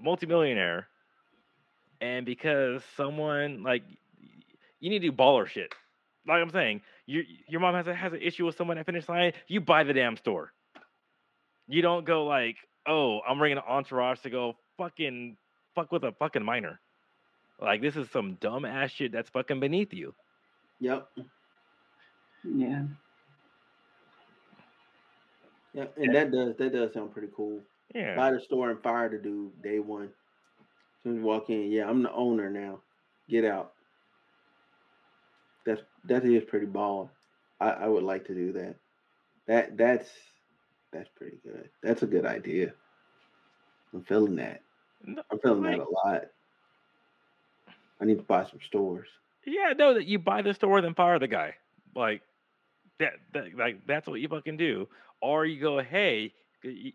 multimillionaire, 0.01 0.89
and 2.01 2.27
because 2.27 2.83
someone 2.97 3.63
like 3.63 3.83
you 4.81 4.91
need 4.91 5.01
to 5.01 5.11
do 5.11 5.17
baller 5.17 5.47
shit. 5.47 5.73
Like 6.27 6.43
I'm 6.43 6.51
saying, 6.51 6.83
your 7.07 7.25
your 7.49 7.61
mom 7.61 7.75
has 7.75 7.87
a 7.87 7.95
has 7.95 8.13
an 8.13 8.21
issue 8.21 8.47
with 8.47 8.57
someone 8.57 8.79
at 8.79 8.87
finish 8.87 9.09
line, 9.09 9.33
you 9.49 9.61
buy 9.61 9.85
the 9.85 9.93
damn 9.93 10.17
store. 10.17 10.53
You 11.69 11.83
don't 11.83 12.05
go 12.05 12.27
like, 12.27 12.57
oh, 12.87 13.21
I'm 13.27 13.39
bringing 13.39 13.59
an 13.59 13.65
entourage 13.69 14.21
to 14.21 14.31
go 14.31 14.57
fucking 14.77 15.37
fuck 15.75 15.93
with 15.93 16.05
a 16.05 16.13
fucking 16.13 16.45
minor. 16.45 16.81
Like 17.61 17.81
this 17.81 17.97
is 17.97 18.11
some 18.11 18.37
dumb 18.41 18.65
ass 18.65 18.91
shit 18.91 19.13
that's 19.13 19.31
fucking 19.31 19.61
beneath 19.61 19.95
you. 19.95 20.15
Yep. 20.81 21.09
Yeah. 22.45 22.83
Yeah, 25.75 25.87
and 25.97 26.15
that 26.15 26.31
does 26.31 26.57
that 26.59 26.73
does 26.73 26.93
sound 26.93 27.13
pretty 27.13 27.29
cool. 27.35 27.61
Yeah. 27.95 28.17
Buy 28.17 28.33
the 28.33 28.41
store 28.41 28.71
and 28.71 28.83
fire 28.83 29.09
the 29.09 29.19
dude 29.19 29.63
day 29.63 29.79
one. 29.79 30.05
As 30.05 31.03
soon 31.03 31.13
as 31.13 31.19
you 31.19 31.25
walk 31.25 31.51
in, 31.51 31.71
yeah, 31.71 31.89
I'm 31.89 32.03
the 32.03 32.13
owner 32.13 32.51
now. 32.51 32.81
Get 33.29 33.45
out. 33.45 33.73
That's 35.65 35.83
that 36.05 36.25
is 36.25 36.45
pretty 36.45 36.67
ball. 36.67 37.11
I, 37.61 37.71
I 37.71 37.89
would 37.89 38.03
like 38.03 38.27
to 38.27 38.35
do 38.35 38.53
that. 38.53 38.77
That 39.47 39.77
that's 39.77 40.09
that's 40.93 41.09
pretty 41.17 41.39
good. 41.43 41.69
That's 41.83 42.03
a 42.03 42.07
good 42.07 42.27
idea. 42.27 42.73
I'm 43.95 44.05
feeling 44.05 44.37
that. 44.37 44.63
No, 45.05 45.23
I'm 45.31 45.39
feeling 45.39 45.63
that 45.63 45.79
a 45.79 45.87
lot. 45.91 46.25
I 48.01 48.05
need 48.05 48.19
to 48.19 48.23
buy 48.23 48.45
some 48.45 48.61
stores. 48.67 49.09
Yeah, 49.45 49.73
no, 49.77 49.95
that 49.95 50.07
you 50.07 50.19
buy 50.19 50.43
the 50.43 50.55
store, 50.55 50.81
then 50.81 50.95
fire 50.95 51.19
the 51.19 51.29
guy. 51.29 51.55
Like 51.95 52.23
that, 52.99 53.15
that, 53.33 53.57
like 53.57 53.87
that's 53.87 54.07
what 54.07 54.21
you 54.21 54.29
fucking 54.29 54.57
do. 54.57 54.89
Or 55.23 55.47
you 55.47 55.61
go, 55.61 55.81
hey, 55.81 56.35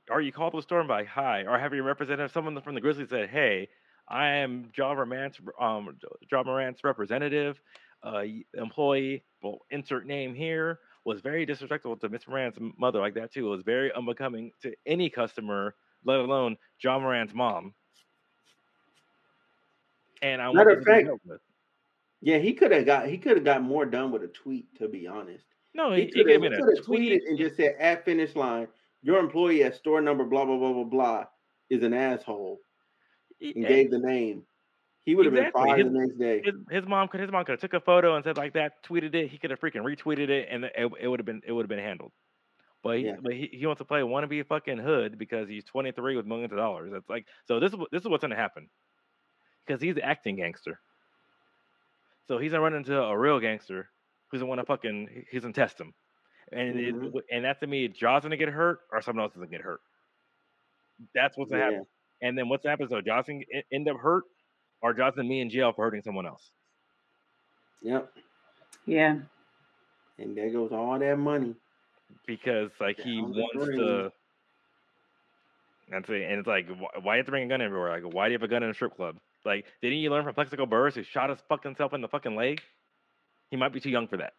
or 0.09 0.21
you 0.21 0.33
call 0.33 0.51
the 0.51 0.61
store 0.63 0.81
and 0.81 0.89
be 0.89 0.93
like, 0.95 1.07
hi, 1.07 1.43
or 1.45 1.59
have 1.59 1.73
your 1.73 1.85
representative, 1.85 2.31
someone 2.31 2.61
from 2.61 2.75
the 2.75 2.81
Grizzlies 2.81 3.09
said, 3.09 3.29
hey, 3.29 3.69
I 4.09 4.29
am 4.29 4.71
Ja 4.77 4.93
Morant's, 4.95 5.39
um, 5.59 5.97
Ja 6.31 6.43
Morant's 6.43 6.83
representative, 6.85 7.61
uh, 8.03 8.23
employee. 8.55 9.25
Well, 9.43 9.59
insert 9.71 10.07
name 10.07 10.35
here 10.35 10.81
was 11.05 11.21
very 11.21 11.45
disrespectful 11.45 11.97
to 11.97 12.09
Miss 12.09 12.27
Morant's 12.27 12.59
mother, 12.77 12.99
like 12.99 13.15
that 13.15 13.33
too. 13.33 13.47
It 13.47 13.51
was 13.51 13.63
very 13.63 13.93
unbecoming 13.93 14.51
to 14.63 14.75
any 14.85 15.09
customer, 15.09 15.75
let 16.05 16.19
alone 16.19 16.57
Ja 16.83 16.99
Morant's 16.99 17.33
mom. 17.33 17.75
And 20.21 20.41
I 20.41 20.49
want 20.49 20.69
Matter 20.69 20.77
of 20.77 20.83
fact, 20.85 21.11
with. 21.25 21.41
Yeah, 22.21 22.39
he 22.39 22.53
could 22.53 22.71
have 22.71 22.85
got 22.85 23.07
he 23.09 23.17
could 23.17 23.37
have 23.37 23.45
got 23.45 23.61
more 23.63 23.85
done 23.85 24.11
with 24.11 24.23
a 24.23 24.27
tweet, 24.27 24.75
to 24.75 24.87
be 24.87 25.07
honest. 25.07 25.46
No, 25.73 25.91
He 25.93 26.01
he, 26.01 26.07
he 26.07 26.11
could 26.11 26.27
gave 26.27 26.43
have 26.43 26.51
it 26.53 26.53
a 26.53 26.81
tweeted 26.81 26.83
tweet. 26.83 27.23
and 27.27 27.37
just 27.37 27.55
said 27.57 27.75
at 27.79 28.05
finish 28.05 28.35
line, 28.35 28.67
your 29.01 29.19
employee 29.19 29.63
at 29.63 29.75
store 29.75 30.01
number 30.01 30.25
blah 30.25 30.45
blah 30.45 30.57
blah 30.57 30.73
blah 30.73 30.83
blah 30.83 31.25
is 31.69 31.83
an 31.83 31.93
asshole 31.93 32.59
and 33.53 33.53
Yeah, 33.63 33.67
gave 33.67 33.91
the 33.91 33.99
name. 33.99 34.45
He 35.05 35.15
would 35.15 35.25
have 35.25 35.35
Exactly. 35.35 35.61
been 35.63 35.67
fired 35.69 35.85
His- 35.85 35.93
the 35.93 35.99
next 35.99 36.17
day. 36.19 36.41
his, 36.43 36.55
his 36.81 36.85
mom 36.87 37.07
could 37.07 37.19
his 37.21 37.31
mom 37.31 37.45
could 37.45 37.53
have 37.53 37.61
took 37.61 37.73
a 37.73 37.79
photo 37.79 38.15
and 38.15 38.23
said 38.23 38.37
like 38.37 38.53
that, 38.53 38.83
tweeted 38.83 39.13
it. 39.15 39.29
He 39.29 39.37
could 39.37 39.51
have 39.51 39.59
freaking 39.59 39.83
retweeted 39.83 40.29
it, 40.29 40.47
and 40.49 40.65
it, 40.65 40.91
it 40.99 41.07
would 41.07 41.19
have 41.19 41.25
been 41.25 41.41
it 41.45 41.51
would 41.51 41.63
have 41.63 41.69
been 41.69 41.79
handled. 41.79 42.11
But 42.83 42.97
he, 42.99 43.05
Yeah. 43.05 43.15
but 43.21 43.33
he, 43.33 43.47
he 43.51 43.65
wants 43.65 43.79
to 43.79 43.85
play 43.85 44.01
wannabe 44.01 44.45
fucking 44.47 44.77
hood 44.77 45.17
because 45.17 45.47
he's 45.49 45.63
23 45.65 46.15
with 46.15 46.25
millions 46.25 46.51
of 46.51 46.57
dollars. 46.57 46.91
That's 46.91 47.09
like 47.09 47.27
so. 47.45 47.59
This 47.59 47.73
is 47.73 47.79
this 47.91 48.01
is 48.01 48.07
what's 48.07 48.21
gonna 48.21 48.35
happen 48.35 48.69
because 49.65 49.81
he's 49.81 49.97
acting 50.01 50.35
gangster. 50.37 50.79
So 52.27 52.37
he's 52.37 52.51
gonna 52.51 52.63
run 52.63 52.73
into 52.73 52.99
a 53.01 53.17
real 53.17 53.39
gangster 53.39 53.89
who's 54.29 54.39
the 54.41 54.45
one 54.45 54.57
to 54.57 54.65
fucking 54.65 55.07
he- 55.13 55.25
he's 55.31 55.41
gonna 55.41 55.53
test 55.53 55.79
him, 55.79 55.93
and 56.51 56.79
it, 56.79 56.95
Mhm. 56.95 57.21
and 57.31 57.45
that 57.45 57.59
to 57.61 57.67
me, 57.67 57.87
Ja's 57.87 58.23
gonna 58.23 58.37
get 58.37 58.49
hurt 58.49 58.79
or 58.91 59.01
someone 59.01 59.23
else 59.23 59.33
is 59.33 59.37
gonna 59.37 59.47
get 59.47 59.61
hurt. 59.61 59.81
That's 61.13 61.37
what's 61.37 61.51
gonna 61.51 61.63
Yeah. 61.63 61.71
happen. 61.71 61.87
And 62.21 62.37
then 62.37 62.49
what's 62.49 62.65
happens 62.65 62.89
though? 62.89 63.01
Ja's 63.01 63.25
can 63.25 63.41
e- 63.41 63.63
end 63.71 63.87
up 63.89 63.97
hurt, 63.97 64.23
or 64.81 64.93
Ja's 64.93 65.17
and 65.17 65.27
me 65.29 65.41
in 65.41 65.49
jail 65.49 65.71
for 65.73 65.85
hurting 65.85 66.01
someone 66.01 66.25
else. 66.25 66.51
Yep. 67.81 68.11
Yeah. 68.85 69.19
And 70.17 70.35
there 70.35 70.49
goes 70.49 70.71
all 70.71 70.97
that 70.99 71.17
money. 71.17 71.55
because 72.25 72.71
like 72.79 72.97
he 72.99 73.21
wants 73.21 73.65
drain. 73.65 73.77
to. 73.79 74.11
That's 75.89 76.09
it, 76.09 76.23
and 76.23 76.39
it's 76.39 76.47
like, 76.47 76.67
wh- 76.67 77.03
why 77.05 77.15
you 77.15 77.19
have 77.19 77.25
to 77.27 77.31
bring 77.31 77.43
a 77.43 77.47
gun 77.47 77.61
everywhere? 77.61 78.01
Like, 78.01 78.13
why 78.13 78.27
do 78.27 78.31
you 78.31 78.35
have 78.37 78.43
a 78.43 78.47
gun 78.47 78.63
in 78.63 78.69
a 78.69 78.73
strip 78.73 78.95
club? 78.95 79.17
Like, 79.45 79.65
didn't 79.81 79.99
you 79.99 80.09
learn 80.09 80.23
from 80.25 80.33
Plaxico 80.33 80.65
Burress 80.65 80.95
who 80.95 81.03
shot 81.03 81.29
his 81.29 81.39
fucking 81.47 81.75
self 81.75 81.93
in 81.93 82.01
the 82.01 82.07
fucking 82.09 82.35
leg? 82.35 82.61
He 83.49 83.57
might 83.57 83.73
be 83.73 83.79
too 83.79 83.89
young 83.89 84.07
for 84.07 84.17
that. 84.17 84.33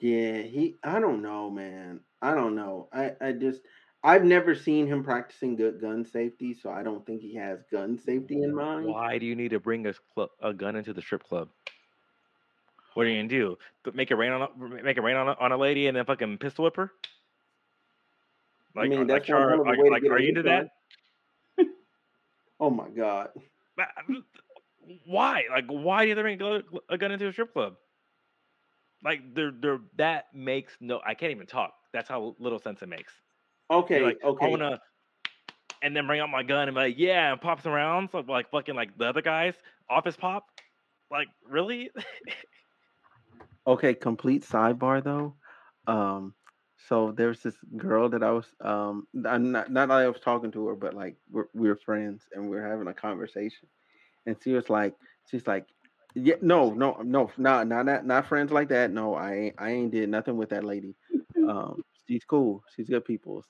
Yeah, 0.00 0.42
he 0.42 0.76
I 0.84 1.00
don't 1.00 1.22
know, 1.22 1.50
man. 1.50 2.00
I 2.22 2.34
don't 2.34 2.54
know. 2.54 2.88
I, 2.92 3.12
I 3.20 3.32
just 3.32 3.62
I've 4.02 4.24
never 4.24 4.54
seen 4.54 4.86
him 4.86 5.02
practicing 5.02 5.56
good 5.56 5.80
gun 5.80 6.04
safety, 6.04 6.54
so 6.54 6.70
I 6.70 6.82
don't 6.84 7.04
think 7.04 7.20
he 7.20 7.34
has 7.34 7.58
gun 7.70 7.98
safety 7.98 8.42
in 8.42 8.54
mind. 8.54 8.86
Why 8.86 9.18
do 9.18 9.26
you 9.26 9.34
need 9.34 9.50
to 9.50 9.60
bring 9.60 9.86
a, 9.86 9.94
cl- 10.14 10.30
a 10.40 10.52
gun 10.52 10.76
into 10.76 10.92
the 10.92 11.02
strip 11.02 11.24
club? 11.24 11.48
What 12.94 13.06
are 13.06 13.10
you 13.10 13.16
gonna 13.18 13.28
do? 13.28 13.58
Make 13.92 14.10
it 14.10 14.14
rain 14.16 14.32
on 14.32 14.42
a, 14.42 14.82
make 14.82 14.96
it 14.96 15.02
rain 15.02 15.16
on 15.16 15.28
a, 15.28 15.32
on 15.40 15.52
a 15.52 15.56
lady 15.56 15.88
and 15.88 15.96
then 15.96 16.04
fucking 16.04 16.38
pistol 16.38 16.64
whip 16.64 16.76
her? 16.76 16.92
I 18.76 18.80
Like, 18.80 18.90
mean, 18.90 18.98
uh, 18.98 19.00
like, 19.02 19.08
that's 19.08 19.28
one 19.28 19.38
Char- 19.38 19.50
hell 19.50 19.60
of 19.60 19.66
a 19.66 19.70
like, 19.70 19.78
like, 19.90 20.02
are 20.04 20.18
you 20.20 20.28
into 20.28 20.42
that? 20.44 20.68
Oh 22.60 22.70
my 22.70 22.88
god. 22.88 23.30
Why? 25.04 25.44
Like, 25.50 25.66
why 25.66 26.06
do 26.06 26.14
they 26.14 26.22
bring 26.22 26.40
a 26.88 26.98
gun 26.98 27.12
into 27.12 27.28
a 27.28 27.32
strip 27.32 27.52
club? 27.52 27.74
Like, 29.04 29.34
they're, 29.34 29.52
they're, 29.52 29.80
that 29.96 30.26
makes 30.34 30.76
no. 30.80 31.00
I 31.06 31.14
can't 31.14 31.30
even 31.30 31.46
talk. 31.46 31.74
That's 31.92 32.08
how 32.08 32.34
little 32.38 32.58
sense 32.58 32.82
it 32.82 32.88
makes. 32.88 33.12
Okay, 33.70 34.00
like, 34.00 34.18
okay. 34.24 34.46
I 34.46 34.48
wanna, 34.48 34.80
and 35.82 35.94
then 35.94 36.06
bring 36.06 36.20
out 36.20 36.30
my 36.30 36.42
gun 36.42 36.68
and 36.68 36.74
be 36.74 36.80
like, 36.80 36.98
yeah, 36.98 37.32
and 37.32 37.40
pop 37.40 37.62
some 37.62 37.72
rounds 37.72 38.12
like, 38.14 38.28
like 38.28 38.50
fucking 38.50 38.74
like 38.74 38.96
the 38.98 39.06
other 39.06 39.22
guys, 39.22 39.54
office 39.88 40.16
pop. 40.16 40.46
Like, 41.10 41.28
really? 41.46 41.90
Okay, 43.66 43.92
complete 43.92 44.44
sidebar 44.44 45.04
though. 45.04 45.34
Um, 45.86 46.34
so 46.88 47.12
there's 47.12 47.42
this 47.42 47.54
girl 47.76 48.08
that 48.08 48.22
I 48.22 48.30
was 48.30 48.46
um, 48.62 49.06
I'm 49.26 49.52
not 49.52 49.70
not 49.70 49.88
that 49.88 49.98
I 49.98 50.08
was 50.08 50.20
talking 50.20 50.50
to 50.52 50.66
her, 50.68 50.74
but 50.74 50.94
like 50.94 51.16
we're 51.30 51.48
we 51.52 51.68
were 51.68 51.76
friends 51.76 52.22
and 52.32 52.48
we 52.48 52.56
are 52.56 52.66
having 52.66 52.88
a 52.88 52.94
conversation, 52.94 53.68
and 54.28 54.36
she 54.44 54.52
was 54.52 54.70
like, 54.70 54.94
she's 55.30 55.46
like, 55.48 55.66
yeah, 56.14 56.36
no, 56.42 56.72
no, 56.72 56.98
no, 57.04 57.30
not 57.38 57.68
not 57.68 57.86
not 57.86 58.06
not 58.06 58.28
friends 58.28 58.52
like 58.52 58.68
that. 58.70 58.92
No, 58.92 59.14
I 59.14 59.34
ain't 59.34 59.56
I 59.58 59.70
ain't 59.72 59.92
did 59.92 60.10
nothing 60.10 60.36
with 60.36 60.50
that 60.50 60.64
lady. 60.64 60.96
Um, 61.48 61.82
she's 62.06 62.24
cool. 62.24 62.62
She's 62.76 62.90
good 62.90 63.06
people. 63.06 63.42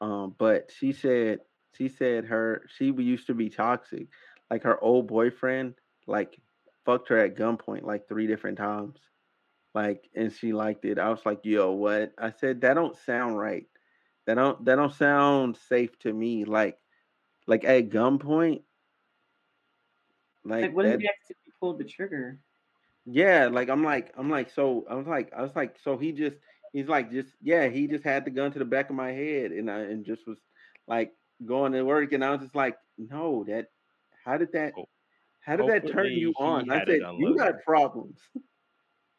Um, 0.00 0.34
but 0.38 0.70
she 0.78 0.92
said 0.92 1.40
she 1.76 1.88
said 1.88 2.24
her 2.26 2.64
she 2.76 2.86
used 2.86 3.26
to 3.28 3.34
be 3.34 3.50
toxic. 3.50 4.08
like 4.50 4.62
her 4.64 4.82
old 4.82 5.08
boyfriend, 5.08 5.74
like 6.06 6.38
fucked 6.86 7.10
her 7.10 7.18
at 7.18 7.36
gunpoint 7.36 7.82
like 7.84 8.08
three 8.08 8.26
different 8.26 8.58
times. 8.58 8.98
Like, 9.74 10.08
and 10.16 10.32
she 10.32 10.52
liked 10.52 10.84
it. 10.86 10.98
I 10.98 11.10
was 11.10 11.24
like, 11.26 11.40
yo, 11.44 11.72
what? 11.72 12.12
I 12.18 12.32
said, 12.32 12.62
that 12.62 12.74
don't 12.74 12.96
sound 12.96 13.38
right. 13.38 13.66
That 14.26 14.36
don't 14.36 14.64
that 14.66 14.76
don't 14.76 14.94
sound 14.94 15.58
safe 15.68 15.98
to 16.00 16.12
me. 16.12 16.44
Like, 16.44 16.78
like 17.46 17.64
at 17.64 17.90
gunpoint. 17.90 18.62
Like, 20.44 20.62
Like, 20.62 20.74
what 20.76 20.84
that, 20.84 20.94
if 20.96 21.02
you 21.02 21.08
accidentally 21.08 21.52
pulled 21.60 21.78
the 21.78 21.84
trigger? 21.84 22.38
yeah, 23.04 23.46
like 23.46 23.68
I'm 23.68 23.82
like 23.82 24.12
I'm 24.16 24.30
like 24.30 24.50
so 24.50 24.86
I 24.88 24.94
was 24.94 25.06
like 25.06 25.32
I 25.36 25.42
was 25.42 25.54
like 25.56 25.76
so 25.82 25.96
he 25.96 26.12
just 26.12 26.36
he's 26.72 26.88
like 26.88 27.10
just 27.10 27.34
yeah 27.40 27.68
he 27.68 27.86
just 27.88 28.04
had 28.04 28.24
the 28.24 28.30
gun 28.30 28.52
to 28.52 28.58
the 28.58 28.64
back 28.64 28.90
of 28.90 28.96
my 28.96 29.10
head 29.10 29.52
and 29.52 29.70
I 29.70 29.80
and 29.80 30.04
just 30.04 30.26
was 30.26 30.38
like 30.86 31.12
going 31.44 31.72
to 31.72 31.82
work 31.82 32.12
and 32.12 32.24
I 32.24 32.30
was 32.30 32.40
just 32.40 32.54
like 32.54 32.76
no 32.98 33.44
that 33.44 33.68
how 34.24 34.36
did 34.38 34.52
that 34.52 34.72
how 35.40 35.56
did 35.56 35.68
that 35.68 35.88
turn 35.88 36.12
you 36.12 36.32
on? 36.38 36.70
I 36.70 36.84
said 36.84 37.00
you 37.18 37.36
got 37.36 37.62
problems. 37.64 38.18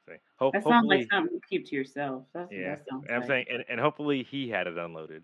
Say, 0.08 0.20
ho- 0.38 0.52
That 0.52 0.64
sounds 0.64 0.88
like 0.88 1.08
something 1.10 1.34
you 1.34 1.42
keep 1.50 1.66
to 1.68 1.76
yourself. 1.76 2.26
That's 2.34 2.50
what 2.50 2.58
yeah. 2.58 2.76
that 2.76 2.88
And 2.92 3.12
I'm 3.12 3.20
like. 3.22 3.28
saying, 3.28 3.46
and, 3.52 3.64
and 3.70 3.80
hopefully 3.80 4.24
he 4.24 4.50
had 4.50 4.68
it 4.68 4.78
unloaded. 4.78 5.24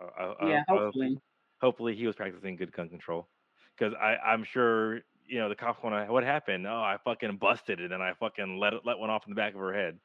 Uh, 0.00 0.22
uh, 0.22 0.34
yeah, 0.46 0.62
uh, 0.68 0.74
uh, 0.74 0.78
hopefully. 0.84 1.18
hopefully 1.60 1.94
he 1.96 2.06
was 2.06 2.14
practicing 2.16 2.56
good 2.56 2.72
gun 2.72 2.88
control 2.88 3.28
because 3.76 3.94
I 3.94 4.16
I'm 4.16 4.44
sure 4.44 5.00
you 5.28 5.38
know 5.38 5.48
the 5.48 5.54
cops 5.54 5.82
want 5.82 5.94
to 5.94 6.12
what 6.12 6.24
happened 6.24 6.66
oh 6.66 6.70
I 6.70 6.96
fucking 7.04 7.36
busted 7.36 7.80
it 7.80 7.92
and 7.92 8.02
I 8.02 8.14
fucking 8.18 8.58
let 8.58 8.72
it 8.72 8.80
let 8.84 8.98
one 8.98 9.10
off 9.10 9.24
in 9.26 9.30
the 9.30 9.36
back 9.36 9.54
of 9.54 9.60
her 9.60 9.74
head 9.74 9.98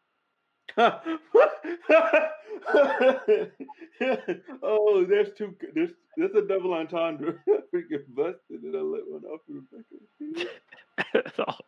oh, 4.63 5.05
there's 5.07 5.33
two. 5.37 5.55
There's 5.73 5.91
there's 6.17 6.33
a 6.35 6.47
double 6.47 6.73
entendre. 6.73 7.35
Freaking 7.73 8.05
busted 8.09 8.63
and 8.63 8.75
I 8.75 8.79
let 8.79 9.07
one 9.07 9.23
off 9.25 9.41
in 9.49 9.55
the 9.55 9.61
back 9.71 9.85
of. 9.93 9.99
That's 11.13 11.39
all. 11.47 11.65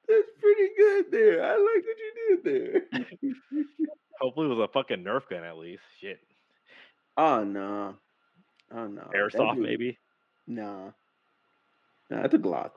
That's 0.07 0.31
pretty 0.39 0.69
good 0.77 1.05
there. 1.11 1.43
I 1.45 1.51
like 1.51 1.83
what 1.85 1.97
you 1.99 2.11
did 2.29 2.43
there. 2.43 2.81
Hopefully 4.31 4.45
it 4.51 4.55
was 4.55 4.69
a 4.69 4.71
fucking 4.71 5.03
Nerf 5.03 5.27
gun 5.29 5.43
at 5.43 5.57
least 5.57 5.81
shit 5.99 6.19
oh 7.17 7.43
no. 7.43 7.95
Oh 8.73 8.87
no. 8.87 9.09
Airsoft 9.13 9.55
dude- 9.55 9.63
maybe 9.65 9.97
Nah. 10.47 10.91
Nah, 12.09 12.23
it's 12.23 12.33
a 12.33 12.37
Glock. 12.39 12.71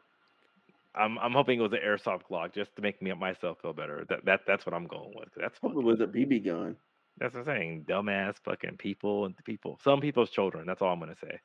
I'm 0.95 1.19
I'm 1.19 1.33
hoping 1.33 1.59
it 1.59 1.63
was 1.63 1.73
an 1.73 1.79
airsoft 1.85 2.23
Glock 2.31 2.53
just 2.55 2.75
to 2.77 2.83
make 2.83 3.01
me 3.01 3.13
myself 3.13 3.59
feel 3.63 3.73
better 3.73 4.05
that 4.09 4.25
that 4.25 4.41
that's 4.47 4.67
what 4.67 4.75
I'm 4.75 4.87
going 4.87 5.13
with. 5.15 5.29
that's 5.37 5.59
fucking, 5.59 5.83
was 5.83 6.01
a 6.01 6.07
BB 6.07 6.45
gun. 6.45 6.77
that's 7.19 7.35
what 7.35 7.41
I'm 7.41 7.47
saying 7.47 7.85
dumbass 7.89 8.37
fucking 8.45 8.77
people 8.79 9.25
and 9.27 9.35
people 9.45 9.79
some 9.83 10.01
people's 10.01 10.31
children 10.31 10.67
that's 10.67 10.83
all 10.83 10.93
I'm 10.93 11.01
gonna 11.01 11.15
say 11.17 11.39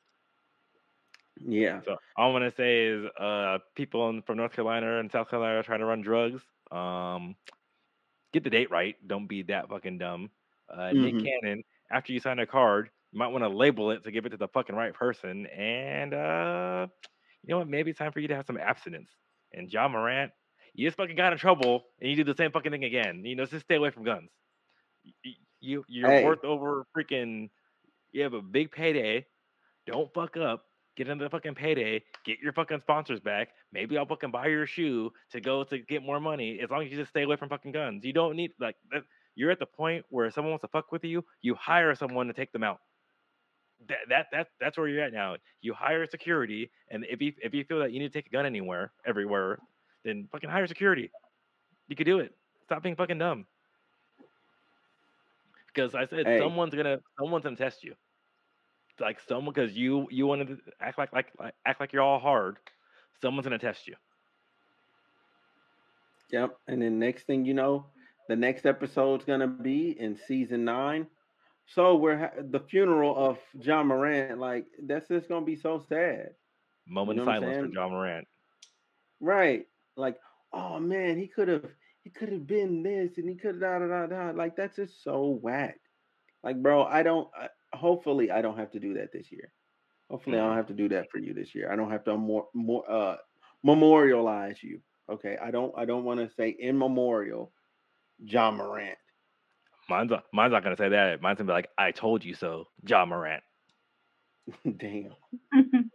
Yeah. 1.38 1.80
So 1.84 1.96
all 2.16 2.28
I'm 2.28 2.34
gonna 2.34 2.52
say 2.56 2.86
is, 2.86 3.06
uh, 3.18 3.58
people 3.74 4.08
in, 4.10 4.22
from 4.22 4.36
North 4.36 4.52
Carolina 4.52 4.98
and 4.98 5.10
South 5.10 5.30
Carolina 5.30 5.62
trying 5.62 5.78
to 5.80 5.86
run 5.86 6.02
drugs. 6.02 6.42
Um, 6.70 7.34
get 8.32 8.44
the 8.44 8.50
date 8.50 8.70
right. 8.70 8.96
Don't 9.06 9.26
be 9.26 9.42
that 9.44 9.68
fucking 9.68 9.98
dumb. 9.98 10.30
Uh, 10.68 10.92
Mhm. 10.94 10.94
Nick 10.94 11.18
Cannon, 11.18 11.64
after 11.90 12.12
you 12.12 12.20
sign 12.20 12.38
a 12.38 12.46
card, 12.46 12.90
you 13.12 13.18
might 13.18 13.28
want 13.28 13.44
to 13.44 13.48
label 13.48 13.90
it 13.90 14.04
to 14.04 14.10
give 14.12 14.26
it 14.26 14.30
to 14.30 14.36
the 14.36 14.48
fucking 14.48 14.76
right 14.76 14.94
person. 14.94 15.46
And 15.46 16.14
uh, 16.14 16.86
you 17.42 17.50
know 17.50 17.58
what? 17.58 17.68
Maybe 17.68 17.90
it's 17.90 17.98
time 17.98 18.12
for 18.12 18.20
you 18.20 18.28
to 18.28 18.36
have 18.36 18.46
some 18.46 18.58
abstinence. 18.58 19.10
And 19.52 19.72
Ja 19.72 19.88
Morant, 19.88 20.32
you 20.74 20.86
just 20.86 20.96
fucking 20.96 21.16
got 21.16 21.32
in 21.32 21.38
trouble, 21.38 21.84
and 22.00 22.10
you 22.10 22.16
do 22.16 22.24
the 22.24 22.36
same 22.36 22.52
fucking 22.52 22.70
thing 22.70 22.84
again. 22.84 23.24
You 23.24 23.34
know, 23.36 23.46
just 23.46 23.64
stay 23.64 23.76
away 23.76 23.90
from 23.90 24.04
guns. 24.04 24.30
You, 25.24 25.34
you 25.60 25.84
you're 25.88 26.08
Hey. 26.08 26.24
worth 26.24 26.44
over 26.44 26.86
freaking. 26.96 27.50
You 28.12 28.22
have 28.22 28.34
a 28.34 28.42
big 28.42 28.70
payday. 28.72 29.26
Don't 29.86 30.12
fuck 30.14 30.36
up. 30.36 30.64
Get 31.00 31.08
into 31.08 31.24
the 31.24 31.30
fucking 31.30 31.54
payday. 31.54 32.02
Get 32.26 32.40
your 32.40 32.52
fucking 32.52 32.80
sponsors 32.80 33.20
back. 33.20 33.54
Maybe 33.72 33.96
I'll 33.96 34.04
fucking 34.04 34.32
buy 34.32 34.48
your 34.48 34.66
shoe 34.66 35.10
to 35.30 35.40
go 35.40 35.64
to 35.64 35.78
get 35.78 36.02
more 36.02 36.20
money. 36.20 36.60
As 36.62 36.68
long 36.68 36.84
as 36.84 36.90
you 36.90 36.98
just 36.98 37.08
stay 37.08 37.22
away 37.22 37.36
from 37.36 37.48
fucking 37.48 37.72
guns. 37.72 38.04
You 38.04 38.12
don't 38.12 38.36
need 38.36 38.52
like 38.60 38.76
that. 38.92 39.04
You're 39.34 39.50
at 39.50 39.58
the 39.58 39.64
point 39.64 40.04
where 40.10 40.26
if 40.26 40.34
someone 40.34 40.50
wants 40.50 40.60
to 40.60 40.68
fuck 40.68 40.92
with 40.92 41.02
you, 41.02 41.24
you 41.40 41.54
hire 41.54 41.94
someone 41.94 42.26
to 42.26 42.34
take 42.34 42.52
them 42.52 42.62
out. 42.62 42.80
That 43.88 43.96
that 44.10 44.26
that 44.32 44.48
that's 44.60 44.76
where 44.76 44.88
you're 44.88 45.02
at 45.02 45.14
now. 45.14 45.36
You 45.62 45.72
hire 45.72 46.06
security, 46.06 46.70
and 46.90 47.06
if 47.08 47.22
you 47.22 47.32
if 47.42 47.54
you 47.54 47.64
feel 47.64 47.78
that 47.78 47.92
you 47.92 47.98
need 47.98 48.12
to 48.12 48.18
take 48.18 48.26
a 48.26 48.30
gun 48.30 48.44
anywhere, 48.44 48.92
everywhere, 49.06 49.58
then 50.04 50.28
fucking 50.30 50.50
hire 50.50 50.66
security. 50.66 51.10
You 51.88 51.96
could 51.96 52.04
do 52.04 52.18
it. 52.18 52.34
Stop 52.66 52.82
being 52.82 52.94
fucking 52.96 53.16
dumb. 53.16 53.46
Because 55.68 55.94
I 55.94 56.04
said 56.04 56.26
Hey. 56.26 56.38
someone's 56.40 56.74
gonna 56.74 57.00
someone's 57.18 57.44
gonna 57.44 57.56
test 57.56 57.84
you. 57.84 57.94
Like 59.00 59.18
someone 59.26 59.54
because 59.54 59.72
you 59.76 60.06
you 60.10 60.26
wanted 60.26 60.48
to 60.48 60.58
act 60.80 60.98
like, 60.98 61.12
like 61.12 61.26
like 61.38 61.54
act 61.66 61.80
like 61.80 61.92
you're 61.92 62.02
all 62.02 62.18
hard. 62.18 62.58
Someone's 63.20 63.46
gonna 63.46 63.58
test 63.58 63.86
you. 63.88 63.94
Yep. 66.30 66.56
And 66.68 66.82
then 66.82 66.98
next 66.98 67.24
thing 67.24 67.44
you 67.44 67.54
know, 67.54 67.86
the 68.28 68.36
next 68.36 68.66
episode's 68.66 69.24
gonna 69.24 69.48
be 69.48 69.96
in 69.98 70.16
season 70.16 70.64
nine. 70.64 71.06
So 71.66 71.96
we're 71.96 72.18
ha- 72.18 72.42
the 72.50 72.60
funeral 72.60 73.16
of 73.16 73.38
Ja 73.60 73.82
Morant. 73.82 74.38
Like 74.38 74.66
that's 74.82 75.08
just 75.08 75.28
gonna 75.28 75.46
be 75.46 75.56
so 75.56 75.84
sad. 75.88 76.30
Moment 76.86 77.16
know 77.18 77.22
of 77.22 77.26
silence 77.26 77.56
for? 77.58 77.72
Ja 77.72 77.88
Morant. 77.88 78.28
Right. 79.20 79.66
Like, 79.96 80.18
oh 80.52 80.78
man, 80.78 81.18
he 81.18 81.26
could 81.26 81.48
have 81.48 81.66
he 82.02 82.10
could 82.10 82.32
have 82.32 82.46
been 82.46 82.82
this 82.82 83.18
and 83.18 83.28
he 83.28 83.34
could 83.34 83.60
have 83.60 83.60
da 83.60 83.78
da 83.78 83.86
da 83.86 84.06
da. 84.06 84.30
Like 84.30 84.56
that's 84.56 84.76
just 84.76 85.02
so 85.04 85.38
whack. 85.42 85.78
Like, 86.42 86.62
bro, 86.62 86.84
I 86.84 87.02
don't. 87.02 87.28
I, 87.36 87.48
hopefully, 87.74 88.30
I 88.30 88.42
don't 88.42 88.58
have 88.58 88.70
to 88.72 88.80
do 88.80 88.94
that 88.94 89.12
this 89.12 89.30
year. 89.30 89.52
Hopefully, 90.10 90.38
I 90.38 90.46
don't 90.46 90.56
have 90.56 90.66
to 90.68 90.74
do 90.74 90.88
that 90.90 91.10
for 91.10 91.18
you 91.18 91.34
this 91.34 91.54
year. 91.54 91.72
I 91.72 91.76
don't 91.76 91.90
have 91.90 92.04
to 92.04 92.16
more 92.16 92.48
more 92.54 92.90
uh 92.90 93.16
memorialize 93.62 94.62
you. 94.62 94.80
Okay, 95.10 95.36
I 95.42 95.50
don't. 95.50 95.72
I 95.76 95.84
don't 95.84 96.04
want 96.04 96.20
to 96.20 96.30
say 96.34 96.50
in 96.58 96.78
memorial, 96.78 97.52
Ja 98.18 98.50
Morant. 98.50 98.98
Mine's 99.88 100.10
not, 100.10 100.24
mine's 100.32 100.52
not 100.52 100.62
gonna 100.62 100.76
say 100.76 100.90
that. 100.90 101.20
Mine's 101.20 101.38
gonna 101.38 101.48
be 101.48 101.52
like, 101.52 101.68
"I 101.78 101.90
told 101.92 102.24
you 102.24 102.34
so," 102.34 102.66
Ja 102.86 103.04
Morant. 103.04 103.42
Damn. 104.76 105.14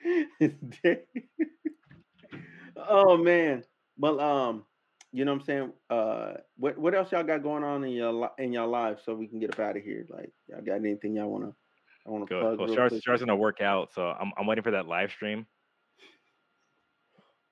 Damn. 0.40 0.96
oh 2.76 3.16
man. 3.16 3.64
Well, 3.96 4.20
um, 4.20 4.64
you 5.12 5.24
know 5.24 5.32
what 5.32 5.40
I'm 5.40 5.46
saying? 5.46 5.72
Uh 5.88 6.32
what 6.56 6.78
what 6.78 6.94
else 6.94 7.12
y'all 7.12 7.24
got 7.24 7.42
going 7.42 7.64
on 7.64 7.84
in 7.84 7.90
your 7.90 8.30
in 8.38 8.52
your 8.52 8.66
lives 8.66 9.02
so 9.04 9.14
we 9.14 9.26
can 9.26 9.40
get 9.40 9.52
up 9.52 9.60
out 9.60 9.76
of 9.76 9.82
here? 9.82 10.06
Like 10.08 10.30
y'all 10.48 10.62
got 10.62 10.76
anything 10.76 11.16
y'all 11.16 11.30
wanna 11.30 11.52
I 12.06 12.10
wanna 12.10 12.26
Good. 12.26 12.40
plug 12.40 12.58
Well, 12.58 12.88
quick? 12.88 13.02
Char's 13.02 13.20
gonna 13.20 13.36
work 13.36 13.60
out, 13.60 13.92
so 13.92 14.02
I'm 14.02 14.32
I'm 14.36 14.46
waiting 14.46 14.64
for 14.64 14.72
that 14.72 14.86
live 14.86 15.10
stream. 15.10 15.46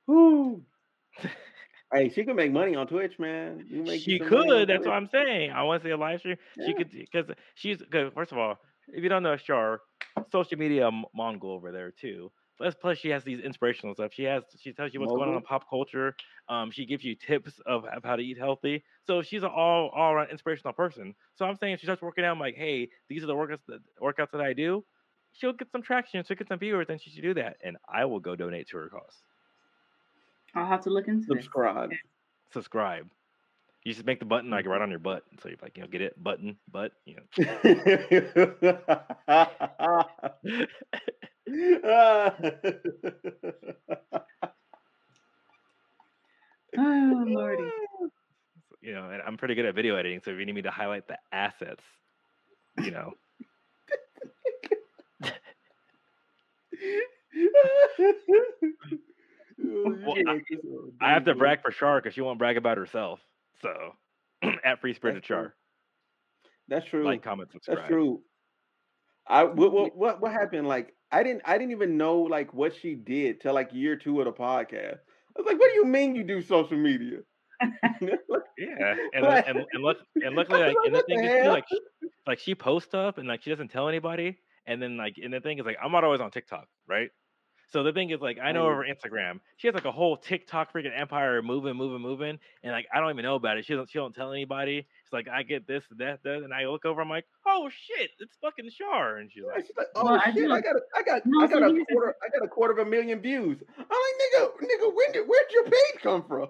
Woo. 0.07 0.63
hey, 1.93 2.09
she 2.09 2.25
could 2.25 2.37
make 2.37 2.51
money 2.51 2.75
on 2.75 2.87
Twitch, 2.87 3.19
man. 3.19 3.67
You 3.69 3.83
make 3.83 4.03
She 4.03 4.19
some 4.19 4.31
money 4.31 4.51
on 4.51 4.57
could. 4.59 4.69
That's 4.69 4.87
what 4.87 4.95
I'm 4.95 5.09
saying. 5.09 5.53
I 5.53 5.63
want 5.63 5.83
to 5.83 5.89
see 5.89 5.93
a 5.93 5.97
live 5.97 6.21
stream. 6.21 6.37
She 6.65 6.75
could 6.75 6.91
because 6.91 7.27
she's 7.55 7.83
good. 7.91 8.13
First 8.15 8.33
of 8.33 8.39
all, 8.39 8.59
if 8.89 9.03
you 9.03 9.09
don't 9.09 9.23
know 9.23 9.37
Char, 9.37 9.81
social 10.33 10.59
media 10.59 10.91
Mongol 11.15 11.53
over 11.53 11.71
there 11.73 11.91
too. 11.91 12.31
Plus, 12.59 12.75
plus 12.75 12.99
she 12.99 13.09
has 13.11 13.23
these 13.23 13.39
inspirational 13.39 13.95
stuff. 13.95 14.13
She 14.13 14.25
has 14.25 14.43
she 14.59 14.73
tells 14.73 14.93
you 14.93 15.01
what's 15.01 15.13
going 15.13 15.29
on 15.29 15.37
in 15.37 15.43
pop 15.43 15.71
culture. 15.71 16.17
Um, 16.49 16.73
she 16.73 16.87
gives 16.87 17.05
you 17.05 17.15
tips 17.15 17.61
of, 17.67 17.85
of 17.85 18.03
how 18.03 18.17
to 18.17 18.23
eat 18.23 18.37
healthy. 18.37 18.83
So 19.07 19.23
she's 19.23 19.45
an 19.45 19.51
all 19.55 19.91
all 19.95 20.13
around 20.13 20.31
inspirational 20.31 20.73
person. 20.73 21.15
So 21.37 21.45
I'm 21.45 21.57
saying 21.57 21.75
if 21.75 21.81
she 21.81 21.87
starts 21.87 22.03
working 22.03 22.25
out, 22.25 22.33
I'm 22.33 22.41
like, 22.41 22.57
hey, 22.57 22.91
these 23.09 23.23
are 23.23 23.27
the 23.27 23.35
workouts 23.35 23.61
that 23.69 23.79
workouts 24.03 24.33
that 24.33 24.41
I 24.41 24.55
do. 24.55 24.85
She'll 25.35 25.53
get 25.53 25.71
some 25.71 25.83
traction. 25.83 26.25
She'll 26.27 26.37
get 26.37 26.49
some 26.49 26.59
viewers, 26.59 26.87
and 26.89 27.01
she 27.01 27.11
should 27.11 27.23
do 27.23 27.35
that. 27.35 27.59
And 27.63 27.77
I 27.89 28.07
will 28.07 28.19
go 28.19 28.35
donate 28.35 28.69
to 28.71 28.79
her 28.79 28.89
cause. 28.89 29.23
I'll 30.57 30.67
have 30.67 30.83
to 30.83 30.91
look 30.91 31.07
into 31.07 31.27
this. 31.29 31.45
Subscribe. 31.45 31.91
Subscribe. 32.53 33.09
You 33.85 33.95
just 33.95 34.05
make 34.05 34.19
the 34.19 34.27
button 34.27 34.51
like 34.51 34.67
right 34.67 34.83
on 34.83 34.91
your 34.91 34.99
butt. 34.99 35.23
So 35.41 35.49
you're 35.49 35.59
like, 35.63 35.77
you 35.77 35.85
know, 35.85 35.89
get 35.89 36.01
it 36.01 36.21
button 36.21 36.57
butt. 36.73 36.91
You 37.07 37.17
know. 37.17 37.23
Oh 46.77 47.25
lordy. 47.27 47.65
you 48.83 48.93
know, 48.93 49.11
and 49.11 49.23
I'm 49.23 49.37
pretty 49.37 49.55
good 49.55 49.65
at 49.65 49.75
video 49.75 49.97
editing. 49.97 50.21
So 50.25 50.31
if 50.31 50.39
you 50.39 50.47
need 50.47 50.55
me 50.55 50.63
to 50.63 50.71
highlight 50.71 51.09
the 51.09 51.19
assets, 51.33 51.83
you 52.79 52.91
know, 52.91 53.15
Well, 59.59 60.15
I- 60.29 60.41
I 61.01 61.11
have 61.13 61.25
to 61.25 61.35
brag 61.35 61.63
for 61.63 61.71
Char 61.71 62.01
because 62.01 62.15
she 62.15 62.21
won't 62.21 62.39
brag 62.39 62.57
about 62.57 62.79
herself. 62.79 63.21
So 63.61 63.93
at 64.65 64.81
Free 64.81 64.95
Spirited. 64.95 65.23
Char, 65.25 65.55
That's 66.69 66.87
true. 66.87 67.05
like, 67.05 67.23
comment, 67.23 67.51
subscribe. 67.53 67.79
That's 67.79 67.89
true. 67.89 68.23
I 69.27 69.45
what, 69.45 69.73
what 69.73 69.97
what 69.97 70.21
what 70.21 70.33
happened? 70.33 70.69
Like 70.69 70.95
I 71.11 71.23
didn't 71.23 71.43
I 71.45 71.59
didn't 71.59 71.73
even 71.73 71.97
know 71.97 72.21
like 72.21 72.53
what 72.55 72.75
she 72.75 72.95
did 72.95 73.41
till 73.41 73.55
like 73.55 73.73
year 73.73 73.97
two 73.97 74.21
of 74.21 74.27
the 74.27 74.33
podcast. 74.33 74.99
I 75.37 75.41
was 75.41 75.47
like, 75.47 75.59
what 75.59 75.69
do 75.71 75.75
you 75.77 75.85
mean 75.87 76.15
you 76.15 76.25
do 76.25 76.43
social 76.43 76.77
media? 76.79 77.19
Yeah, 78.59 78.97
and 79.13 79.25
Like- 79.25 79.47
and 79.47 79.59
and, 79.73 79.83
look, 79.85 79.99
and 80.23 80.35
luckily, 80.37 80.61
like, 80.61 80.75
like, 80.75 80.77
and 80.85 80.95
the 80.95 80.99
what 80.99 81.07
the 81.09 81.15
thing 81.15 81.25
is, 81.25 81.33
too, 81.33 81.49
like, 81.49 81.65
she, 81.69 81.79
like 82.27 82.39
she 82.41 82.55
posts 82.55 82.89
stuff 82.89 83.19
and 83.19 83.29
like 83.29 83.43
she 83.43 83.51
doesn't 83.51 83.69
tell 83.69 83.89
anybody, 83.89 84.39
and 84.67 84.83
then 84.83 84.97
like, 84.97 85.15
and 85.23 85.33
the 85.33 85.41
thing 85.41 85.59
is, 85.59 85.67
like, 85.67 85.77
I'm 85.83 85.93
not 85.93 86.05
always 86.05 86.21
on 86.21 86.31
TikTok, 86.31 86.67
right? 86.89 87.11
So 87.71 87.83
the 87.83 87.93
thing 87.93 88.09
is, 88.11 88.21
like, 88.21 88.39
I 88.43 88.53
know 88.53 88.67
over 88.67 88.83
Instagram, 88.85 89.41
she 89.59 89.67
has 89.69 89.75
like 89.75 89.85
a 89.85 89.93
whole 89.93 90.17
TikTok 90.17 90.73
freaking 90.73 90.99
empire 90.99 91.43
moving, 91.43 91.75
moving, 91.77 92.01
moving, 92.01 92.39
and 92.63 92.73
like 92.73 92.87
I 92.95 92.99
don't 93.01 93.11
even 93.11 93.25
know 93.25 93.35
about 93.35 93.59
it. 93.59 93.67
She 93.67 93.75
don't, 93.75 93.89
she 93.91 93.99
don't 93.99 94.15
tell 94.15 94.33
anybody. 94.33 94.87
She's 95.05 95.13
like, 95.13 95.29
I 95.29 95.43
get 95.43 95.67
this, 95.67 95.85
that, 95.99 96.21
that, 96.25 96.37
and 96.45 96.55
I 96.55 96.67
look 96.67 96.87
over, 96.87 97.03
I'm 97.03 97.11
like, 97.11 97.27
oh 97.47 97.69
shit, 97.71 98.11
it's 98.21 98.37
fucking 98.43 98.71
Char, 98.71 99.19
and 99.19 99.31
she's 99.31 99.43
Yeah, 99.47 99.53
like, 99.55 99.67
she's 99.67 99.77
like, 99.77 99.87
oh 99.97 100.05
Well, 100.05 100.21
I 100.25 100.27
shit, 100.33 100.47
do- 100.47 100.53
I 100.53 100.61
got, 100.63 100.77
a, 100.77 100.81
I 100.97 101.03
got, 101.03 101.23
No, 101.27 101.45
I 101.45 101.47
so 101.49 101.61
got 101.61 101.71
a 101.71 101.73
here's 101.75 101.87
the 101.87 101.95
quarter, 101.95 102.15
I 102.25 102.39
got 102.39 102.45
a 102.47 102.49
quarter 102.49 102.73
of 102.81 102.87
a 102.87 102.91
million 102.91 103.21
views. 103.21 103.59
I'm 103.79 103.85
like, 103.85 103.89
nigga, 103.89 104.49
nigga, 104.63 104.95
when 104.95 105.13
did, 105.13 105.29
where'd 105.29 105.53
your 105.53 105.65
page 105.65 106.03
come 106.03 106.25
from? 106.27 106.49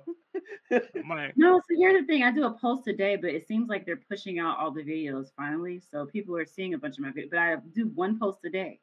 Like, 0.70 1.32
No, 1.36 1.58
so 1.58 1.76
here's 1.76 2.00
the 2.00 2.06
thing. 2.06 2.22
I 2.22 2.30
do 2.30 2.44
a 2.44 2.52
post 2.58 2.86
a 2.86 2.92
day, 2.92 3.16
but 3.16 3.30
it 3.30 3.46
seems 3.48 3.68
like 3.68 3.86
they're 3.86 4.00
pushing 4.08 4.38
out 4.38 4.58
all 4.58 4.70
the 4.70 4.82
videos 4.82 5.28
finally. 5.36 5.80
So 5.90 6.06
people 6.06 6.36
are 6.36 6.44
seeing 6.46 6.74
a 6.74 6.78
bunch 6.78 6.98
of 6.98 7.04
my 7.04 7.10
videos. 7.10 7.30
But 7.30 7.38
I 7.40 7.56
do 7.74 7.88
one 7.94 8.18
post 8.18 8.38
a 8.44 8.50
day. 8.50 8.80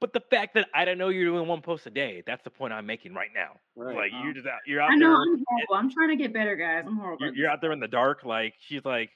But 0.00 0.12
the 0.12 0.20
fact 0.30 0.54
that 0.54 0.68
I 0.74 0.84
don't 0.84 0.98
know 0.98 1.08
you're 1.08 1.24
doing 1.24 1.46
one 1.48 1.62
post 1.62 1.86
a 1.86 1.90
day, 1.90 2.22
that's 2.26 2.42
the 2.44 2.50
point 2.50 2.72
I'm 2.72 2.86
making 2.86 3.14
right 3.14 3.30
now. 3.34 3.58
Right. 3.74 3.96
Like 3.96 4.12
Oh. 4.14 4.22
you're 4.24 4.34
just 4.34 4.46
out, 4.46 4.60
you're 4.66 4.80
out 4.80 4.90
I 4.92 4.96
know 4.96 5.08
there. 5.08 5.16
I'm 5.22 5.44
horrible. 5.48 5.74
I'm 5.74 5.90
trying 5.90 6.08
to 6.10 6.16
get 6.16 6.32
better, 6.32 6.56
guys. 6.56 6.84
I'm 6.86 6.96
horrible. 6.96 7.26
You're, 7.26 7.34
you're 7.34 7.50
out 7.50 7.60
there 7.60 7.72
in 7.72 7.80
the 7.80 7.88
dark. 7.88 8.24
Like 8.24 8.54
she's 8.58 8.84
like, 8.84 9.10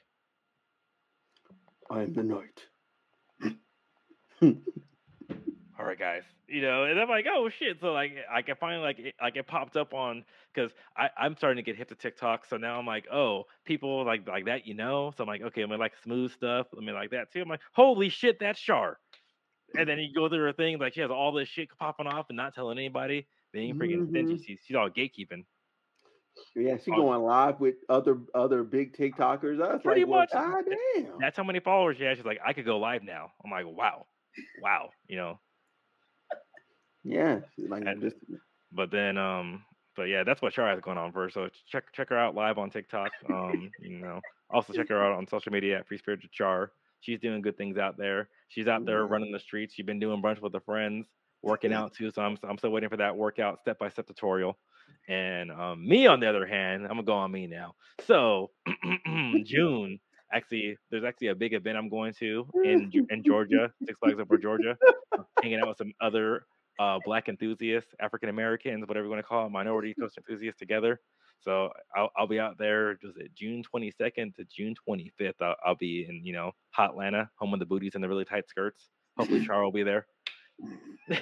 I'm 1.90 2.12
the 2.12 2.22
night. 2.22 2.64
all 4.42 5.84
right, 5.86 5.98
guys, 5.98 6.22
you 6.48 6.62
know, 6.62 6.84
and 6.84 6.98
I'm 7.00 7.08
like, 7.08 7.26
oh 7.30 7.48
shit. 7.48 7.78
So 7.80 7.92
like, 7.92 8.12
I 8.30 8.42
can 8.42 8.56
finally 8.56 8.82
like, 8.82 8.98
it, 8.98 9.14
like 9.20 9.36
it 9.36 9.46
popped 9.46 9.76
up 9.76 9.92
on 9.94 10.24
because 10.54 10.70
I 10.96 11.08
I'm 11.18 11.36
starting 11.36 11.62
to 11.62 11.68
get 11.68 11.76
hip 11.76 11.88
to 11.88 11.94
TikTok. 11.94 12.46
So 12.46 12.56
now 12.56 12.78
I'm 12.78 12.86
like, 12.86 13.06
oh, 13.12 13.44
people 13.64 14.04
like 14.04 14.26
like 14.26 14.46
that, 14.46 14.66
you 14.66 14.74
know. 14.74 15.12
So 15.16 15.24
I'm 15.24 15.28
like, 15.28 15.42
okay, 15.42 15.62
I'm 15.62 15.68
gonna 15.70 15.80
like 15.80 15.92
smooth 16.02 16.32
stuff. 16.32 16.68
I 16.76 16.80
mean, 16.80 16.94
like 16.94 17.10
that 17.10 17.32
too. 17.32 17.40
I'm 17.42 17.48
like, 17.48 17.60
holy 17.72 18.08
shit, 18.08 18.38
that's 18.40 18.60
Char. 18.60 18.98
And 19.76 19.88
then 19.88 19.98
you 19.98 20.12
go 20.12 20.28
through 20.28 20.42
her 20.44 20.52
thing, 20.52 20.78
like 20.78 20.94
she 20.94 21.00
has 21.00 21.10
all 21.10 21.32
this 21.32 21.48
shit 21.48 21.68
popping 21.78 22.06
off 22.06 22.26
and 22.28 22.36
not 22.36 22.54
telling 22.54 22.78
anybody. 22.78 23.26
Being 23.52 23.74
freaking 23.76 24.08
stingy. 24.10 24.34
Mhm. 24.34 24.44
She's, 24.46 24.58
she's 24.66 24.76
all 24.76 24.88
gatekeeping. 24.90 25.44
Yeah, 26.54 26.76
she 26.82 26.90
going 26.92 27.22
live 27.22 27.58
with 27.60 27.74
other 27.88 28.18
other 28.34 28.62
big 28.62 28.96
TikTokers. 28.96 29.60
I 29.62 29.74
was 29.74 29.82
Pretty 29.82 30.02
like, 30.04 30.10
well, 30.10 30.20
much. 30.20 30.30
God 30.32 30.64
damn. 30.94 31.18
That's 31.20 31.36
how 31.36 31.42
many 31.44 31.58
followers 31.60 31.96
she 31.98 32.04
has. 32.04 32.16
She's 32.16 32.24
like, 32.24 32.40
I 32.44 32.52
could 32.52 32.64
go 32.64 32.78
live 32.78 33.02
now. 33.02 33.32
I'm 33.44 33.50
like, 33.50 33.66
wow, 33.66 34.06
wow, 34.62 34.90
you 35.08 35.16
know. 35.16 35.38
Yeah, 37.02 37.40
like 37.58 37.84
And- 37.86 38.00
just 38.00 38.16
But 38.72 38.90
then, 38.90 39.18
um, 39.18 39.64
but 39.96 40.04
yeah, 40.04 40.22
that's 40.22 40.40
what 40.40 40.52
Char 40.52 40.68
has 40.68 40.80
going 40.80 40.98
on 40.98 41.12
for 41.12 41.22
her. 41.24 41.30
So 41.30 41.48
check 41.66 41.84
check 41.92 42.08
her 42.10 42.16
out 42.18 42.34
live 42.34 42.58
on 42.58 42.70
TikTok. 42.70 43.10
Um, 43.28 43.70
you 43.80 43.98
know, 43.98 44.20
also 44.50 44.72
check 44.72 44.88
her 44.88 45.02
out 45.04 45.16
on 45.18 45.26
social 45.26 45.50
media 45.52 45.78
at 45.78 45.88
Free 45.88 45.98
Spirited 45.98 46.30
Char. 46.30 46.70
She's 47.00 47.20
doing 47.20 47.40
good 47.42 47.56
things 47.56 47.78
out 47.78 47.96
there. 47.96 48.28
She's 48.48 48.68
out 48.68 48.84
there 48.84 49.00
Yeah. 49.02 49.08
running 49.10 49.32
the 49.32 49.40
streets. 49.40 49.74
She's 49.74 49.86
been 49.86 50.00
doing 50.00 50.22
brunch 50.22 50.40
with 50.40 50.52
her 50.54 50.60
friends, 50.60 51.06
working 51.42 51.72
out 51.72 51.94
too. 51.94 52.10
So 52.10 52.22
I'm 52.22 52.36
I'm 52.42 52.58
still 52.58 52.70
waiting 52.70 52.88
for 52.90 52.96
that 52.98 53.16
workout 53.16 53.60
step 53.60 53.78
by 53.78 53.88
step 53.88 54.06
tutorial. 54.06 54.58
And 55.08 55.50
um, 55.50 55.86
me, 55.86 56.06
on 56.06 56.20
the 56.20 56.28
other 56.28 56.46
hand, 56.46 56.82
I'm 56.82 56.90
gonna 56.90 57.02
go 57.04 57.14
on 57.14 57.30
me 57.32 57.46
now. 57.46 57.74
So 58.06 58.50
June, 59.44 59.98
actually, 60.32 60.76
there's 60.90 61.04
actually 61.04 61.28
a 61.28 61.34
big 61.34 61.54
event 61.54 61.78
I'm 61.78 61.88
going 61.88 62.12
to 62.14 62.46
in 62.64 62.90
in 63.10 63.22
Georgia, 63.24 63.72
Six 63.86 63.98
Flags 63.98 64.18
Over 64.20 64.38
Georgia, 64.38 64.76
hanging 65.42 65.60
out 65.60 65.68
with 65.68 65.78
some 65.78 65.92
other 66.00 66.44
uh, 66.78 66.98
Black 67.04 67.28
enthusiasts, 67.28 67.94
African 68.00 68.28
Americans, 68.28 68.86
whatever 68.86 69.04
you 69.06 69.10
want 69.10 69.20
to 69.20 69.26
call 69.26 69.44
them, 69.44 69.52
minority 69.52 69.94
coast 69.94 70.16
enthusiasts 70.18 70.58
together. 70.58 71.00
So 71.42 71.70
I'll, 71.96 72.10
I'll 72.16 72.26
be 72.26 72.38
out 72.38 72.58
there. 72.58 72.98
Was 73.02 73.16
it 73.16 73.34
June 73.34 73.62
22nd 73.74 74.34
to 74.36 74.44
June 74.44 74.74
25th? 74.88 75.34
I'll, 75.40 75.56
I'll 75.64 75.74
be 75.76 76.06
in 76.08 76.24
you 76.24 76.32
know 76.32 76.52
hot 76.70 76.90
Atlanta, 76.90 77.30
home 77.36 77.54
of 77.54 77.60
the 77.60 77.66
booties 77.66 77.94
and 77.94 78.04
the 78.04 78.08
really 78.08 78.24
tight 78.24 78.48
skirts. 78.48 78.88
Hopefully, 79.16 79.44
Char 79.46 79.62
will 79.62 79.72
be 79.72 79.82
there. 79.82 80.06
So 81.08 81.16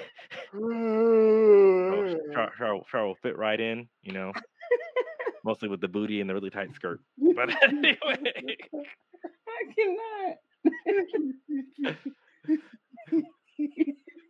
Char, 2.33 2.51
Char, 2.57 2.75
will- 2.75 2.85
Char 2.91 3.05
will 3.07 3.15
fit 3.21 3.37
right 3.37 3.59
in, 3.59 3.87
you 4.03 4.11
know, 4.13 4.33
mostly 5.43 5.69
with 5.69 5.81
the 5.81 5.87
booty 5.87 6.21
and 6.21 6.29
the 6.29 6.33
really 6.33 6.49
tight 6.49 6.73
skirt. 6.75 6.99
But 7.17 7.49
anyway, 7.63 7.97
I 9.47 9.63
cannot. 9.75 10.37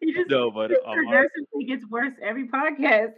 You 0.02 0.14
just 0.16 0.30
no, 0.30 0.50
but 0.50 0.72
um, 0.72 0.96
progressively 0.96 1.66
gets 1.68 1.86
worse 1.90 2.14
every 2.24 2.48
podcast. 2.48 3.14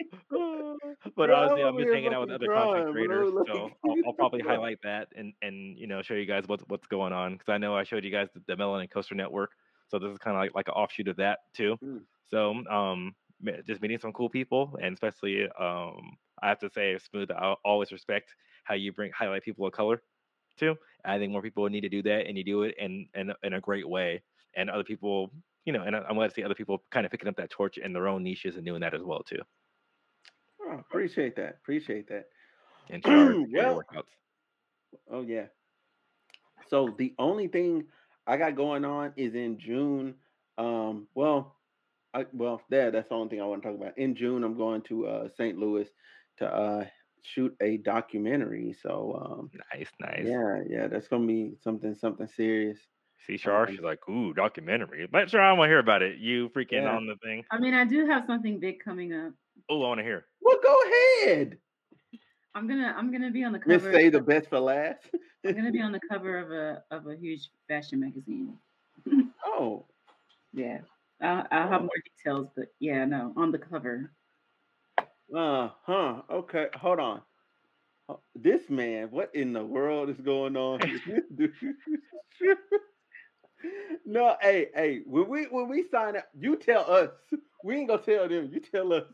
but 1.16 1.30
honestly, 1.30 1.62
I'm 1.62 1.78
just 1.78 1.92
hanging 1.92 2.12
out 2.12 2.22
with 2.22 2.30
other 2.30 2.48
content 2.48 2.86
creators, 2.90 3.30
so 3.46 3.70
I'll, 3.84 3.96
I'll 4.06 4.12
probably 4.12 4.40
highlight 4.46 4.78
that 4.82 5.08
and 5.16 5.32
and 5.42 5.78
you 5.78 5.86
know 5.86 6.02
show 6.02 6.14
you 6.14 6.26
guys 6.26 6.44
what's 6.46 6.64
what's 6.68 6.86
going 6.86 7.12
on 7.12 7.32
because 7.34 7.48
I 7.48 7.58
know 7.58 7.76
I 7.76 7.84
showed 7.84 8.04
you 8.04 8.10
guys 8.10 8.28
the, 8.34 8.42
the 8.46 8.56
Melanin 8.56 8.90
Coaster 8.90 9.14
Network, 9.14 9.52
so 9.88 9.98
this 9.98 10.10
is 10.10 10.18
kind 10.18 10.36
of 10.36 10.40
like 10.42 10.54
like 10.54 10.68
an 10.68 10.74
offshoot 10.74 11.08
of 11.08 11.16
that 11.16 11.40
too. 11.54 11.76
Mm. 11.84 12.00
So 12.28 12.54
um, 12.70 13.14
just 13.66 13.82
meeting 13.82 13.98
some 13.98 14.12
cool 14.12 14.28
people, 14.28 14.76
and 14.82 14.94
especially 14.94 15.44
um, 15.58 16.16
I 16.42 16.48
have 16.48 16.58
to 16.60 16.70
say, 16.70 16.98
Smooth, 16.98 17.30
I 17.30 17.54
always 17.64 17.92
respect 17.92 18.34
how 18.64 18.74
you 18.74 18.92
bring 18.92 19.12
highlight 19.12 19.42
people 19.42 19.66
of 19.66 19.72
color 19.72 20.02
too. 20.58 20.76
I 21.04 21.18
think 21.18 21.32
more 21.32 21.42
people 21.42 21.68
need 21.68 21.82
to 21.82 21.88
do 21.88 22.02
that, 22.02 22.26
and 22.26 22.36
you 22.36 22.44
do 22.44 22.62
it 22.62 22.74
in 22.78 23.08
in, 23.14 23.30
a- 23.30 23.36
in 23.42 23.54
a 23.54 23.60
great 23.60 23.88
way, 23.88 24.22
and 24.56 24.70
other 24.70 24.84
people. 24.84 25.30
You 25.66 25.72
know, 25.72 25.82
and 25.82 25.96
I'm 25.96 26.16
glad 26.16 26.28
to 26.28 26.34
see 26.34 26.44
other 26.44 26.54
people 26.54 26.82
kind 26.90 27.06
of 27.06 27.12
picking 27.12 27.26
up 27.26 27.36
that 27.36 27.48
torch 27.48 27.78
in 27.78 27.94
their 27.94 28.06
own 28.06 28.22
niches 28.22 28.56
and 28.56 28.66
doing 28.66 28.82
that 28.82 28.92
as 28.92 29.02
well 29.02 29.22
too. 29.22 29.40
Oh, 30.74 30.78
appreciate 30.80 31.36
that. 31.36 31.56
Appreciate 31.62 32.08
that. 32.08 32.26
And 32.90 33.02
your 33.50 33.62
Well- 33.64 33.82
workouts. 33.82 34.04
Oh 35.10 35.22
yeah. 35.22 35.46
So 36.68 36.94
the 36.98 37.14
only 37.18 37.48
thing 37.48 37.84
I 38.26 38.36
got 38.36 38.56
going 38.56 38.84
on 38.84 39.12
is 39.16 39.34
in 39.34 39.58
June. 39.58 40.14
Um, 40.56 41.08
well, 41.14 41.56
I 42.14 42.26
well, 42.32 42.62
there 42.70 42.90
that's 42.90 43.08
the 43.08 43.14
only 43.14 43.28
thing 43.28 43.42
I 43.42 43.46
want 43.46 43.62
to 43.62 43.68
talk 43.68 43.78
about. 43.80 43.98
In 43.98 44.14
June, 44.14 44.44
I'm 44.44 44.56
going 44.56 44.82
to 44.82 45.06
uh 45.06 45.28
St. 45.36 45.58
Louis 45.58 45.88
to 46.38 46.46
uh 46.46 46.84
shoot 47.22 47.54
a 47.60 47.76
documentary. 47.78 48.74
So 48.82 49.20
um 49.20 49.50
Nice, 49.74 49.90
nice. 50.00 50.24
yeah, 50.26 50.60
yeah, 50.68 50.86
that's 50.86 51.08
gonna 51.08 51.26
be 51.26 51.56
something 51.62 51.94
something 51.94 52.28
serious. 52.28 52.78
See, 53.26 53.36
Char, 53.38 53.66
Um, 53.66 53.72
she's 53.74 53.80
like, 53.80 54.06
ooh, 54.08 54.32
documentary. 54.34 55.06
But 55.10 55.30
sure, 55.30 55.40
I 55.40 55.52
want 55.54 55.68
to 55.68 55.70
hear 55.72 55.78
about 55.78 56.02
it. 56.02 56.18
You 56.18 56.50
freaking 56.50 56.82
Yeah. 56.82 56.94
on 56.94 57.06
the 57.06 57.16
thing. 57.16 57.42
I 57.50 57.58
mean, 57.58 57.72
I 57.74 57.84
do 57.84 58.06
have 58.06 58.24
something 58.26 58.60
big 58.60 58.80
coming 58.84 59.12
up. 59.14 59.32
Oh, 59.68 59.82
I 59.82 59.88
want 59.88 59.98
to 59.98 60.04
hear. 60.04 60.26
Well, 60.40 60.58
go 60.62 60.76
ahead. 61.26 61.58
I'm 62.54 62.66
gonna 62.68 62.94
I'm 62.96 63.10
gonna 63.12 63.30
be 63.30 63.44
on 63.44 63.52
the 63.52 63.58
Let's 63.66 63.84
cover. 63.84 63.90
say 63.90 64.08
the 64.10 64.20
best 64.20 64.48
for 64.48 64.60
last. 64.60 65.10
I'm 65.46 65.54
gonna 65.54 65.72
be 65.72 65.80
on 65.80 65.92
the 65.92 66.00
cover 66.10 66.38
of 66.38 66.50
a 66.50 66.82
of 66.90 67.06
a 67.06 67.16
huge 67.16 67.50
fashion 67.68 68.00
magazine. 68.00 68.58
oh, 69.46 69.86
Yeah, 70.52 70.80
I'll, 71.22 71.46
I'll 71.50 71.68
have 71.68 71.80
more 71.82 71.90
details, 72.04 72.48
but 72.56 72.66
yeah, 72.80 73.04
no, 73.04 73.32
on 73.36 73.50
the 73.52 73.58
cover. 73.58 74.10
Uh 75.34 75.70
huh. 75.84 76.22
Okay, 76.30 76.68
hold 76.74 77.00
on. 77.00 77.22
This 78.34 78.68
man, 78.70 79.10
what 79.10 79.34
in 79.34 79.52
the 79.52 79.64
world 79.64 80.08
is 80.10 80.20
going 80.20 80.56
on? 80.56 80.80
with 80.90 81.04
this 81.06 81.24
dude? 81.36 81.54
no, 84.04 84.36
hey, 84.40 84.68
hey, 84.74 85.00
when 85.06 85.28
we 85.28 85.44
when 85.44 85.68
we 85.68 85.84
sign 85.90 86.16
up, 86.16 86.26
you 86.38 86.56
tell 86.56 86.90
us. 86.90 87.10
We 87.62 87.76
ain't 87.76 87.88
gonna 87.88 88.02
tell 88.02 88.28
them. 88.28 88.50
You 88.52 88.60
tell 88.60 88.92
us. 88.92 89.04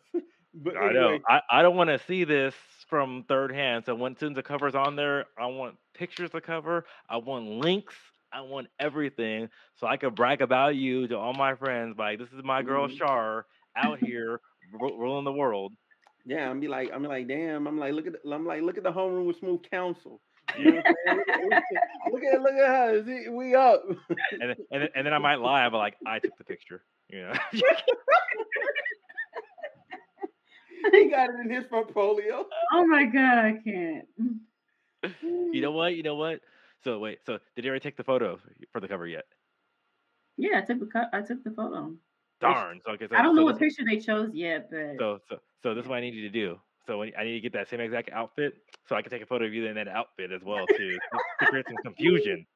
But 0.54 0.76
I 0.76 0.92
know. 0.92 1.18
I, 1.28 1.40
I 1.50 1.62
don't 1.62 1.76
want 1.76 1.90
to 1.90 1.98
see 2.06 2.24
this 2.24 2.54
from 2.88 3.24
third 3.28 3.52
hand. 3.52 3.84
So 3.86 3.94
when 3.94 4.16
soon 4.16 4.34
the 4.34 4.42
cover's 4.42 4.74
on 4.74 4.96
there, 4.96 5.26
I 5.38 5.46
want 5.46 5.76
pictures 5.94 6.30
to 6.30 6.40
cover. 6.40 6.84
I 7.08 7.18
want 7.18 7.46
links. 7.46 7.94
I 8.32 8.42
want 8.42 8.68
everything 8.78 9.48
so 9.76 9.86
I 9.86 9.96
could 9.96 10.14
brag 10.14 10.40
about 10.40 10.76
you 10.76 11.06
to 11.08 11.18
all 11.18 11.32
my 11.34 11.54
friends. 11.54 11.96
Like 11.98 12.18
this 12.18 12.28
is 12.32 12.42
my 12.44 12.62
girl 12.62 12.88
Mhm. 12.88 12.96
Char 12.96 13.46
out 13.76 13.98
here 14.04 14.40
ru- 14.72 14.98
ruling 14.98 15.24
the 15.24 15.32
world. 15.32 15.72
yeah, 16.24 16.48
I'm 16.48 16.60
be 16.60 16.68
like, 16.68 16.90
I'm 16.92 17.02
like, 17.04 17.26
damn. 17.28 17.66
I'm 17.66 17.78
like, 17.78 17.92
look 17.92 18.06
at, 18.06 18.12
the, 18.12 18.30
I'm 18.32 18.46
like, 18.46 18.62
look 18.62 18.76
at 18.76 18.84
the 18.84 18.92
homeroom 18.92 19.26
with 19.26 19.38
smooth 19.38 19.62
counsel. 19.70 20.20
You 20.58 20.64
know 20.72 20.82
look, 22.12 22.24
at, 22.24 22.40
look 22.42 22.54
at 22.54 22.66
her. 23.06 23.32
We 23.32 23.54
up. 23.54 23.82
And 24.40 24.50
then, 24.50 24.56
and 24.72 24.82
then, 24.82 24.88
and 24.96 25.06
then 25.06 25.12
I 25.14 25.18
might 25.18 25.36
lie, 25.36 25.68
but 25.68 25.78
like 25.78 25.94
I 26.06 26.18
took 26.18 26.36
the 26.38 26.44
picture. 26.44 26.82
You 27.08 27.22
know. 27.28 27.32
he 30.92 31.08
got 31.10 31.30
it 31.30 31.40
in 31.44 31.50
his 31.50 31.64
portfolio. 31.64 32.46
Oh 32.72 32.86
my 32.86 33.04
god, 33.04 33.38
I 33.38 33.54
can't. 33.64 34.06
you 35.22 35.60
know 35.60 35.72
what? 35.72 35.94
You 35.96 36.02
know 36.02 36.16
what? 36.16 36.40
So 36.84 36.98
wait. 36.98 37.18
So 37.24 37.38
did 37.56 37.64
you 37.64 37.70
already 37.70 37.82
take 37.82 37.96
the 37.96 38.04
photo 38.04 38.38
for 38.72 38.80
the 38.80 38.88
cover 38.88 39.06
yet? 39.06 39.24
Yeah, 40.36 40.58
I 40.58 40.60
took 40.62 40.80
the 40.80 40.86
cut. 40.86 41.10
I 41.12 41.20
took 41.20 41.44
the 41.44 41.50
photo. 41.50 41.94
Darn. 42.40 42.80
So 42.84 42.92
okay. 42.92 43.06
So, 43.08 43.16
I 43.16 43.22
don't 43.22 43.36
know 43.36 43.44
what 43.44 43.58
this- 43.58 43.76
picture 43.76 43.84
they 43.84 44.00
chose 44.00 44.30
yet, 44.34 44.70
but 44.70 44.96
So 44.98 45.18
so 45.28 45.38
so 45.62 45.74
this 45.74 45.84
is 45.84 45.88
what 45.88 45.98
I 45.98 46.00
need 46.00 46.14
you 46.14 46.22
to 46.22 46.30
do. 46.30 46.58
So 46.86 46.98
when, 46.98 47.12
I 47.18 47.24
need 47.24 47.34
to 47.34 47.40
get 47.40 47.52
that 47.52 47.68
same 47.68 47.80
exact 47.80 48.10
outfit, 48.10 48.54
so 48.88 48.96
I 48.96 49.02
can 49.02 49.10
take 49.10 49.22
a 49.22 49.26
photo 49.26 49.44
of 49.44 49.52
you 49.52 49.66
in 49.66 49.74
that 49.74 49.86
outfit 49.86 50.32
as 50.32 50.42
well 50.42 50.66
too, 50.66 50.98
to 51.40 51.46
create 51.46 51.66
some 51.68 51.76
confusion. 51.84 52.46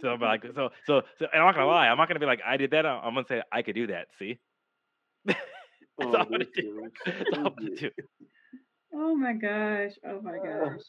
So 0.00 0.08
I'm 0.08 0.20
like, 0.20 0.42
so 0.54 0.70
so 0.84 1.02
so, 1.18 1.26
and 1.32 1.40
I'm 1.40 1.46
not 1.46 1.54
gonna 1.54 1.66
lie, 1.66 1.88
I'm 1.88 1.96
not 1.96 2.08
gonna 2.08 2.20
be 2.20 2.26
like 2.26 2.40
I 2.44 2.56
did 2.56 2.72
that. 2.72 2.84
I'm 2.84 3.04
I'm 3.04 3.14
gonna 3.14 3.26
say 3.28 3.42
I 3.52 3.62
could 3.62 3.76
do 3.76 3.86
that. 3.86 4.08
See, 4.18 4.38
that's 5.98 6.14
all 6.14 6.16
Oh, 6.16 6.18
I'm 6.20 6.30
gonna 6.30 6.44
do. 6.54 6.90
That's 7.06 7.32
all 7.32 7.46
I'm 7.46 7.54
gonna 7.54 7.70
do. 7.76 7.90
Oh 8.94 9.14
my 9.16 9.32
gosh. 9.32 9.92
Oh 10.06 10.20
my 10.20 10.36
gosh. 10.38 10.80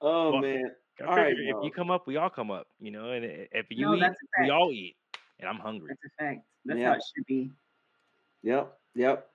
Oh 0.00 0.32
Well, 0.32 0.40
man. 0.40 0.64
I 1.00 1.04
All 1.04 1.16
right, 1.16 1.28
figure 1.30 1.42
if 1.44 1.48
y'all. 1.50 1.64
you 1.64 1.70
come 1.70 1.90
up, 1.90 2.06
we 2.06 2.16
all 2.16 2.30
come 2.30 2.50
up. 2.50 2.68
You 2.80 2.90
know, 2.90 3.10
and 3.10 3.24
if 3.24 3.66
you 3.70 3.86
No, 3.86 3.94
eat, 3.96 4.12
we 4.40 4.50
all 4.50 4.70
eat. 4.72 4.96
And 5.40 5.48
I'm 5.48 5.58
hungry. 5.58 5.88
That's 5.88 6.04
a 6.04 6.22
fact. 6.22 6.40
That's 6.64 6.78
Yeah. 6.80 6.90
how 6.90 6.94
it 6.96 7.02
should 7.14 7.26
be. 7.26 7.50
Yep, 8.42 8.78
yep. 8.94 9.30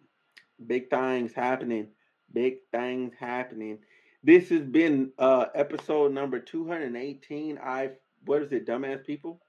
Big 0.66 0.90
things 0.90 1.34
happening. 1.34 1.90
Big 2.34 2.60
things 2.72 3.14
happening. 3.20 3.80
This 4.24 4.50
has 4.50 4.64
been 4.64 5.12
uh 5.18 5.48
episode 5.56 6.14
number 6.14 6.40
218. 6.40 7.58
I 7.60 7.92
what 8.26 8.42
is 8.44 8.52
it, 8.52 8.66
dumbass 8.66 9.06
people? 9.06 9.42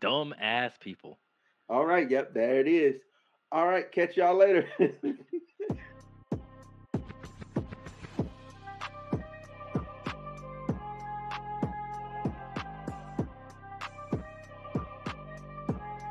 Dumb 0.00 0.34
ass 0.40 0.72
people. 0.80 1.18
All 1.68 1.84
right, 1.86 2.08
yep, 2.10 2.32
there 2.34 2.60
it 2.60 2.68
is. 2.68 3.00
All 3.52 3.66
right, 3.66 3.90
catch 3.92 4.16
y'all 4.16 4.36
later. 4.36 4.66